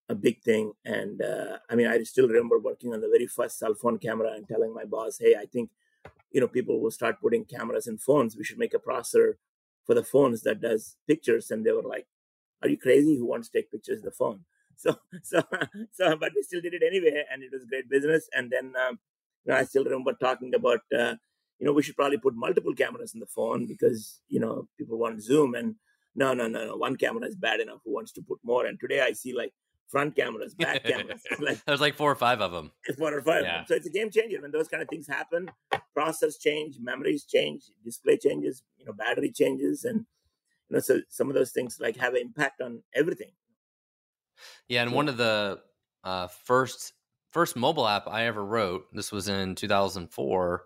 a 0.09 0.15
big 0.15 0.41
thing. 0.41 0.73
And 0.83 1.21
uh, 1.21 1.57
i 1.69 1.75
mean 1.75 1.87
i 1.87 2.01
still 2.03 2.27
remember 2.27 2.59
working 2.59 2.93
on 2.93 3.01
the 3.01 3.07
very 3.07 3.27
first 3.27 3.59
cell 3.59 3.75
phone 3.75 3.97
camera 3.99 4.33
and 4.33 4.47
telling 4.47 4.73
my 4.73 4.85
boss 4.85 5.19
hey 5.19 5.35
i 5.35 5.45
think 5.45 5.69
you 6.31 6.41
know 6.41 6.47
people 6.47 6.79
will 6.81 6.91
start 6.91 7.21
putting 7.21 7.45
cameras 7.45 7.87
in 7.87 7.97
phones. 7.97 8.35
We 8.35 8.43
should 8.43 8.59
make 8.59 8.73
a 8.73 8.79
processor 8.79 9.35
for 9.85 9.95
the 9.95 10.03
phones 10.03 10.41
that 10.43 10.61
does 10.61 10.97
pictures. 11.07 11.49
And 11.49 11.65
they 11.65 11.71
were 11.71 11.81
like 11.81 12.07
are 12.61 12.69
you 12.69 12.77
crazy? 12.77 13.17
Who 13.17 13.25
wants 13.25 13.49
to 13.49 13.57
take 13.57 13.71
pictures 13.71 13.99
of 13.99 14.05
the 14.05 14.11
phone? 14.11 14.41
So, 14.79 14.95
so, 15.23 15.41
so, 15.91 16.15
but 16.17 16.33
we 16.35 16.43
still 16.43 16.61
did 16.61 16.75
it 16.75 16.83
anyway, 16.85 17.23
and 17.33 17.41
it 17.41 17.49
was 17.51 17.65
great 17.65 17.89
business. 17.89 18.29
And 18.31 18.51
then, 18.51 18.75
um, 18.87 18.99
you 19.43 19.51
know, 19.51 19.57
I 19.57 19.63
still 19.63 19.83
remember 19.83 20.13
talking 20.13 20.53
about, 20.53 20.81
uh, 20.95 21.15
you 21.57 21.65
know, 21.65 21.73
we 21.73 21.81
should 21.81 21.95
probably 21.95 22.19
put 22.19 22.35
multiple 22.35 22.75
cameras 22.75 23.15
in 23.15 23.19
the 23.19 23.25
phone 23.25 23.65
because 23.65 24.21
you 24.27 24.39
know 24.39 24.67
people 24.77 24.99
want 24.99 25.23
zoom, 25.23 25.55
and 25.55 25.73
no, 26.13 26.35
no, 26.35 26.47
no, 26.47 26.67
no, 26.67 26.75
one 26.75 26.95
camera 26.95 27.25
is 27.25 27.35
bad 27.35 27.59
enough. 27.59 27.79
Who 27.85 27.93
wants 27.95 28.11
to 28.11 28.21
put 28.21 28.37
more? 28.43 28.67
And 28.67 28.79
today 28.79 29.01
I 29.01 29.13
see 29.13 29.33
like 29.33 29.51
front 29.87 30.15
cameras, 30.15 30.53
back 30.59 30.83
cameras. 30.83 31.21
like, 31.39 31.63
There's 31.65 31.81
like 31.81 31.95
four 31.95 32.11
or 32.11 32.15
five 32.15 32.41
of 32.41 32.51
them. 32.51 32.71
Four 32.97 33.13
or 33.13 33.21
five. 33.21 33.43
Yeah. 33.43 33.65
So 33.65 33.75
it's 33.75 33.87
a 33.87 33.91
game 33.91 34.11
changer 34.11 34.41
when 34.41 34.51
those 34.51 34.67
kind 34.67 34.83
of 34.83 34.89
things 34.89 35.07
happen. 35.07 35.49
Process 35.93 36.37
change, 36.37 36.75
memories 36.79 37.23
change, 37.23 37.63
display 37.83 38.17
changes, 38.17 38.63
you 38.77 38.85
know, 38.85 38.93
battery 38.93 39.31
changes, 39.31 39.85
and 39.85 40.05
you 40.69 40.75
know 40.75 40.79
so 40.79 40.99
some 41.09 41.29
of 41.29 41.35
those 41.35 41.51
things 41.51 41.77
like 41.79 41.97
have 41.97 42.13
an 42.13 42.21
impact 42.21 42.61
on 42.61 42.81
everything 42.95 43.31
yeah 44.67 44.81
and 44.81 44.91
so, 44.91 44.95
one 44.95 45.09
of 45.09 45.17
the 45.17 45.59
uh, 46.03 46.27
first 46.45 46.93
first 47.31 47.55
mobile 47.55 47.87
app 47.87 48.07
i 48.07 48.25
ever 48.25 48.43
wrote 48.43 48.85
this 48.93 49.11
was 49.11 49.27
in 49.27 49.55
2004 49.55 50.63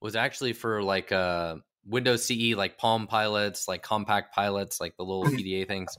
was 0.00 0.16
actually 0.16 0.52
for 0.52 0.82
like 0.82 1.12
uh 1.12 1.56
windows 1.86 2.24
ce 2.24 2.54
like 2.56 2.78
palm 2.78 3.06
pilots 3.06 3.66
like 3.68 3.82
compact 3.82 4.34
pilots 4.34 4.80
like 4.80 4.96
the 4.96 5.04
little 5.04 5.24
pda 5.36 5.66
things 5.66 5.96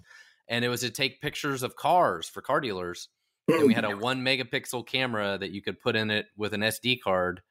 and 0.51 0.65
it 0.65 0.69
was 0.69 0.81
to 0.81 0.91
take 0.91 1.21
pictures 1.21 1.63
of 1.63 1.77
cars 1.77 2.27
for 2.27 2.41
car 2.41 2.59
dealers. 2.59 3.07
And 3.47 3.67
we 3.67 3.73
had 3.73 3.85
a 3.85 3.97
one 3.97 4.21
megapixel 4.21 4.85
camera 4.85 5.37
that 5.37 5.51
you 5.51 5.61
could 5.61 5.79
put 5.79 5.95
in 5.95 6.11
it 6.11 6.27
with 6.37 6.53
an 6.53 6.61
SD 6.61 6.99
card 7.01 7.41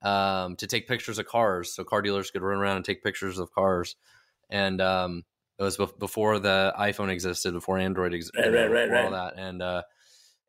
um, 0.00 0.56
to 0.56 0.66
take 0.66 0.88
pictures 0.88 1.18
of 1.18 1.26
cars, 1.26 1.74
so 1.74 1.84
car 1.84 2.00
dealers 2.00 2.30
could 2.30 2.42
run 2.42 2.58
around 2.58 2.76
and 2.76 2.84
take 2.84 3.04
pictures 3.04 3.38
of 3.38 3.52
cars. 3.52 3.94
And 4.52 4.80
um, 4.80 5.24
it 5.58 5.62
was 5.62 5.76
before 5.98 6.38
the 6.38 6.72
iPhone 6.78 7.08
existed, 7.08 7.52
before 7.52 7.78
Android 7.78 8.14
existed, 8.14 8.54
right, 8.54 8.70
right, 8.70 8.90
right, 8.90 9.04
all 9.04 9.10
that, 9.10 9.34
and 9.36 9.62
uh, 9.62 9.82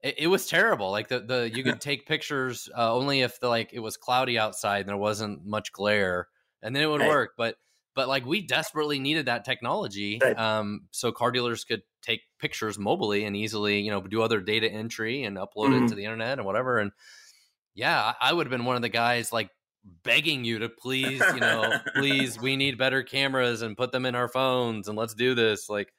it, 0.02 0.16
it, 0.20 0.28
was 0.28 0.46
terrible. 0.46 0.92
Like 0.92 1.08
the 1.08 1.22
the 1.22 1.52
you 1.54 1.64
could 1.64 1.82
take 1.82 2.06
pictures 2.06 2.70
uh, 2.78 2.94
only 2.94 3.22
if 3.22 3.40
the 3.40 3.48
like 3.48 3.72
it 3.74 3.80
was 3.80 3.98
cloudy 3.98 4.38
outside 4.38 4.82
and 4.82 4.90
there 4.90 4.98
wasn't 4.98 5.46
much 5.46 5.72
glare, 5.72 6.28
and 6.62 6.76
then 6.76 6.84
it 6.84 6.88
would 6.88 7.02
work. 7.02 7.32
But 7.38 7.56
but 7.96 8.08
like 8.08 8.26
we 8.26 8.46
desperately 8.46 9.00
needed 9.00 9.28
that 9.28 9.46
technology, 9.46 10.22
um, 10.22 10.82
so 10.92 11.12
car 11.12 11.32
dealers 11.32 11.64
could 11.64 11.84
take 12.02 12.22
pictures 12.40 12.78
mobily 12.78 13.26
and 13.26 13.36
easily, 13.36 13.80
you 13.82 13.92
know, 13.92 14.02
do 14.02 14.22
other 14.22 14.42
data 14.42 14.70
entry 14.70 15.24
and 15.24 15.38
upload 15.38 15.70
mm-hmm. 15.70 15.86
it 15.86 15.90
to 15.90 15.96
the 15.96 16.04
internet 16.04 16.38
and 16.38 16.46
whatever. 16.46 16.80
And 16.80 16.92
yeah, 17.76 18.14
I 18.20 18.34
would 18.34 18.46
have 18.46 18.52
been 18.52 18.66
one 18.66 18.76
of 18.76 18.82
the 18.82 18.90
guys 18.90 19.32
like 19.32 19.50
begging 20.04 20.44
you 20.44 20.60
to 20.60 20.70
please, 20.70 21.22
you 21.34 21.40
know, 21.40 21.74
please, 21.96 22.40
we 22.40 22.56
need 22.56 22.78
better 22.78 23.04
cameras 23.04 23.62
and 23.62 23.78
put 23.78 23.92
them 23.92 24.06
in 24.06 24.16
our 24.16 24.28
phones 24.28 24.88
and 24.88 24.98
let's 24.98 25.14
do 25.14 25.36
this. 25.36 25.70
Like, 25.70 25.94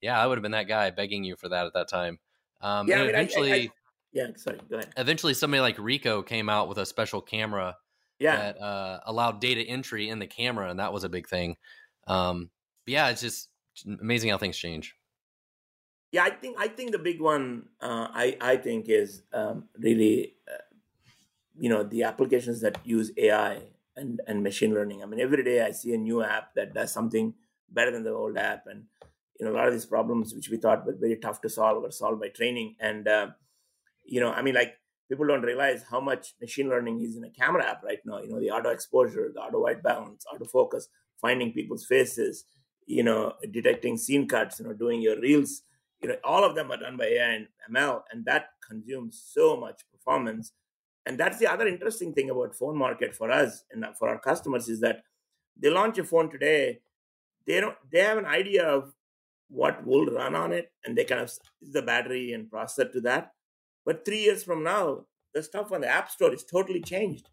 yeah, 0.00 0.20
I 0.20 0.26
would 0.26 0.38
have 0.38 0.42
been 0.42 0.52
that 0.52 0.68
guy 0.68 0.90
begging 0.90 1.24
you 1.24 1.36
for 1.36 1.48
that 1.48 1.66
at 1.66 1.74
that 1.74 1.88
time. 1.88 2.18
Um, 2.60 2.88
yeah, 2.88 2.96
I 2.96 3.00
mean, 3.00 3.10
eventually, 3.10 3.52
I, 3.52 3.56
I, 3.56 3.68
yeah, 4.12 4.26
sorry, 4.36 4.58
go 4.70 4.76
ahead. 4.76 4.92
Eventually, 4.96 5.34
somebody 5.34 5.60
like 5.60 5.76
Ricoh 5.76 6.26
came 6.26 6.48
out 6.48 6.68
with 6.68 6.78
a 6.78 6.86
special 6.86 7.20
camera 7.20 7.76
yeah. 8.18 8.36
that 8.36 8.60
uh, 8.60 9.00
allowed 9.06 9.40
data 9.40 9.60
entry 9.62 10.08
in 10.08 10.18
the 10.18 10.26
camera, 10.26 10.70
and 10.70 10.78
that 10.78 10.92
was 10.92 11.04
a 11.04 11.08
big 11.08 11.28
thing. 11.28 11.56
Um, 12.06 12.50
yeah, 12.86 13.08
it's 13.08 13.20
just 13.20 13.48
amazing 14.00 14.30
how 14.30 14.38
things 14.38 14.56
change. 14.56 14.94
Yeah, 16.12 16.22
I 16.22 16.30
think 16.30 16.56
I 16.60 16.68
think 16.68 16.92
the 16.92 16.98
big 16.98 17.20
one 17.20 17.66
uh, 17.80 18.08
I 18.12 18.36
I 18.40 18.56
think 18.56 18.88
is 18.88 19.22
um, 19.32 19.64
really 19.76 20.36
uh, 20.48 20.58
you 21.58 21.68
know 21.68 21.82
the 21.82 22.02
applications 22.02 22.60
that 22.60 22.78
use 22.84 23.12
AI 23.16 23.62
and 23.96 24.20
and 24.26 24.42
machine 24.42 24.74
learning. 24.74 25.02
I 25.02 25.06
mean, 25.06 25.20
every 25.20 25.44
day 25.44 25.62
I 25.62 25.70
see 25.70 25.94
a 25.94 25.98
new 25.98 26.22
app 26.22 26.54
that 26.54 26.74
does 26.74 26.92
something 26.92 27.34
better 27.70 27.90
than 27.90 28.04
the 28.04 28.10
old 28.12 28.36
app, 28.36 28.66
and 28.66 28.84
you 29.38 29.46
know 29.46 29.52
a 29.52 29.56
lot 29.56 29.68
of 29.68 29.72
these 29.72 29.86
problems 29.86 30.34
which 30.34 30.48
we 30.50 30.56
thought 30.56 30.86
were 30.86 30.96
very 30.98 31.16
tough 31.16 31.40
to 31.42 31.48
solve 31.48 31.84
are 31.84 31.90
solved 31.90 32.20
by 32.20 32.28
training. 32.28 32.76
And 32.80 33.06
uh, 33.08 33.30
you 34.04 34.20
know, 34.20 34.32
I 34.32 34.42
mean, 34.42 34.54
like 34.54 34.76
people 35.08 35.26
don't 35.26 35.42
realize 35.42 35.82
how 35.82 36.00
much 36.00 36.34
machine 36.40 36.68
learning 36.68 37.00
is 37.02 37.16
in 37.16 37.24
a 37.24 37.30
camera 37.30 37.64
app 37.64 37.82
right 37.82 38.00
now. 38.04 38.20
You 38.20 38.28
know, 38.28 38.40
the 38.40 38.50
auto 38.50 38.70
exposure, 38.70 39.30
the 39.34 39.40
auto 39.40 39.60
white 39.60 39.82
balance, 39.82 40.24
auto 40.32 40.44
focus, 40.44 40.88
finding 41.20 41.52
people's 41.52 41.86
faces, 41.86 42.44
you 42.86 43.02
know, 43.02 43.34
detecting 43.50 43.96
scene 43.96 44.28
cuts, 44.28 44.58
you 44.60 44.66
know, 44.66 44.72
doing 44.72 45.00
your 45.00 45.20
reels. 45.20 45.62
You 46.02 46.10
know, 46.10 46.16
all 46.22 46.44
of 46.44 46.54
them 46.54 46.70
are 46.70 46.76
done 46.76 46.96
by 46.98 47.06
AI 47.06 47.28
and 47.30 47.48
ML, 47.70 48.02
and 48.10 48.24
that 48.26 48.48
consumes 48.68 49.22
so 49.26 49.56
much 49.56 49.82
performance 49.90 50.52
and 51.06 51.18
that's 51.18 51.38
the 51.38 51.46
other 51.46 51.66
interesting 51.66 52.12
thing 52.12 52.30
about 52.30 52.54
phone 52.54 52.76
market 52.76 53.14
for 53.14 53.30
us 53.30 53.64
and 53.70 53.84
for 53.98 54.08
our 54.08 54.18
customers 54.18 54.68
is 54.68 54.80
that 54.80 55.02
they 55.60 55.70
launch 55.70 55.98
a 55.98 56.04
phone 56.04 56.30
today 56.30 56.80
they 57.46 57.60
don't 57.60 57.76
they 57.90 58.00
have 58.00 58.18
an 58.18 58.26
idea 58.26 58.64
of 58.64 58.92
what 59.48 59.86
will 59.86 60.06
run 60.06 60.34
on 60.34 60.52
it 60.52 60.72
and 60.84 60.96
they 60.96 61.04
kind 61.04 61.20
of 61.20 61.30
the 61.62 61.82
battery 61.82 62.32
and 62.32 62.50
process 62.50 62.92
to 62.92 63.00
that. 63.02 63.32
But 63.84 64.04
three 64.04 64.22
years 64.22 64.42
from 64.42 64.62
now 64.62 65.06
the 65.34 65.42
stuff 65.42 65.72
on 65.72 65.80
the 65.80 65.88
app 65.88 66.10
store 66.10 66.32
is 66.32 66.44
totally 66.44 66.80
changed. 66.80 67.28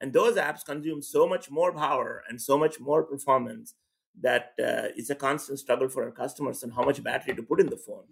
And 0.00 0.12
those 0.12 0.36
apps 0.36 0.64
consume 0.64 1.02
so 1.02 1.26
much 1.26 1.50
more 1.50 1.72
power 1.72 2.22
and 2.28 2.40
so 2.40 2.56
much 2.56 2.78
more 2.78 3.02
performance 3.02 3.74
that 4.20 4.52
uh, 4.58 4.94
it's 4.96 5.10
a 5.10 5.14
constant 5.14 5.58
struggle 5.58 5.88
for 5.88 6.04
our 6.04 6.10
customers 6.10 6.62
and 6.62 6.72
how 6.72 6.82
much 6.82 7.02
battery 7.02 7.34
to 7.34 7.42
put 7.42 7.60
in 7.60 7.66
the 7.66 7.76
phone. 7.76 8.04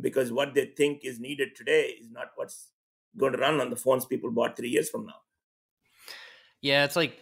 Because 0.00 0.32
what 0.32 0.54
they 0.54 0.66
think 0.66 1.04
is 1.04 1.20
needed 1.20 1.54
today 1.54 1.96
is 2.00 2.10
not 2.10 2.30
what's 2.36 2.68
going 3.16 3.32
to 3.32 3.38
run 3.38 3.60
on 3.60 3.70
the 3.70 3.76
phones 3.76 4.04
people 4.04 4.30
bought 4.30 4.56
three 4.56 4.70
years 4.70 4.88
from 4.88 5.06
now. 5.06 5.14
Yeah, 6.62 6.84
it's 6.84 6.96
like 6.96 7.18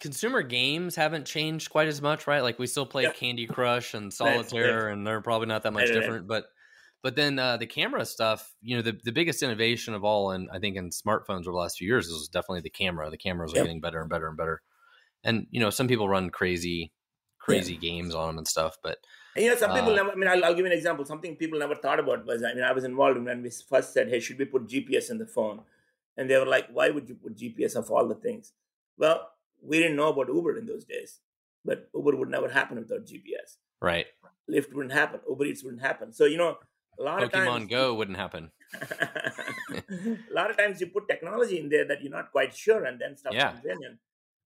consumer 0.00 0.42
games 0.42 0.96
haven't 0.96 1.24
changed 1.24 1.70
quite 1.70 1.88
as 1.88 2.02
much, 2.02 2.26
right? 2.26 2.42
Like 2.42 2.58
we 2.58 2.66
still 2.66 2.86
play 2.86 3.04
yeah. 3.04 3.12
Candy 3.12 3.46
Crush 3.46 3.94
and 3.94 4.12
Solitaire, 4.12 4.86
right, 4.86 4.92
and 4.92 5.06
they're 5.06 5.20
probably 5.20 5.46
not 5.46 5.62
that 5.62 5.72
much 5.72 5.88
right, 5.88 5.94
different. 5.94 6.22
Right. 6.22 6.28
But 6.28 6.44
but 7.02 7.16
then 7.16 7.38
uh, 7.38 7.58
the 7.58 7.66
camera 7.66 8.04
stuff, 8.06 8.50
you 8.62 8.76
know, 8.76 8.82
the, 8.82 8.98
the 9.04 9.12
biggest 9.12 9.42
innovation 9.42 9.92
of 9.92 10.04
all, 10.04 10.30
and 10.30 10.48
I 10.52 10.58
think 10.58 10.76
in 10.76 10.88
smartphones 10.88 11.42
over 11.42 11.52
the 11.52 11.58
last 11.58 11.76
few 11.76 11.86
years 11.86 12.08
is 12.08 12.28
definitely 12.28 12.62
the 12.62 12.70
camera. 12.70 13.10
The 13.10 13.18
cameras 13.18 13.52
are 13.52 13.56
getting 13.56 13.80
better 13.80 14.00
and 14.00 14.08
better 14.08 14.26
and 14.26 14.36
better. 14.36 14.62
And 15.22 15.46
you 15.50 15.60
know, 15.60 15.70
some 15.70 15.86
people 15.86 16.08
run 16.08 16.30
crazy, 16.30 16.92
crazy 17.38 17.74
yeah. 17.74 17.80
games 17.80 18.14
on 18.14 18.28
them 18.28 18.38
and 18.38 18.48
stuff, 18.48 18.76
but 18.82 18.98
you 19.36 19.48
know, 19.48 19.56
some 19.56 19.72
people 19.72 19.92
uh, 19.92 19.96
never, 19.96 20.12
I 20.12 20.14
mean, 20.14 20.28
I'll, 20.28 20.44
I'll, 20.44 20.54
give 20.54 20.64
you 20.64 20.72
an 20.72 20.78
example. 20.78 21.04
Something 21.04 21.36
people 21.36 21.58
never 21.58 21.74
thought 21.74 21.98
about 21.98 22.24
was, 22.24 22.42
I 22.42 22.54
mean, 22.54 22.62
I 22.62 22.72
was 22.72 22.84
involved 22.84 23.18
when 23.22 23.42
we 23.42 23.50
first 23.50 23.92
said, 23.92 24.08
hey, 24.08 24.20
should 24.20 24.38
we 24.38 24.44
put 24.44 24.68
GPS 24.68 25.10
in 25.10 25.18
the 25.18 25.26
phone? 25.26 25.62
And 26.16 26.30
they 26.30 26.38
were 26.38 26.46
like, 26.46 26.68
why 26.72 26.90
would 26.90 27.08
you 27.08 27.16
put 27.16 27.36
GPS 27.36 27.74
of 27.74 27.90
all 27.90 28.06
the 28.06 28.14
things? 28.14 28.52
Well, 28.96 29.28
we 29.62 29.78
didn't 29.78 29.96
know 29.96 30.08
about 30.08 30.28
Uber 30.28 30.58
in 30.58 30.66
those 30.66 30.84
days, 30.84 31.20
but 31.64 31.88
Uber 31.94 32.16
would 32.16 32.28
never 32.30 32.48
happen 32.48 32.78
without 32.78 33.06
GPS. 33.06 33.56
Right. 33.82 34.06
Lyft 34.48 34.72
wouldn't 34.72 34.92
happen. 34.92 35.20
Uber 35.28 35.46
Eats 35.46 35.64
wouldn't 35.64 35.82
happen. 35.82 36.12
So, 36.12 36.26
you 36.26 36.36
know, 36.36 36.58
a 36.98 37.02
lot 37.02 37.20
Pokemon 37.20 37.24
of 37.24 37.32
times. 37.32 37.48
Pokemon 37.48 37.70
Go 37.70 37.94
wouldn't 37.94 38.16
happen. 38.16 38.50
a 38.82 40.16
lot 40.32 40.50
of 40.50 40.56
times 40.56 40.80
you 40.80 40.86
put 40.86 41.08
technology 41.08 41.58
in 41.58 41.68
there 41.68 41.84
that 41.86 42.02
you're 42.02 42.12
not 42.12 42.30
quite 42.30 42.54
sure, 42.54 42.84
and 42.84 43.00
then 43.00 43.16
stuff 43.16 43.34
yeah. 43.34 43.52
comes 43.52 43.64
in. 43.64 43.78
And 43.84 43.98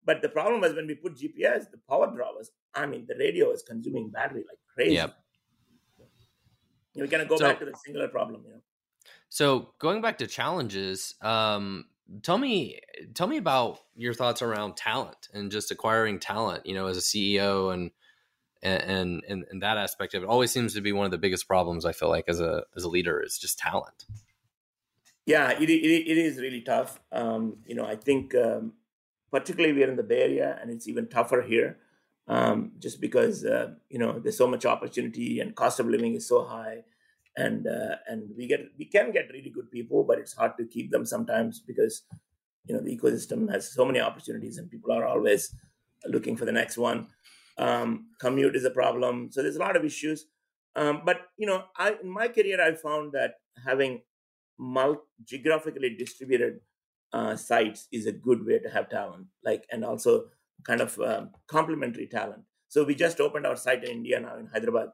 but 0.07 0.21
the 0.21 0.29
problem 0.29 0.61
was 0.61 0.73
when 0.73 0.87
we 0.87 0.95
put 0.95 1.15
GPS, 1.17 1.69
the 1.69 1.77
power 1.87 2.07
draw 2.07 2.33
was, 2.33 2.49
I 2.73 2.85
mean, 2.85 3.05
the 3.09 3.15
radio 3.19 3.49
was 3.49 3.61
consuming 3.61 4.09
battery 4.09 4.45
like 4.47 4.57
crazy. 4.73 4.95
Yep. 4.95 5.13
We're 6.95 7.07
going 7.07 7.23
to 7.23 7.29
go 7.29 7.37
so, 7.37 7.43
back 7.43 7.59
to 7.59 7.65
the 7.65 7.75
singular 7.85 8.07
problem, 8.07 8.41
you 8.45 8.53
know. 8.53 8.61
So 9.27 9.73
going 9.79 10.01
back 10.01 10.17
to 10.19 10.27
challenges, 10.27 11.15
um, 11.21 11.87
tell 12.23 12.37
me 12.37 12.79
tell 13.13 13.27
me 13.27 13.35
about 13.35 13.79
your 13.97 14.13
thoughts 14.13 14.41
around 14.41 14.77
talent 14.77 15.27
and 15.33 15.51
just 15.51 15.71
acquiring 15.71 16.19
talent, 16.19 16.65
you 16.65 16.73
know, 16.73 16.87
as 16.87 16.97
a 16.97 17.01
CEO 17.01 17.73
and 17.73 17.91
and 18.63 19.23
and, 19.27 19.45
and 19.51 19.61
that 19.61 19.77
aspect 19.77 20.13
of 20.13 20.23
it 20.23 20.25
always 20.29 20.51
seems 20.51 20.73
to 20.73 20.81
be 20.81 20.93
one 20.93 21.05
of 21.05 21.11
the 21.11 21.17
biggest 21.17 21.47
problems 21.47 21.85
I 21.85 21.91
feel 21.91 22.09
like 22.09 22.29
as 22.29 22.39
a 22.39 22.63
as 22.77 22.83
a 22.83 22.89
leader 22.89 23.21
is 23.21 23.37
just 23.37 23.59
talent. 23.59 24.05
Yeah, 25.25 25.51
it, 25.51 25.69
it, 25.69 25.83
it 25.83 26.17
is 26.17 26.39
really 26.39 26.61
tough. 26.61 27.01
Um, 27.11 27.57
you 27.65 27.75
know, 27.75 27.85
I 27.85 27.97
think 27.97 28.33
um, 28.33 28.71
particularly 29.31 29.73
we're 29.73 29.89
in 29.89 29.95
the 29.97 30.03
Bay 30.03 30.21
Area, 30.21 30.57
and 30.61 30.71
it's 30.71 30.87
even 30.87 31.07
tougher 31.07 31.41
here, 31.41 31.77
um, 32.27 32.71
just 32.79 33.01
because 33.01 33.45
uh, 33.45 33.73
you 33.89 33.99
know 33.99 34.19
there's 34.19 34.37
so 34.37 34.47
much 34.47 34.65
opportunity 34.65 35.39
and 35.39 35.55
cost 35.55 35.79
of 35.79 35.87
living 35.87 36.15
is 36.15 36.27
so 36.27 36.45
high, 36.45 36.83
and 37.35 37.67
uh, 37.67 37.95
and 38.07 38.29
we 38.37 38.47
get 38.47 38.61
we 38.77 38.85
can 38.85 39.11
get 39.11 39.29
really 39.31 39.49
good 39.49 39.71
people, 39.71 40.03
but 40.03 40.19
it's 40.19 40.33
hard 40.33 40.57
to 40.57 40.65
keep 40.65 40.91
them 40.91 41.05
sometimes 41.05 41.59
because 41.59 42.03
you 42.65 42.75
know 42.75 42.81
the 42.81 42.95
ecosystem 42.95 43.51
has 43.51 43.71
so 43.71 43.85
many 43.85 43.99
opportunities, 43.99 44.57
and 44.57 44.71
people 44.71 44.91
are 44.91 45.05
always 45.05 45.55
looking 46.05 46.37
for 46.37 46.45
the 46.45 46.51
next 46.51 46.77
one. 46.77 47.07
Um, 47.57 48.07
commute 48.19 48.55
is 48.55 48.65
a 48.65 48.69
problem, 48.69 49.31
so 49.31 49.41
there's 49.41 49.55
a 49.55 49.59
lot 49.59 49.75
of 49.75 49.83
issues. 49.83 50.25
Um, 50.75 51.01
but 51.05 51.21
you 51.37 51.47
know, 51.47 51.65
I 51.75 51.95
in 52.01 52.09
my 52.09 52.27
career, 52.27 52.61
I 52.61 52.75
found 52.75 53.13
that 53.13 53.35
having 53.65 54.01
multi- 54.59 55.01
geographically 55.23 55.95
distributed 55.95 56.59
uh, 57.13 57.35
sites 57.35 57.87
is 57.91 58.05
a 58.05 58.11
good 58.11 58.45
way 58.45 58.59
to 58.59 58.69
have 58.69 58.89
talent, 58.89 59.27
like 59.43 59.65
and 59.71 59.83
also 59.83 60.25
kind 60.63 60.81
of 60.81 60.99
um, 60.99 61.31
complementary 61.47 62.07
talent. 62.07 62.43
So 62.67 62.83
we 62.83 62.95
just 62.95 63.21
opened 63.21 63.45
our 63.45 63.55
site 63.55 63.83
in 63.83 63.91
India 63.91 64.19
now 64.19 64.37
in 64.37 64.47
Hyderabad, 64.47 64.89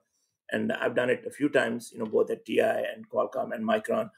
and 0.51 0.71
I've 0.71 0.95
done 0.95 1.09
it 1.09 1.23
a 1.25 1.31
few 1.31 1.49
times, 1.49 1.91
you 1.91 1.99
know, 1.99 2.05
both 2.05 2.29
at 2.29 2.45
TI 2.45 2.59
and 2.61 3.09
Qualcomm 3.09 3.53
and 3.53 3.67
Micron, 3.67 4.09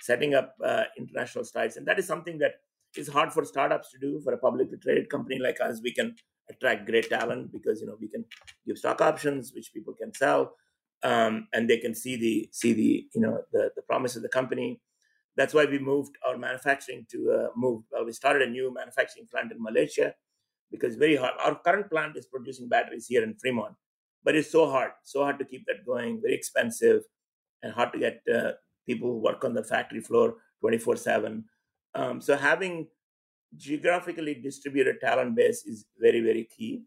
setting 0.00 0.34
up 0.34 0.54
uh, 0.64 0.84
international 0.98 1.44
sites, 1.44 1.76
and 1.76 1.86
that 1.86 1.98
is 1.98 2.06
something 2.06 2.38
that 2.38 2.52
is 2.96 3.08
hard 3.08 3.32
for 3.32 3.44
startups 3.44 3.90
to 3.92 3.98
do. 3.98 4.20
For 4.20 4.32
a 4.32 4.38
publicly 4.38 4.78
traded 4.78 5.10
company 5.10 5.38
like 5.38 5.60
us, 5.60 5.80
we 5.82 5.92
can 5.92 6.16
attract 6.50 6.86
great 6.86 7.08
talent 7.08 7.52
because 7.52 7.80
you 7.80 7.86
know 7.86 7.96
we 8.00 8.08
can 8.08 8.24
give 8.66 8.78
stock 8.78 9.00
options 9.00 9.52
which 9.54 9.72
people 9.72 9.94
can 9.94 10.14
sell, 10.14 10.54
um, 11.02 11.48
and 11.52 11.68
they 11.68 11.78
can 11.78 11.94
see 11.94 12.16
the 12.16 12.48
see 12.52 12.72
the 12.72 13.06
you 13.14 13.20
know 13.20 13.42
the 13.52 13.70
the 13.76 13.82
promise 13.82 14.16
of 14.16 14.22
the 14.22 14.28
company 14.28 14.80
that's 15.36 15.54
why 15.54 15.64
we 15.64 15.78
moved 15.78 16.16
our 16.26 16.36
manufacturing 16.36 17.06
to 17.10 17.32
uh, 17.32 17.48
move. 17.56 17.84
Well, 17.90 18.04
we 18.04 18.12
started 18.12 18.46
a 18.46 18.50
new 18.50 18.72
manufacturing 18.72 19.26
plant 19.30 19.52
in 19.52 19.62
Malaysia 19.62 20.14
because 20.70 20.96
very 20.96 21.16
hard. 21.16 21.34
Our 21.42 21.58
current 21.64 21.90
plant 21.90 22.16
is 22.16 22.26
producing 22.26 22.68
batteries 22.68 23.06
here 23.06 23.22
in 23.22 23.34
Fremont, 23.34 23.74
but 24.24 24.36
it's 24.36 24.50
so 24.50 24.68
hard, 24.68 24.92
so 25.02 25.22
hard 25.22 25.38
to 25.38 25.44
keep 25.44 25.64
that 25.66 25.86
going. 25.86 26.20
Very 26.20 26.34
expensive 26.34 27.02
and 27.62 27.72
hard 27.72 27.92
to 27.92 27.98
get 27.98 28.22
uh, 28.32 28.52
people 28.86 29.08
who 29.08 29.18
work 29.18 29.44
on 29.44 29.54
the 29.54 29.64
factory 29.64 30.00
floor 30.00 30.36
24 30.60 30.94
um, 30.94 30.98
7. 30.98 31.44
So 32.20 32.36
having 32.36 32.88
geographically 33.56 34.34
distributed 34.34 35.00
talent 35.00 35.36
base 35.36 35.64
is 35.66 35.86
very 35.98 36.20
very 36.20 36.44
key. 36.44 36.82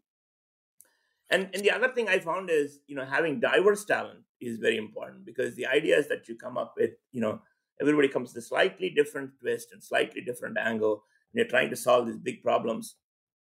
And 1.30 1.48
and 1.54 1.64
the 1.64 1.70
other 1.70 1.88
thing 1.88 2.08
I 2.08 2.18
found 2.18 2.50
is 2.50 2.80
you 2.86 2.96
know 2.96 3.04
having 3.04 3.40
diverse 3.40 3.84
talent 3.84 4.20
is 4.40 4.58
very 4.58 4.76
important 4.76 5.24
because 5.24 5.54
the 5.54 5.66
ideas 5.66 6.08
that 6.08 6.28
you 6.28 6.36
come 6.36 6.56
up 6.56 6.74
with 6.76 6.90
you 7.12 7.20
know 7.20 7.40
everybody 7.80 8.08
comes 8.08 8.34
with 8.34 8.42
a 8.42 8.46
slightly 8.46 8.90
different 8.90 9.30
twist 9.40 9.68
and 9.72 9.82
slightly 9.82 10.20
different 10.20 10.56
angle 10.58 11.04
and 11.32 11.38
you're 11.38 11.48
trying 11.48 11.70
to 11.70 11.76
solve 11.76 12.06
these 12.06 12.18
big 12.18 12.42
problems 12.42 12.96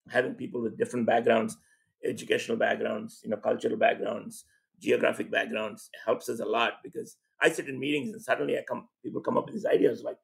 having 0.09 0.33
people 0.33 0.61
with 0.61 0.77
different 0.77 1.05
backgrounds 1.05 1.57
educational 2.05 2.57
backgrounds 2.57 3.21
you 3.23 3.29
know 3.29 3.37
cultural 3.37 3.77
backgrounds 3.77 4.45
geographic 4.81 5.29
backgrounds 5.29 5.89
helps 6.05 6.29
us 6.29 6.39
a 6.39 6.45
lot 6.45 6.73
because 6.83 7.17
I 7.41 7.49
sit 7.49 7.69
in 7.69 7.79
meetings 7.79 8.13
and 8.13 8.21
suddenly 8.21 8.57
I 8.57 8.63
come 8.67 8.87
people 9.03 9.21
come 9.21 9.37
up 9.37 9.45
with 9.45 9.55
these 9.55 9.65
ideas 9.65 10.03
like, 10.03 10.17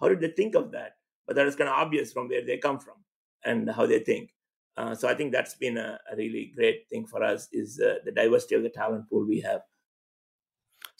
how 0.00 0.08
did 0.08 0.20
they 0.20 0.30
think 0.30 0.54
of 0.54 0.72
that? 0.72 0.96
But 1.26 1.36
that 1.36 1.46
is 1.46 1.56
kind 1.56 1.68
of 1.68 1.76
obvious 1.76 2.12
from 2.12 2.28
where 2.28 2.44
they 2.44 2.58
come 2.58 2.78
from 2.78 2.96
and 3.44 3.70
how 3.70 3.86
they 3.86 4.00
think. 4.00 4.30
Uh, 4.76 4.94
so 4.94 5.06
I 5.06 5.14
think 5.14 5.32
that's 5.32 5.54
been 5.54 5.76
a, 5.76 5.98
a, 6.10 6.16
really 6.16 6.52
great 6.56 6.88
thing 6.88 7.06
for 7.06 7.22
us 7.22 7.46
is 7.52 7.78
uh, 7.78 7.96
the 8.06 8.12
diversity 8.12 8.54
of 8.54 8.62
the 8.62 8.70
talent 8.70 9.08
pool 9.10 9.26
we 9.28 9.40
have. 9.40 9.60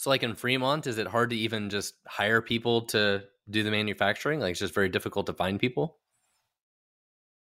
So, 0.03 0.11
like 0.11 0.25
in 0.25 0.35
Fremont, 0.35 0.89
is 0.89 0.99
it 0.99 1.07
hard 1.07 1.31
to 1.31 1.37
even 1.37 1.71
just 1.71 1.95
hire 2.09 2.43
people 2.43 2.83
to 2.87 3.23
do 3.49 3.63
the 3.63 3.71
manufacturing? 3.71 4.41
Like, 4.41 4.51
it's 4.51 4.59
just 4.59 4.75
very 4.75 4.89
difficult 4.89 5.27
to 5.27 5.33
find 5.33 5.61
people. 5.61 5.99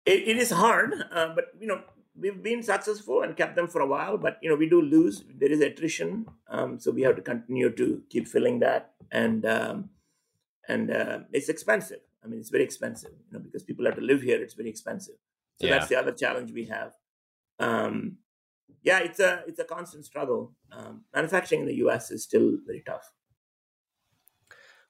it, 0.04 0.26
it 0.26 0.36
is 0.36 0.50
hard, 0.50 0.94
uh, 1.12 1.28
but 1.32 1.44
you 1.60 1.68
know, 1.68 1.80
we've 2.18 2.42
been 2.42 2.64
successful 2.64 3.22
and 3.22 3.36
kept 3.36 3.54
them 3.54 3.68
for 3.68 3.80
a 3.80 3.86
while. 3.86 4.18
But 4.18 4.38
you 4.42 4.50
know, 4.50 4.56
we 4.56 4.68
do 4.68 4.82
lose. 4.82 5.22
There 5.32 5.52
is 5.52 5.60
attrition, 5.60 6.26
um, 6.48 6.80
so 6.80 6.90
we 6.90 7.02
have 7.02 7.14
to 7.14 7.22
continue 7.22 7.70
to 7.70 8.02
keep 8.10 8.26
filling 8.26 8.58
that, 8.66 8.94
and 9.12 9.46
um, 9.46 9.90
and 10.68 10.90
uh, 10.90 11.20
it's 11.32 11.48
expensive. 11.48 12.00
I 12.24 12.26
mean, 12.26 12.40
it's 12.40 12.50
very 12.50 12.64
expensive, 12.64 13.12
you 13.28 13.32
know, 13.32 13.38
because 13.38 13.62
people 13.62 13.84
have 13.84 13.94
to 13.94 14.00
live 14.00 14.22
here. 14.22 14.42
It's 14.42 14.54
very 14.54 14.70
expensive. 14.70 15.14
So 15.60 15.68
yeah. 15.68 15.78
that's 15.78 15.88
the 15.88 16.00
other 16.00 16.10
challenge 16.10 16.50
we 16.50 16.64
have. 16.64 16.94
Um, 17.60 18.16
yeah, 18.82 18.98
it's 19.00 19.20
a 19.20 19.42
it's 19.46 19.58
a 19.58 19.64
constant 19.64 20.04
struggle. 20.04 20.52
Um, 20.72 21.02
manufacturing 21.14 21.62
in 21.62 21.66
the 21.66 21.76
U.S. 21.76 22.10
is 22.10 22.22
still 22.22 22.58
very 22.66 22.82
tough. 22.86 23.12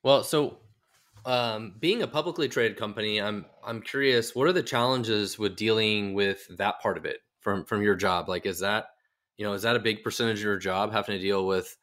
Well, 0.03 0.23
so 0.25 0.59
um, 1.25 1.75
being 1.79 2.03
a 2.03 2.09
publicly 2.09 2.49
traded 2.49 2.77
company, 2.77 3.21
I'm 3.21 3.47
I'm 3.65 3.83
curious. 3.83 4.35
What 4.35 4.49
are 4.49 4.53
the 4.53 4.63
challenges 4.63 5.39
with 5.39 5.57
dealing 5.57 6.15
with 6.15 6.47
that 6.57 6.81
part 6.81 6.97
of 6.97 7.05
it 7.05 7.19
from 7.41 7.65
from 7.65 7.83
your 7.83 7.97
job? 7.97 8.29
Like, 8.29 8.47
is 8.47 8.61
that 8.61 8.87
you 9.37 9.45
know 9.45 9.53
is 9.53 9.63
that 9.63 9.77
a 9.77 9.81
big 9.81 10.03
percentage 10.03 10.39
of 10.39 10.45
your 10.45 10.59
job 10.59 10.93
having 10.93 11.17
to 11.17 11.23
deal 11.23 11.47
with 11.47 11.77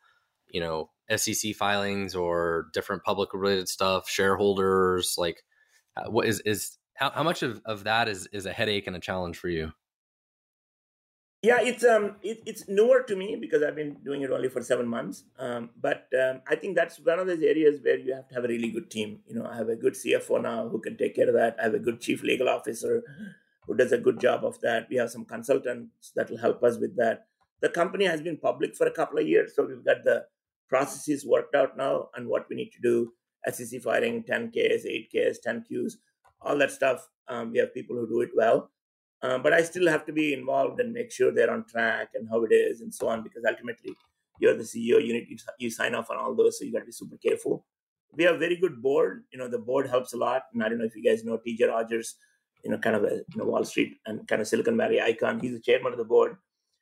you 0.49 0.61
know 0.61 0.89
SEC 1.15 1.55
filings 1.55 2.15
or 2.15 2.67
different 2.73 3.03
public 3.03 3.33
related 3.33 3.69
stuff, 3.69 4.09
shareholders? 4.09 5.15
Like, 5.17 5.43
uh, 5.95 6.09
what 6.09 6.25
is 6.27 6.39
is 6.41 6.77
how, 6.95 7.11
how 7.11 7.23
much 7.23 7.43
of, 7.43 7.61
of 7.65 7.83
that 7.83 8.07
is 8.07 8.27
is 8.33 8.45
a 8.45 8.53
headache 8.53 8.87
and 8.87 8.95
a 8.95 8.99
challenge 8.99 9.37
for 9.37 9.49
you? 9.49 9.71
Yeah, 11.43 11.59
it's 11.61 11.83
um, 11.83 12.15
it, 12.23 12.41
it's 12.47 12.67
newer 12.67 13.03
to 13.03 13.15
me 13.15 13.38
because 13.39 13.61
I've 13.61 13.75
been 13.75 13.97
doing 14.03 14.23
it 14.23 14.31
only 14.31 14.49
for 14.49 14.61
seven 14.63 14.88
months. 14.88 15.23
Um, 15.38 15.69
but 15.79 16.07
um, 16.19 16.41
I 16.47 16.55
think 16.55 16.75
that's 16.75 16.97
one 16.99 17.19
of 17.19 17.27
those 17.27 17.41
areas 17.41 17.79
where 17.83 17.99
you 17.99 18.15
have 18.15 18.27
to 18.29 18.35
have 18.35 18.45
a 18.45 18.47
really 18.47 18.71
good 18.71 18.89
team. 18.89 19.19
You 19.27 19.35
know, 19.35 19.45
I 19.45 19.55
have 19.55 19.69
a 19.69 19.75
good 19.75 19.93
CFO 19.93 20.41
now 20.41 20.67
who 20.67 20.79
can 20.79 20.97
take 20.97 21.15
care 21.15 21.27
of 21.27 21.35
that. 21.35 21.55
I 21.59 21.63
have 21.65 21.75
a 21.75 21.79
good 21.79 22.01
chief 22.01 22.23
legal 22.23 22.49
officer 22.49 23.03
who 23.67 23.75
does 23.75 23.91
a 23.91 23.99
good 23.99 24.19
job 24.19 24.45
of 24.45 24.59
that. 24.61 24.88
We 24.89 24.95
have 24.95 25.11
some 25.11 25.25
consultants 25.25 26.11
that 26.15 26.29
will 26.31 26.38
help 26.39 26.63
us 26.63 26.79
with 26.79 26.95
that. 26.97 27.27
The 27.61 27.69
company 27.69 28.05
has 28.05 28.21
been 28.21 28.38
public 28.38 28.75
for 28.75 28.88
a 28.88 28.91
couple 28.91 29.19
of 29.19 29.27
years, 29.27 29.55
so 29.55 29.65
we've 29.65 29.85
got 29.85 30.03
the 30.03 30.25
processes 30.69 31.25
worked 31.25 31.53
out 31.53 31.77
now 31.77 32.09
and 32.15 32.27
what 32.27 32.47
we 32.49 32.55
need 32.55 32.71
to 32.71 32.81
do. 32.81 33.13
SEC 33.51 33.81
filing, 33.81 34.23
10Ks, 34.23 34.85
8Ks, 35.13 35.38
10Qs, 35.45 35.93
all 36.41 36.57
that 36.57 36.71
stuff. 36.71 37.07
Um, 37.27 37.51
we 37.51 37.59
have 37.59 37.73
people 37.73 37.95
who 37.95 38.07
do 38.07 38.21
it 38.21 38.31
well. 38.35 38.71
Um, 39.24 39.41
but 39.41 39.53
I 39.53 39.63
still 39.63 39.88
have 39.88 40.05
to 40.05 40.13
be 40.13 40.34
involved 40.34 40.80
and 40.80 40.93
make 40.93 41.11
sure 41.11 41.32
they're 41.32 41.51
on 41.51 41.65
track 41.65 42.09
and 42.13 42.28
how 42.30 42.43
it 42.43 42.51
is 42.51 42.82
and 42.82 42.93
so 42.93 43.07
on 43.07 43.24
because 43.24 43.43
ultimately 43.47 43.95
you're 44.39 44.55
the 44.55 44.63
CEO. 44.63 45.03
You 45.03 45.13
need 45.13 45.41
you 45.57 45.70
sign 45.70 45.95
off 45.95 46.11
on 46.11 46.18
all 46.18 46.36
those, 46.36 46.59
so 46.59 46.65
you 46.65 46.72
got 46.72 46.80
to 46.80 46.86
be 46.86 46.91
super 46.91 47.18
careful. 47.18 47.65
We 48.13 48.24
have 48.24 48.36
a 48.36 48.39
very 48.39 48.55
good 48.55 48.82
board. 48.82 49.24
You 49.32 49.39
know, 49.39 49.47
the 49.47 49.57
board 49.57 49.88
helps 49.88 50.13
a 50.13 50.18
lot. 50.18 50.43
And 50.53 50.63
I 50.63 50.70
don't 50.70 50.78
know 50.78 50.86
if 50.86 50.95
you 50.95 51.03
guys 51.03 51.24
know 51.24 51.38
TJ 51.38 51.68
Rogers. 51.68 52.15
You 52.63 52.72
know, 52.72 52.78
kind 52.78 52.95
of 52.95 53.03
a 53.03 53.15
you 53.15 53.38
know, 53.38 53.45
Wall 53.45 53.63
Street 53.63 53.97
and 54.05 54.28
kind 54.28 54.41
of 54.41 54.47
Silicon 54.47 54.78
Valley 54.78 55.01
icon. 55.01 55.39
He's 55.39 55.53
the 55.53 55.59
chairman 55.59 55.93
of 55.93 55.97
the 55.97 56.05
board. 56.05 56.38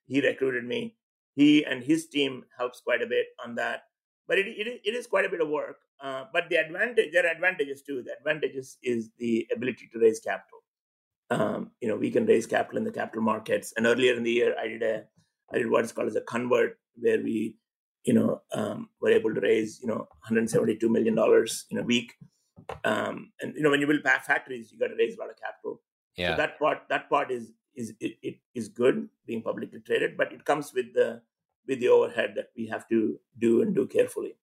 He 0.07 0.21
recruited 0.21 0.65
me. 0.65 0.95
He 1.35 1.65
and 1.65 1.83
his 1.83 2.07
team 2.07 2.43
helps 2.57 2.81
quite 2.81 3.01
a 3.01 3.07
bit 3.07 3.27
on 3.43 3.55
that. 3.55 3.83
But 4.27 4.39
it, 4.39 4.47
it, 4.47 4.81
it 4.83 4.95
is 4.95 5.05
quite 5.05 5.25
a 5.25 5.29
bit 5.29 5.41
of 5.41 5.49
work. 5.49 5.77
Uh, 6.01 6.25
but 6.33 6.49
the 6.49 6.55
advantage, 6.55 7.11
there 7.11 7.25
are 7.25 7.31
advantages 7.31 7.81
too. 7.81 8.03
The 8.03 8.13
advantages 8.17 8.77
is 8.83 9.09
the 9.17 9.47
ability 9.53 9.89
to 9.93 9.99
raise 9.99 10.19
capital 10.19 10.54
um, 11.29 11.71
you 11.81 11.87
know, 11.87 11.95
we 11.95 12.11
can 12.11 12.25
raise 12.25 12.45
capital 12.45 12.77
in 12.77 12.83
the 12.83 12.91
capital 12.91 13.23
markets. 13.23 13.73
And 13.75 13.85
earlier 13.85 14.15
in 14.15 14.23
the 14.23 14.31
year, 14.31 14.55
I 14.59 14.67
did 14.67 14.83
a, 14.83 15.03
I 15.53 15.57
did 15.57 15.69
what 15.69 15.85
is 15.85 15.91
called 15.91 16.07
as 16.07 16.15
a 16.15 16.21
convert, 16.21 16.77
where 16.95 17.21
we, 17.21 17.57
you 18.03 18.13
know, 18.13 18.41
um, 18.53 18.89
were 19.01 19.09
able 19.09 19.33
to 19.33 19.41
raise, 19.41 19.79
you 19.81 19.87
know, 19.87 19.97
172 19.97 20.87
million 20.89 21.15
dollars 21.15 21.65
in 21.71 21.77
a 21.77 21.83
week. 21.83 22.13
Um, 22.83 23.31
and 23.41 23.53
you 23.55 23.61
know, 23.61 23.69
when 23.69 23.81
you 23.81 23.87
build 23.87 24.01
factories, 24.03 24.71
you 24.71 24.79
got 24.79 24.87
to 24.87 24.95
raise 24.95 25.15
a 25.15 25.19
lot 25.19 25.29
of 25.29 25.35
capital. 25.37 25.81
Yeah. 26.15 26.31
So 26.31 26.37
that 26.37 26.59
part, 26.59 26.79
that 26.89 27.09
part 27.09 27.31
is 27.31 27.51
is 27.75 27.93
it, 27.99 28.17
it 28.21 28.35
is 28.53 28.69
good 28.69 29.09
being 29.25 29.41
publicly 29.41 29.79
traded, 29.81 30.17
but 30.17 30.31
it 30.31 30.45
comes 30.45 30.73
with 30.73 30.93
the 30.93 31.21
with 31.67 31.79
the 31.79 31.87
overhead 31.89 32.33
that 32.35 32.49
we 32.55 32.67
have 32.67 32.87
to 32.89 33.19
do 33.39 33.61
and 33.61 33.75
do 33.75 33.87
carefully. 33.87 34.35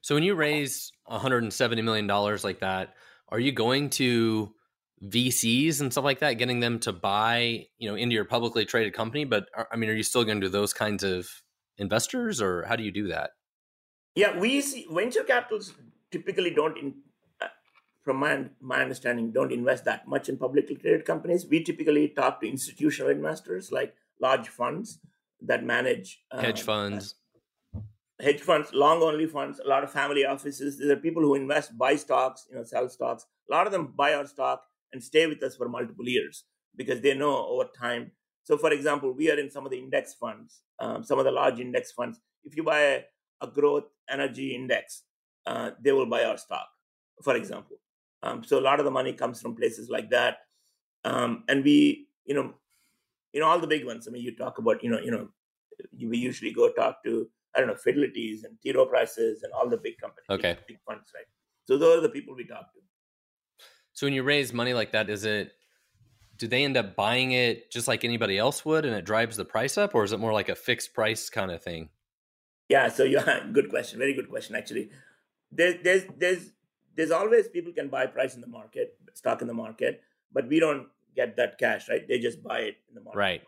So 0.00 0.14
when 0.14 0.24
you 0.24 0.34
raise 0.34 0.92
170 1.06 1.82
million 1.82 2.06
dollars 2.06 2.44
like 2.44 2.60
that, 2.60 2.94
are 3.28 3.40
you 3.40 3.52
going 3.52 3.90
to 3.90 4.54
VCs 5.02 5.80
and 5.80 5.92
stuff 5.92 6.04
like 6.04 6.20
that, 6.20 6.34
getting 6.34 6.60
them 6.60 6.78
to 6.80 6.92
buy, 6.92 7.66
you 7.78 7.88
know, 7.88 7.96
into 7.96 8.14
your 8.14 8.24
publicly 8.24 8.64
traded 8.64 8.94
company. 8.94 9.24
But 9.24 9.48
I 9.70 9.76
mean, 9.76 9.90
are 9.90 9.94
you 9.94 10.02
still 10.02 10.24
going 10.24 10.40
to 10.40 10.46
do 10.46 10.50
those 10.50 10.72
kinds 10.72 11.02
of 11.02 11.28
investors, 11.78 12.40
or 12.40 12.64
how 12.64 12.76
do 12.76 12.84
you 12.84 12.92
do 12.92 13.08
that? 13.08 13.30
Yeah, 14.14 14.38
we 14.38 14.60
see 14.60 14.86
venture 14.90 15.24
capitals 15.24 15.74
typically 16.10 16.50
don't, 16.50 16.78
in, 16.78 16.94
uh, 17.40 17.48
from 18.02 18.18
my 18.18 18.44
my 18.60 18.80
understanding, 18.80 19.32
don't 19.32 19.52
invest 19.52 19.84
that 19.84 20.06
much 20.06 20.28
in 20.28 20.36
publicly 20.38 20.76
traded 20.76 21.04
companies. 21.04 21.46
We 21.46 21.64
typically 21.64 22.08
talk 22.08 22.40
to 22.40 22.48
institutional 22.48 23.10
investors 23.10 23.72
like 23.72 23.94
large 24.20 24.48
funds 24.48 25.00
that 25.42 25.64
manage 25.64 26.22
uh, 26.30 26.40
hedge 26.40 26.62
funds. 26.62 27.16
Uh, 27.74 27.80
hedge 28.20 28.40
funds, 28.40 28.72
long 28.72 29.02
only 29.02 29.26
funds, 29.26 29.58
a 29.58 29.68
lot 29.68 29.82
of 29.82 29.90
family 29.90 30.24
offices. 30.24 30.78
These 30.78 30.88
are 30.88 30.96
people 30.96 31.22
who 31.22 31.34
invest, 31.34 31.76
buy 31.76 31.96
stocks, 31.96 32.46
you 32.48 32.56
know, 32.56 32.62
sell 32.62 32.88
stocks. 32.88 33.26
A 33.50 33.52
lot 33.52 33.66
of 33.66 33.72
them 33.72 33.92
buy 33.96 34.14
our 34.14 34.26
stock 34.26 34.64
and 34.94 35.02
stay 35.02 35.26
with 35.26 35.42
us 35.42 35.56
for 35.56 35.68
multiple 35.68 36.08
years 36.08 36.44
because 36.76 37.00
they 37.02 37.14
know 37.14 37.46
over 37.46 37.68
time. 37.78 38.12
So, 38.44 38.56
for 38.56 38.70
example, 38.72 39.12
we 39.12 39.30
are 39.30 39.38
in 39.38 39.50
some 39.50 39.66
of 39.66 39.72
the 39.72 39.78
index 39.78 40.14
funds, 40.14 40.62
um, 40.78 41.02
some 41.02 41.18
of 41.18 41.24
the 41.24 41.32
large 41.32 41.58
index 41.58 41.92
funds. 41.92 42.20
If 42.44 42.56
you 42.56 42.62
buy 42.62 42.80
a, 42.80 43.00
a 43.42 43.46
growth 43.46 43.84
energy 44.08 44.54
index, 44.54 45.02
uh, 45.46 45.70
they 45.82 45.92
will 45.92 46.06
buy 46.06 46.24
our 46.24 46.38
stock, 46.38 46.68
for 47.22 47.36
example. 47.36 47.76
Um, 48.22 48.44
so, 48.44 48.58
a 48.58 48.64
lot 48.68 48.78
of 48.78 48.84
the 48.84 48.90
money 48.90 49.12
comes 49.12 49.40
from 49.42 49.56
places 49.56 49.90
like 49.90 50.10
that, 50.10 50.38
um, 51.04 51.44
and 51.48 51.64
we, 51.64 52.08
you 52.24 52.34
know, 52.34 52.54
you 53.32 53.40
know 53.40 53.46
all 53.46 53.58
the 53.58 53.66
big 53.66 53.84
ones. 53.84 54.06
I 54.06 54.10
mean, 54.10 54.22
you 54.22 54.36
talk 54.36 54.58
about, 54.58 54.82
you 54.82 54.90
know, 54.90 55.00
you 55.00 55.10
know, 55.10 55.28
we 56.00 56.16
usually 56.18 56.52
go 56.52 56.70
talk 56.72 57.02
to 57.04 57.28
I 57.54 57.60
don't 57.60 57.68
know 57.68 57.74
Fidelities 57.74 58.44
and 58.44 58.58
T. 58.62 58.72
Rowe 58.72 58.86
Prices 58.86 59.42
and 59.42 59.52
all 59.52 59.68
the 59.68 59.76
big 59.76 59.98
companies, 59.98 60.26
okay, 60.30 60.58
big 60.66 60.78
funds, 60.86 61.10
right? 61.14 61.26
So 61.66 61.78
those 61.78 61.98
are 61.98 62.02
the 62.02 62.08
people 62.08 62.34
we 62.34 62.46
talk 62.46 62.72
to. 62.74 62.80
So 63.94 64.06
when 64.06 64.12
you 64.12 64.22
raise 64.22 64.52
money 64.52 64.74
like 64.74 64.92
that, 64.92 65.08
is 65.08 65.24
it 65.24 65.52
do 66.36 66.48
they 66.48 66.64
end 66.64 66.76
up 66.76 66.96
buying 66.96 67.32
it 67.32 67.70
just 67.70 67.86
like 67.86 68.04
anybody 68.04 68.36
else 68.36 68.64
would 68.64 68.84
and 68.84 68.94
it 68.94 69.04
drives 69.04 69.36
the 69.36 69.44
price 69.44 69.78
up 69.78 69.94
or 69.94 70.02
is 70.02 70.12
it 70.12 70.18
more 70.18 70.32
like 70.32 70.48
a 70.48 70.54
fixed 70.54 70.92
price 70.92 71.30
kind 71.30 71.50
of 71.50 71.62
thing? 71.62 71.88
Yeah, 72.68 72.88
so 72.88 73.04
yeah, 73.04 73.40
good 73.52 73.70
question. 73.70 73.98
Very 73.98 74.14
good 74.14 74.28
question 74.28 74.56
actually. 74.56 74.90
There's 75.52 75.76
there's 75.82 76.04
there's 76.18 76.50
there's 76.96 77.10
always 77.10 77.48
people 77.48 77.72
can 77.72 77.88
buy 77.88 78.06
price 78.06 78.34
in 78.34 78.40
the 78.40 78.48
market, 78.48 78.98
stock 79.14 79.42
in 79.42 79.48
the 79.48 79.54
market, 79.54 80.02
but 80.32 80.48
we 80.48 80.58
don't 80.58 80.88
get 81.14 81.36
that 81.36 81.58
cash, 81.58 81.88
right? 81.88 82.06
They 82.06 82.18
just 82.18 82.42
buy 82.42 82.60
it 82.60 82.76
in 82.88 82.94
the 82.96 83.00
market. 83.00 83.18
Right. 83.18 83.42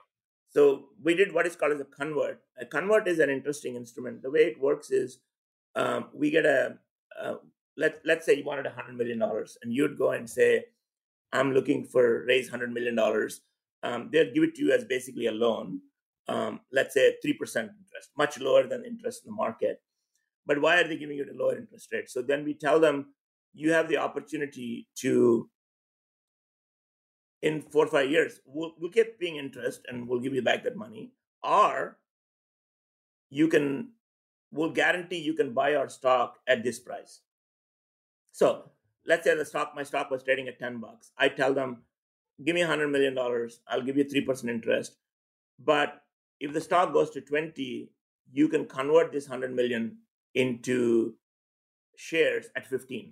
So 0.51 0.87
we 1.03 1.15
did 1.15 1.35
what 1.35 1.47
is 1.47 1.57
called 1.57 1.73
as 1.73 1.81
a 1.81 1.85
convert. 1.85 2.41
A 2.59 2.65
convert 2.65 3.09
is 3.09 3.19
an 3.19 3.31
interesting 3.31 3.75
instrument. 3.75 4.23
The 4.23 4.31
way 4.31 4.41
it 4.41 4.61
works 4.61 4.91
is 4.91 5.19
um, 5.75 6.07
we 6.15 6.31
get 6.31 6.47
a, 6.47 6.79
a 7.21 7.35
let 7.77 8.01
let's 8.05 8.27
say 8.27 8.35
you 8.35 8.45
wanted 8.45 8.67
a 8.67 8.71
hundred 8.71 8.97
million 8.97 9.19
dollars, 9.19 9.59
and 9.63 9.73
you'd 9.73 9.99
go 9.99 10.13
and 10.13 10.29
say, 10.29 10.65
"I'm 11.33 11.53
looking 11.53 11.85
for 11.85 12.25
raise 12.27 12.49
hundred 12.49 12.73
million 12.73 12.95
dollars." 12.95 13.41
Um, 13.83 14.09
they'll 14.13 14.33
give 14.33 14.43
it 14.43 14.55
to 14.57 14.65
you 14.65 14.73
as 14.73 14.85
basically 14.85 15.27
a 15.27 15.33
loan. 15.33 15.81
Um, 16.29 16.61
let's 16.73 16.95
say 16.95 17.17
three 17.23 17.35
percent 17.35 17.71
interest, 17.79 18.11
much 18.17 18.39
lower 18.41 18.67
than 18.67 18.85
interest 18.85 19.25
in 19.25 19.31
the 19.31 19.37
market. 19.37 19.81
But 20.47 20.61
why 20.61 20.81
are 20.81 20.89
they 20.89 20.97
giving 20.97 21.17
you 21.17 21.25
the 21.25 21.35
lower 21.35 21.57
interest 21.57 21.93
rate? 21.93 22.09
So 22.09 22.23
then 22.23 22.45
we 22.45 22.55
tell 22.55 22.79
them 22.79 23.15
you 23.53 23.73
have 23.73 23.89
the 23.89 23.97
opportunity 23.97 24.87
to 24.97 25.49
in 27.43 27.63
four 27.63 27.85
or 27.85 27.89
five 27.89 28.11
years 28.11 28.41
we'll, 28.45 28.73
we'll 28.79 28.91
keep 28.91 29.19
paying 29.21 29.37
interest 29.37 29.81
and 29.89 30.09
we'll 30.09 30.21
give 30.21 30.35
you 30.35 30.43
back 30.43 30.65
that 30.65 30.77
money 30.77 31.13
or 31.43 31.99
you 33.31 33.49
can 33.49 33.91
we'll 34.53 34.71
guarantee 34.71 35.19
you 35.19 35.35
can 35.35 35.53
buy 35.53 35.75
our 35.75 35.89
stock 35.89 36.39
at 36.47 36.63
this 36.63 36.79
price 36.79 37.21
so 38.37 38.69
let's 39.07 39.25
say 39.25 39.35
the 39.35 39.47
stock, 39.47 39.73
my 39.75 39.83
stock 39.83 40.11
was 40.11 40.23
trading 40.23 40.47
at 40.47 40.59
10 40.59 40.79
bucks. 40.79 41.11
I 41.17 41.31
tell 41.31 41.55
them, 41.55 41.79
give 42.45 42.55
me 42.55 42.61
$100 42.61 42.91
million. 42.91 43.17
I'll 43.67 43.81
give 43.81 43.97
you 43.97 44.05
3% 44.05 44.51
interest. 44.51 44.99
But 45.59 46.03
if 46.39 46.53
the 46.53 46.61
stock 46.61 46.93
goes 46.93 47.09
to 47.13 47.23
20, 47.23 47.89
you 48.31 48.49
can 48.49 48.67
convert 48.67 49.11
this 49.11 49.27
100 49.27 49.57
million 49.57 49.97
into 50.35 51.15
shares 51.97 52.49
at 52.55 52.67
15. 52.67 53.11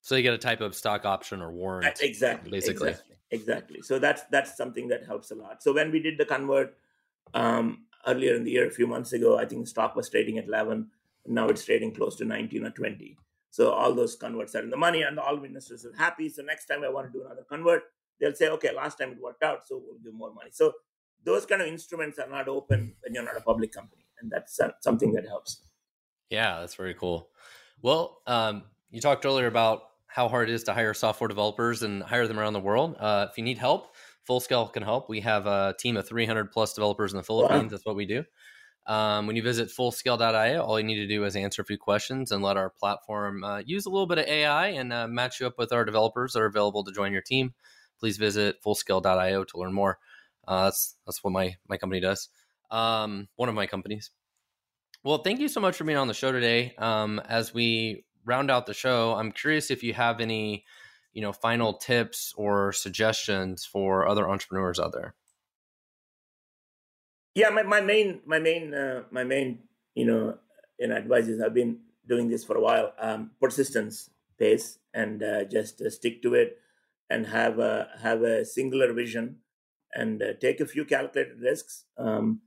So 0.00 0.16
you 0.16 0.24
get 0.24 0.34
a 0.34 0.38
type 0.38 0.62
of 0.62 0.74
stock 0.74 1.04
option 1.04 1.40
or 1.40 1.52
warrant. 1.52 2.00
Exactly. 2.00 2.50
Basically. 2.50 2.88
Exactly. 2.88 3.16
exactly. 3.30 3.82
So 3.82 4.00
that's 4.00 4.22
that's 4.32 4.56
something 4.56 4.88
that 4.88 5.06
helps 5.06 5.30
a 5.30 5.36
lot. 5.36 5.62
So 5.62 5.72
when 5.72 5.92
we 5.92 6.00
did 6.00 6.18
the 6.18 6.24
convert, 6.24 6.76
um, 7.34 7.84
earlier 8.04 8.34
in 8.34 8.42
the 8.42 8.50
year, 8.50 8.66
a 8.66 8.70
few 8.70 8.88
months 8.88 9.12
ago, 9.12 9.38
I 9.38 9.44
think 9.44 9.62
the 9.62 9.70
stock 9.70 9.94
was 9.94 10.08
trading 10.08 10.38
at 10.38 10.48
11. 10.48 10.88
Now 11.26 11.48
it's 11.48 11.64
trading 11.64 11.94
close 11.94 12.16
to 12.16 12.24
19 12.24 12.64
or 12.64 12.70
20. 12.70 13.16
So 13.50 13.72
all 13.72 13.94
those 13.94 14.16
converts 14.16 14.54
are 14.54 14.62
in 14.62 14.70
the 14.70 14.76
money, 14.76 15.02
and 15.02 15.18
all 15.18 15.42
investors 15.42 15.84
are 15.84 15.92
happy. 15.96 16.28
So 16.28 16.42
next 16.42 16.66
time 16.66 16.84
I 16.84 16.88
want 16.88 17.12
to 17.12 17.12
do 17.12 17.24
another 17.24 17.44
convert, 17.48 17.82
they'll 18.20 18.34
say, 18.34 18.48
okay, 18.48 18.74
last 18.74 18.98
time 18.98 19.12
it 19.12 19.20
worked 19.20 19.42
out, 19.42 19.66
so 19.66 19.82
we'll 19.84 19.98
give 19.98 20.14
more 20.14 20.32
money. 20.32 20.50
So 20.52 20.72
those 21.24 21.46
kind 21.46 21.60
of 21.60 21.68
instruments 21.68 22.18
are 22.18 22.28
not 22.28 22.48
open 22.48 22.94
when 23.02 23.14
you're 23.14 23.24
not 23.24 23.36
a 23.36 23.40
public 23.40 23.72
company, 23.72 24.06
and 24.20 24.30
that's 24.30 24.60
something 24.80 25.12
that 25.14 25.26
helps. 25.26 25.62
Yeah, 26.30 26.60
that's 26.60 26.76
very 26.76 26.94
cool. 26.94 27.30
Well, 27.82 28.22
um, 28.26 28.64
you 28.90 29.00
talked 29.00 29.26
earlier 29.26 29.46
about 29.46 29.82
how 30.06 30.28
hard 30.28 30.48
it 30.48 30.54
is 30.54 30.64
to 30.64 30.72
hire 30.72 30.94
software 30.94 31.28
developers 31.28 31.82
and 31.82 32.02
hire 32.02 32.26
them 32.26 32.38
around 32.38 32.52
the 32.52 32.60
world. 32.60 32.96
Uh, 32.98 33.26
if 33.30 33.38
you 33.38 33.44
need 33.44 33.58
help, 33.58 33.94
Full 34.24 34.40
Scale 34.40 34.68
can 34.68 34.82
help. 34.82 35.08
We 35.08 35.20
have 35.20 35.46
a 35.46 35.74
team 35.78 35.96
of 35.96 36.06
300 36.06 36.52
plus 36.52 36.74
developers 36.74 37.12
in 37.12 37.16
the 37.16 37.22
Philippines. 37.22 37.64
Wow. 37.64 37.68
That's 37.70 37.86
what 37.86 37.96
we 37.96 38.06
do. 38.06 38.24
Um, 38.86 39.26
when 39.26 39.36
you 39.36 39.42
visit 39.42 39.68
fullscale.io, 39.68 40.62
all 40.62 40.80
you 40.80 40.86
need 40.86 40.96
to 40.96 41.06
do 41.06 41.24
is 41.24 41.36
answer 41.36 41.62
a 41.62 41.64
few 41.64 41.78
questions 41.78 42.32
and 42.32 42.42
let 42.42 42.56
our 42.56 42.70
platform 42.70 43.44
uh, 43.44 43.58
use 43.58 43.86
a 43.86 43.90
little 43.90 44.06
bit 44.06 44.18
of 44.18 44.26
AI 44.26 44.68
and 44.68 44.92
uh, 44.92 45.06
match 45.06 45.40
you 45.40 45.46
up 45.46 45.58
with 45.58 45.72
our 45.72 45.84
developers 45.84 46.32
that 46.32 46.40
are 46.40 46.46
available 46.46 46.82
to 46.84 46.92
join 46.92 47.12
your 47.12 47.22
team. 47.22 47.54
Please 47.98 48.16
visit 48.16 48.56
fullscale.io 48.64 49.44
to 49.44 49.58
learn 49.58 49.72
more. 49.72 49.98
Uh, 50.48 50.64
that's 50.64 50.96
that's 51.06 51.22
what 51.22 51.32
my 51.32 51.56
my 51.68 51.76
company 51.76 52.00
does. 52.00 52.28
Um, 52.70 53.28
one 53.36 53.48
of 53.48 53.54
my 53.54 53.66
companies. 53.66 54.10
Well, 55.02 55.18
thank 55.18 55.40
you 55.40 55.48
so 55.48 55.60
much 55.60 55.76
for 55.76 55.84
being 55.84 55.98
on 55.98 56.08
the 56.08 56.14
show 56.14 56.32
today. 56.32 56.74
Um, 56.76 57.20
as 57.28 57.54
we 57.54 58.04
round 58.24 58.50
out 58.50 58.66
the 58.66 58.74
show, 58.74 59.14
I'm 59.14 59.32
curious 59.32 59.70
if 59.70 59.82
you 59.82 59.94
have 59.94 60.20
any, 60.20 60.64
you 61.12 61.22
know, 61.22 61.32
final 61.32 61.74
tips 61.74 62.34
or 62.36 62.72
suggestions 62.72 63.64
for 63.64 64.06
other 64.06 64.28
entrepreneurs 64.28 64.78
out 64.78 64.92
there. 64.92 65.14
Yeah, 67.40 67.48
my, 67.48 67.62
my 67.62 67.80
main 67.80 68.08
my 68.26 68.38
main 68.38 68.74
uh, 68.74 69.00
my 69.10 69.24
main 69.24 69.48
you 69.94 70.06
know 70.08 70.36
in 70.78 70.92
advices 70.92 71.40
I've 71.40 71.54
been 71.54 71.78
doing 72.06 72.28
this 72.28 72.44
for 72.44 72.56
a 72.56 72.60
while. 72.68 72.92
Um, 73.06 73.30
persistence 73.40 74.10
pace 74.38 74.78
and 74.92 75.22
uh, 75.22 75.44
just 75.56 75.80
uh, 75.80 75.88
stick 75.98 76.22
to 76.24 76.34
it 76.34 76.58
and 77.08 77.26
have 77.38 77.58
a 77.58 77.88
have 78.06 78.20
a 78.22 78.44
singular 78.44 78.92
vision 78.92 79.36
and 79.94 80.22
uh, 80.22 80.34
take 80.38 80.60
a 80.60 80.66
few 80.66 80.84
calculated 80.84 81.40
risks. 81.40 81.86
Um, 81.96 82.42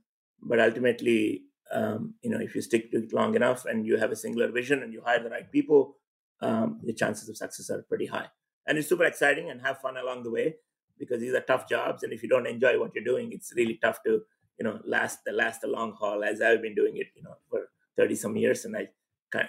but 0.50 0.60
ultimately, 0.60 1.42
um, 1.72 2.14
you 2.22 2.30
know, 2.30 2.40
if 2.40 2.54
you 2.54 2.62
stick 2.62 2.92
to 2.92 2.98
it 2.98 3.12
long 3.12 3.34
enough 3.34 3.64
and 3.64 3.84
you 3.88 3.96
have 3.96 4.12
a 4.12 4.16
singular 4.24 4.50
vision 4.60 4.82
and 4.84 4.92
you 4.92 5.02
hire 5.04 5.22
the 5.24 5.30
right 5.30 5.50
people, 5.50 5.96
um, 6.40 6.78
the 6.84 6.92
chances 6.92 7.28
of 7.28 7.36
success 7.36 7.68
are 7.70 7.82
pretty 7.82 8.06
high. 8.06 8.28
And 8.66 8.78
it's 8.78 8.88
super 8.88 9.04
exciting 9.04 9.50
and 9.50 9.60
have 9.62 9.80
fun 9.80 9.96
along 9.96 10.22
the 10.22 10.30
way 10.30 10.54
because 11.00 11.20
these 11.20 11.34
are 11.34 11.40
tough 11.40 11.68
jobs. 11.68 12.04
And 12.04 12.12
if 12.12 12.22
you 12.22 12.28
don't 12.28 12.46
enjoy 12.46 12.78
what 12.78 12.94
you're 12.94 13.10
doing, 13.12 13.32
it's 13.32 13.52
really 13.56 13.78
tough 13.82 13.98
to, 14.04 14.22
you 14.58 14.64
know, 14.64 14.80
last 14.84 15.20
the 15.24 15.32
last 15.32 15.60
the 15.60 15.68
long 15.68 15.92
haul. 15.92 16.24
As 16.24 16.40
I've 16.40 16.62
been 16.62 16.74
doing 16.74 16.96
it, 16.96 17.08
you 17.14 17.22
know, 17.22 17.36
for 17.50 17.68
thirty 17.96 18.14
some 18.14 18.36
years, 18.36 18.64
and 18.64 18.76
I 18.76 18.88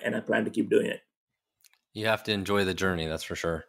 and 0.03 0.16
I 0.16 0.20
plan 0.20 0.45
to 0.45 0.51
keep 0.51 0.70
doing 0.70 0.88
it. 0.88 1.01
You 1.93 2.08
have 2.08 2.24
to 2.24 2.32
enjoy 2.32 2.66
the 2.66 2.74
journey. 2.74 3.08
That's 3.08 3.24
for 3.24 3.36
sure. 3.36 3.66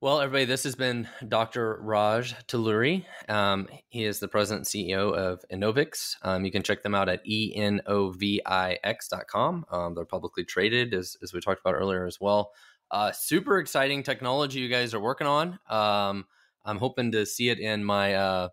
Well, 0.00 0.20
everybody, 0.20 0.44
this 0.44 0.62
has 0.62 0.76
been 0.76 1.08
Dr. 1.26 1.76
Raj 1.82 2.32
Talluri. 2.46 3.04
Um, 3.28 3.66
he 3.88 4.04
is 4.04 4.20
the 4.20 4.28
president 4.28 4.72
and 4.72 4.86
CEO 4.86 5.12
of 5.12 5.44
Enovix. 5.52 6.14
Um, 6.22 6.44
you 6.44 6.52
can 6.52 6.62
check 6.62 6.84
them 6.84 6.94
out 6.94 7.08
at 7.08 7.26
enovix.com. 7.26 8.44
Um, 9.72 9.94
they're 9.96 10.04
publicly 10.04 10.44
traded, 10.44 10.94
as, 10.94 11.16
as 11.20 11.32
we 11.32 11.40
talked 11.40 11.60
about 11.60 11.74
earlier 11.74 12.06
as 12.06 12.20
well. 12.20 12.52
Uh, 12.92 13.10
super 13.10 13.58
exciting 13.58 14.04
technology 14.04 14.60
you 14.60 14.68
guys 14.68 14.94
are 14.94 15.00
working 15.00 15.26
on. 15.26 15.58
Um, 15.68 16.26
I'm 16.64 16.78
hoping 16.78 17.10
to 17.12 17.26
see 17.26 17.48
it 17.48 17.58
in 17.58 17.82
my 17.82 18.14
uh, 18.14 18.50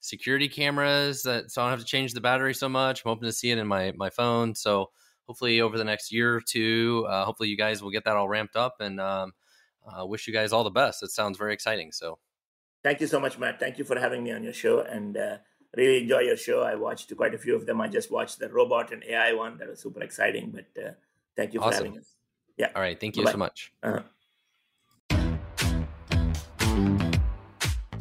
security 0.00 0.48
cameras, 0.48 1.22
that, 1.22 1.50
so 1.50 1.62
I 1.62 1.66
don't 1.66 1.70
have 1.70 1.80
to 1.80 1.86
change 1.86 2.12
the 2.12 2.20
battery 2.20 2.54
so 2.54 2.68
much. 2.68 3.04
I'm 3.04 3.10
hoping 3.10 3.28
to 3.28 3.32
see 3.32 3.50
it 3.50 3.58
in 3.58 3.66
my 3.66 3.92
my 3.96 4.10
phone. 4.10 4.54
So 4.54 4.90
hopefully, 5.26 5.60
over 5.60 5.78
the 5.78 5.84
next 5.84 6.12
year 6.12 6.36
or 6.36 6.40
two, 6.40 7.06
uh, 7.08 7.24
hopefully 7.24 7.48
you 7.48 7.56
guys 7.56 7.82
will 7.82 7.90
get 7.90 8.04
that 8.04 8.16
all 8.16 8.28
ramped 8.28 8.56
up 8.56 8.76
and 8.80 9.00
um, 9.00 9.32
uh, 9.86 10.04
wish 10.04 10.26
you 10.26 10.32
guys 10.32 10.52
all 10.52 10.64
the 10.64 10.70
best. 10.70 11.02
It 11.02 11.10
sounds 11.10 11.38
very 11.38 11.52
exciting. 11.52 11.92
So, 11.92 12.18
thank 12.82 13.00
you 13.00 13.06
so 13.06 13.20
much, 13.20 13.38
Matt. 13.38 13.60
Thank 13.60 13.78
you 13.78 13.84
for 13.84 13.98
having 13.98 14.24
me 14.24 14.32
on 14.32 14.42
your 14.42 14.52
show, 14.52 14.80
and 14.80 15.16
uh, 15.16 15.36
really 15.76 16.02
enjoy 16.02 16.20
your 16.20 16.36
show. 16.36 16.62
I 16.62 16.74
watched 16.74 17.14
quite 17.16 17.34
a 17.34 17.38
few 17.38 17.54
of 17.54 17.66
them. 17.66 17.80
I 17.80 17.88
just 17.88 18.10
watched 18.10 18.38
the 18.38 18.48
robot 18.48 18.92
and 18.92 19.04
AI 19.04 19.32
one. 19.32 19.58
That 19.58 19.68
was 19.68 19.80
super 19.80 20.02
exciting. 20.02 20.50
But 20.50 20.82
uh, 20.82 20.90
thank 21.36 21.54
you 21.54 21.60
for 21.60 21.66
awesome. 21.66 21.86
having 21.86 22.00
us. 22.00 22.14
Yeah. 22.56 22.70
All 22.74 22.82
right. 22.82 22.98
Thank 22.98 23.16
you 23.16 23.22
Bye-bye. 23.24 23.32
so 23.32 23.38
much. 23.38 23.72
Uh-huh. 23.82 24.02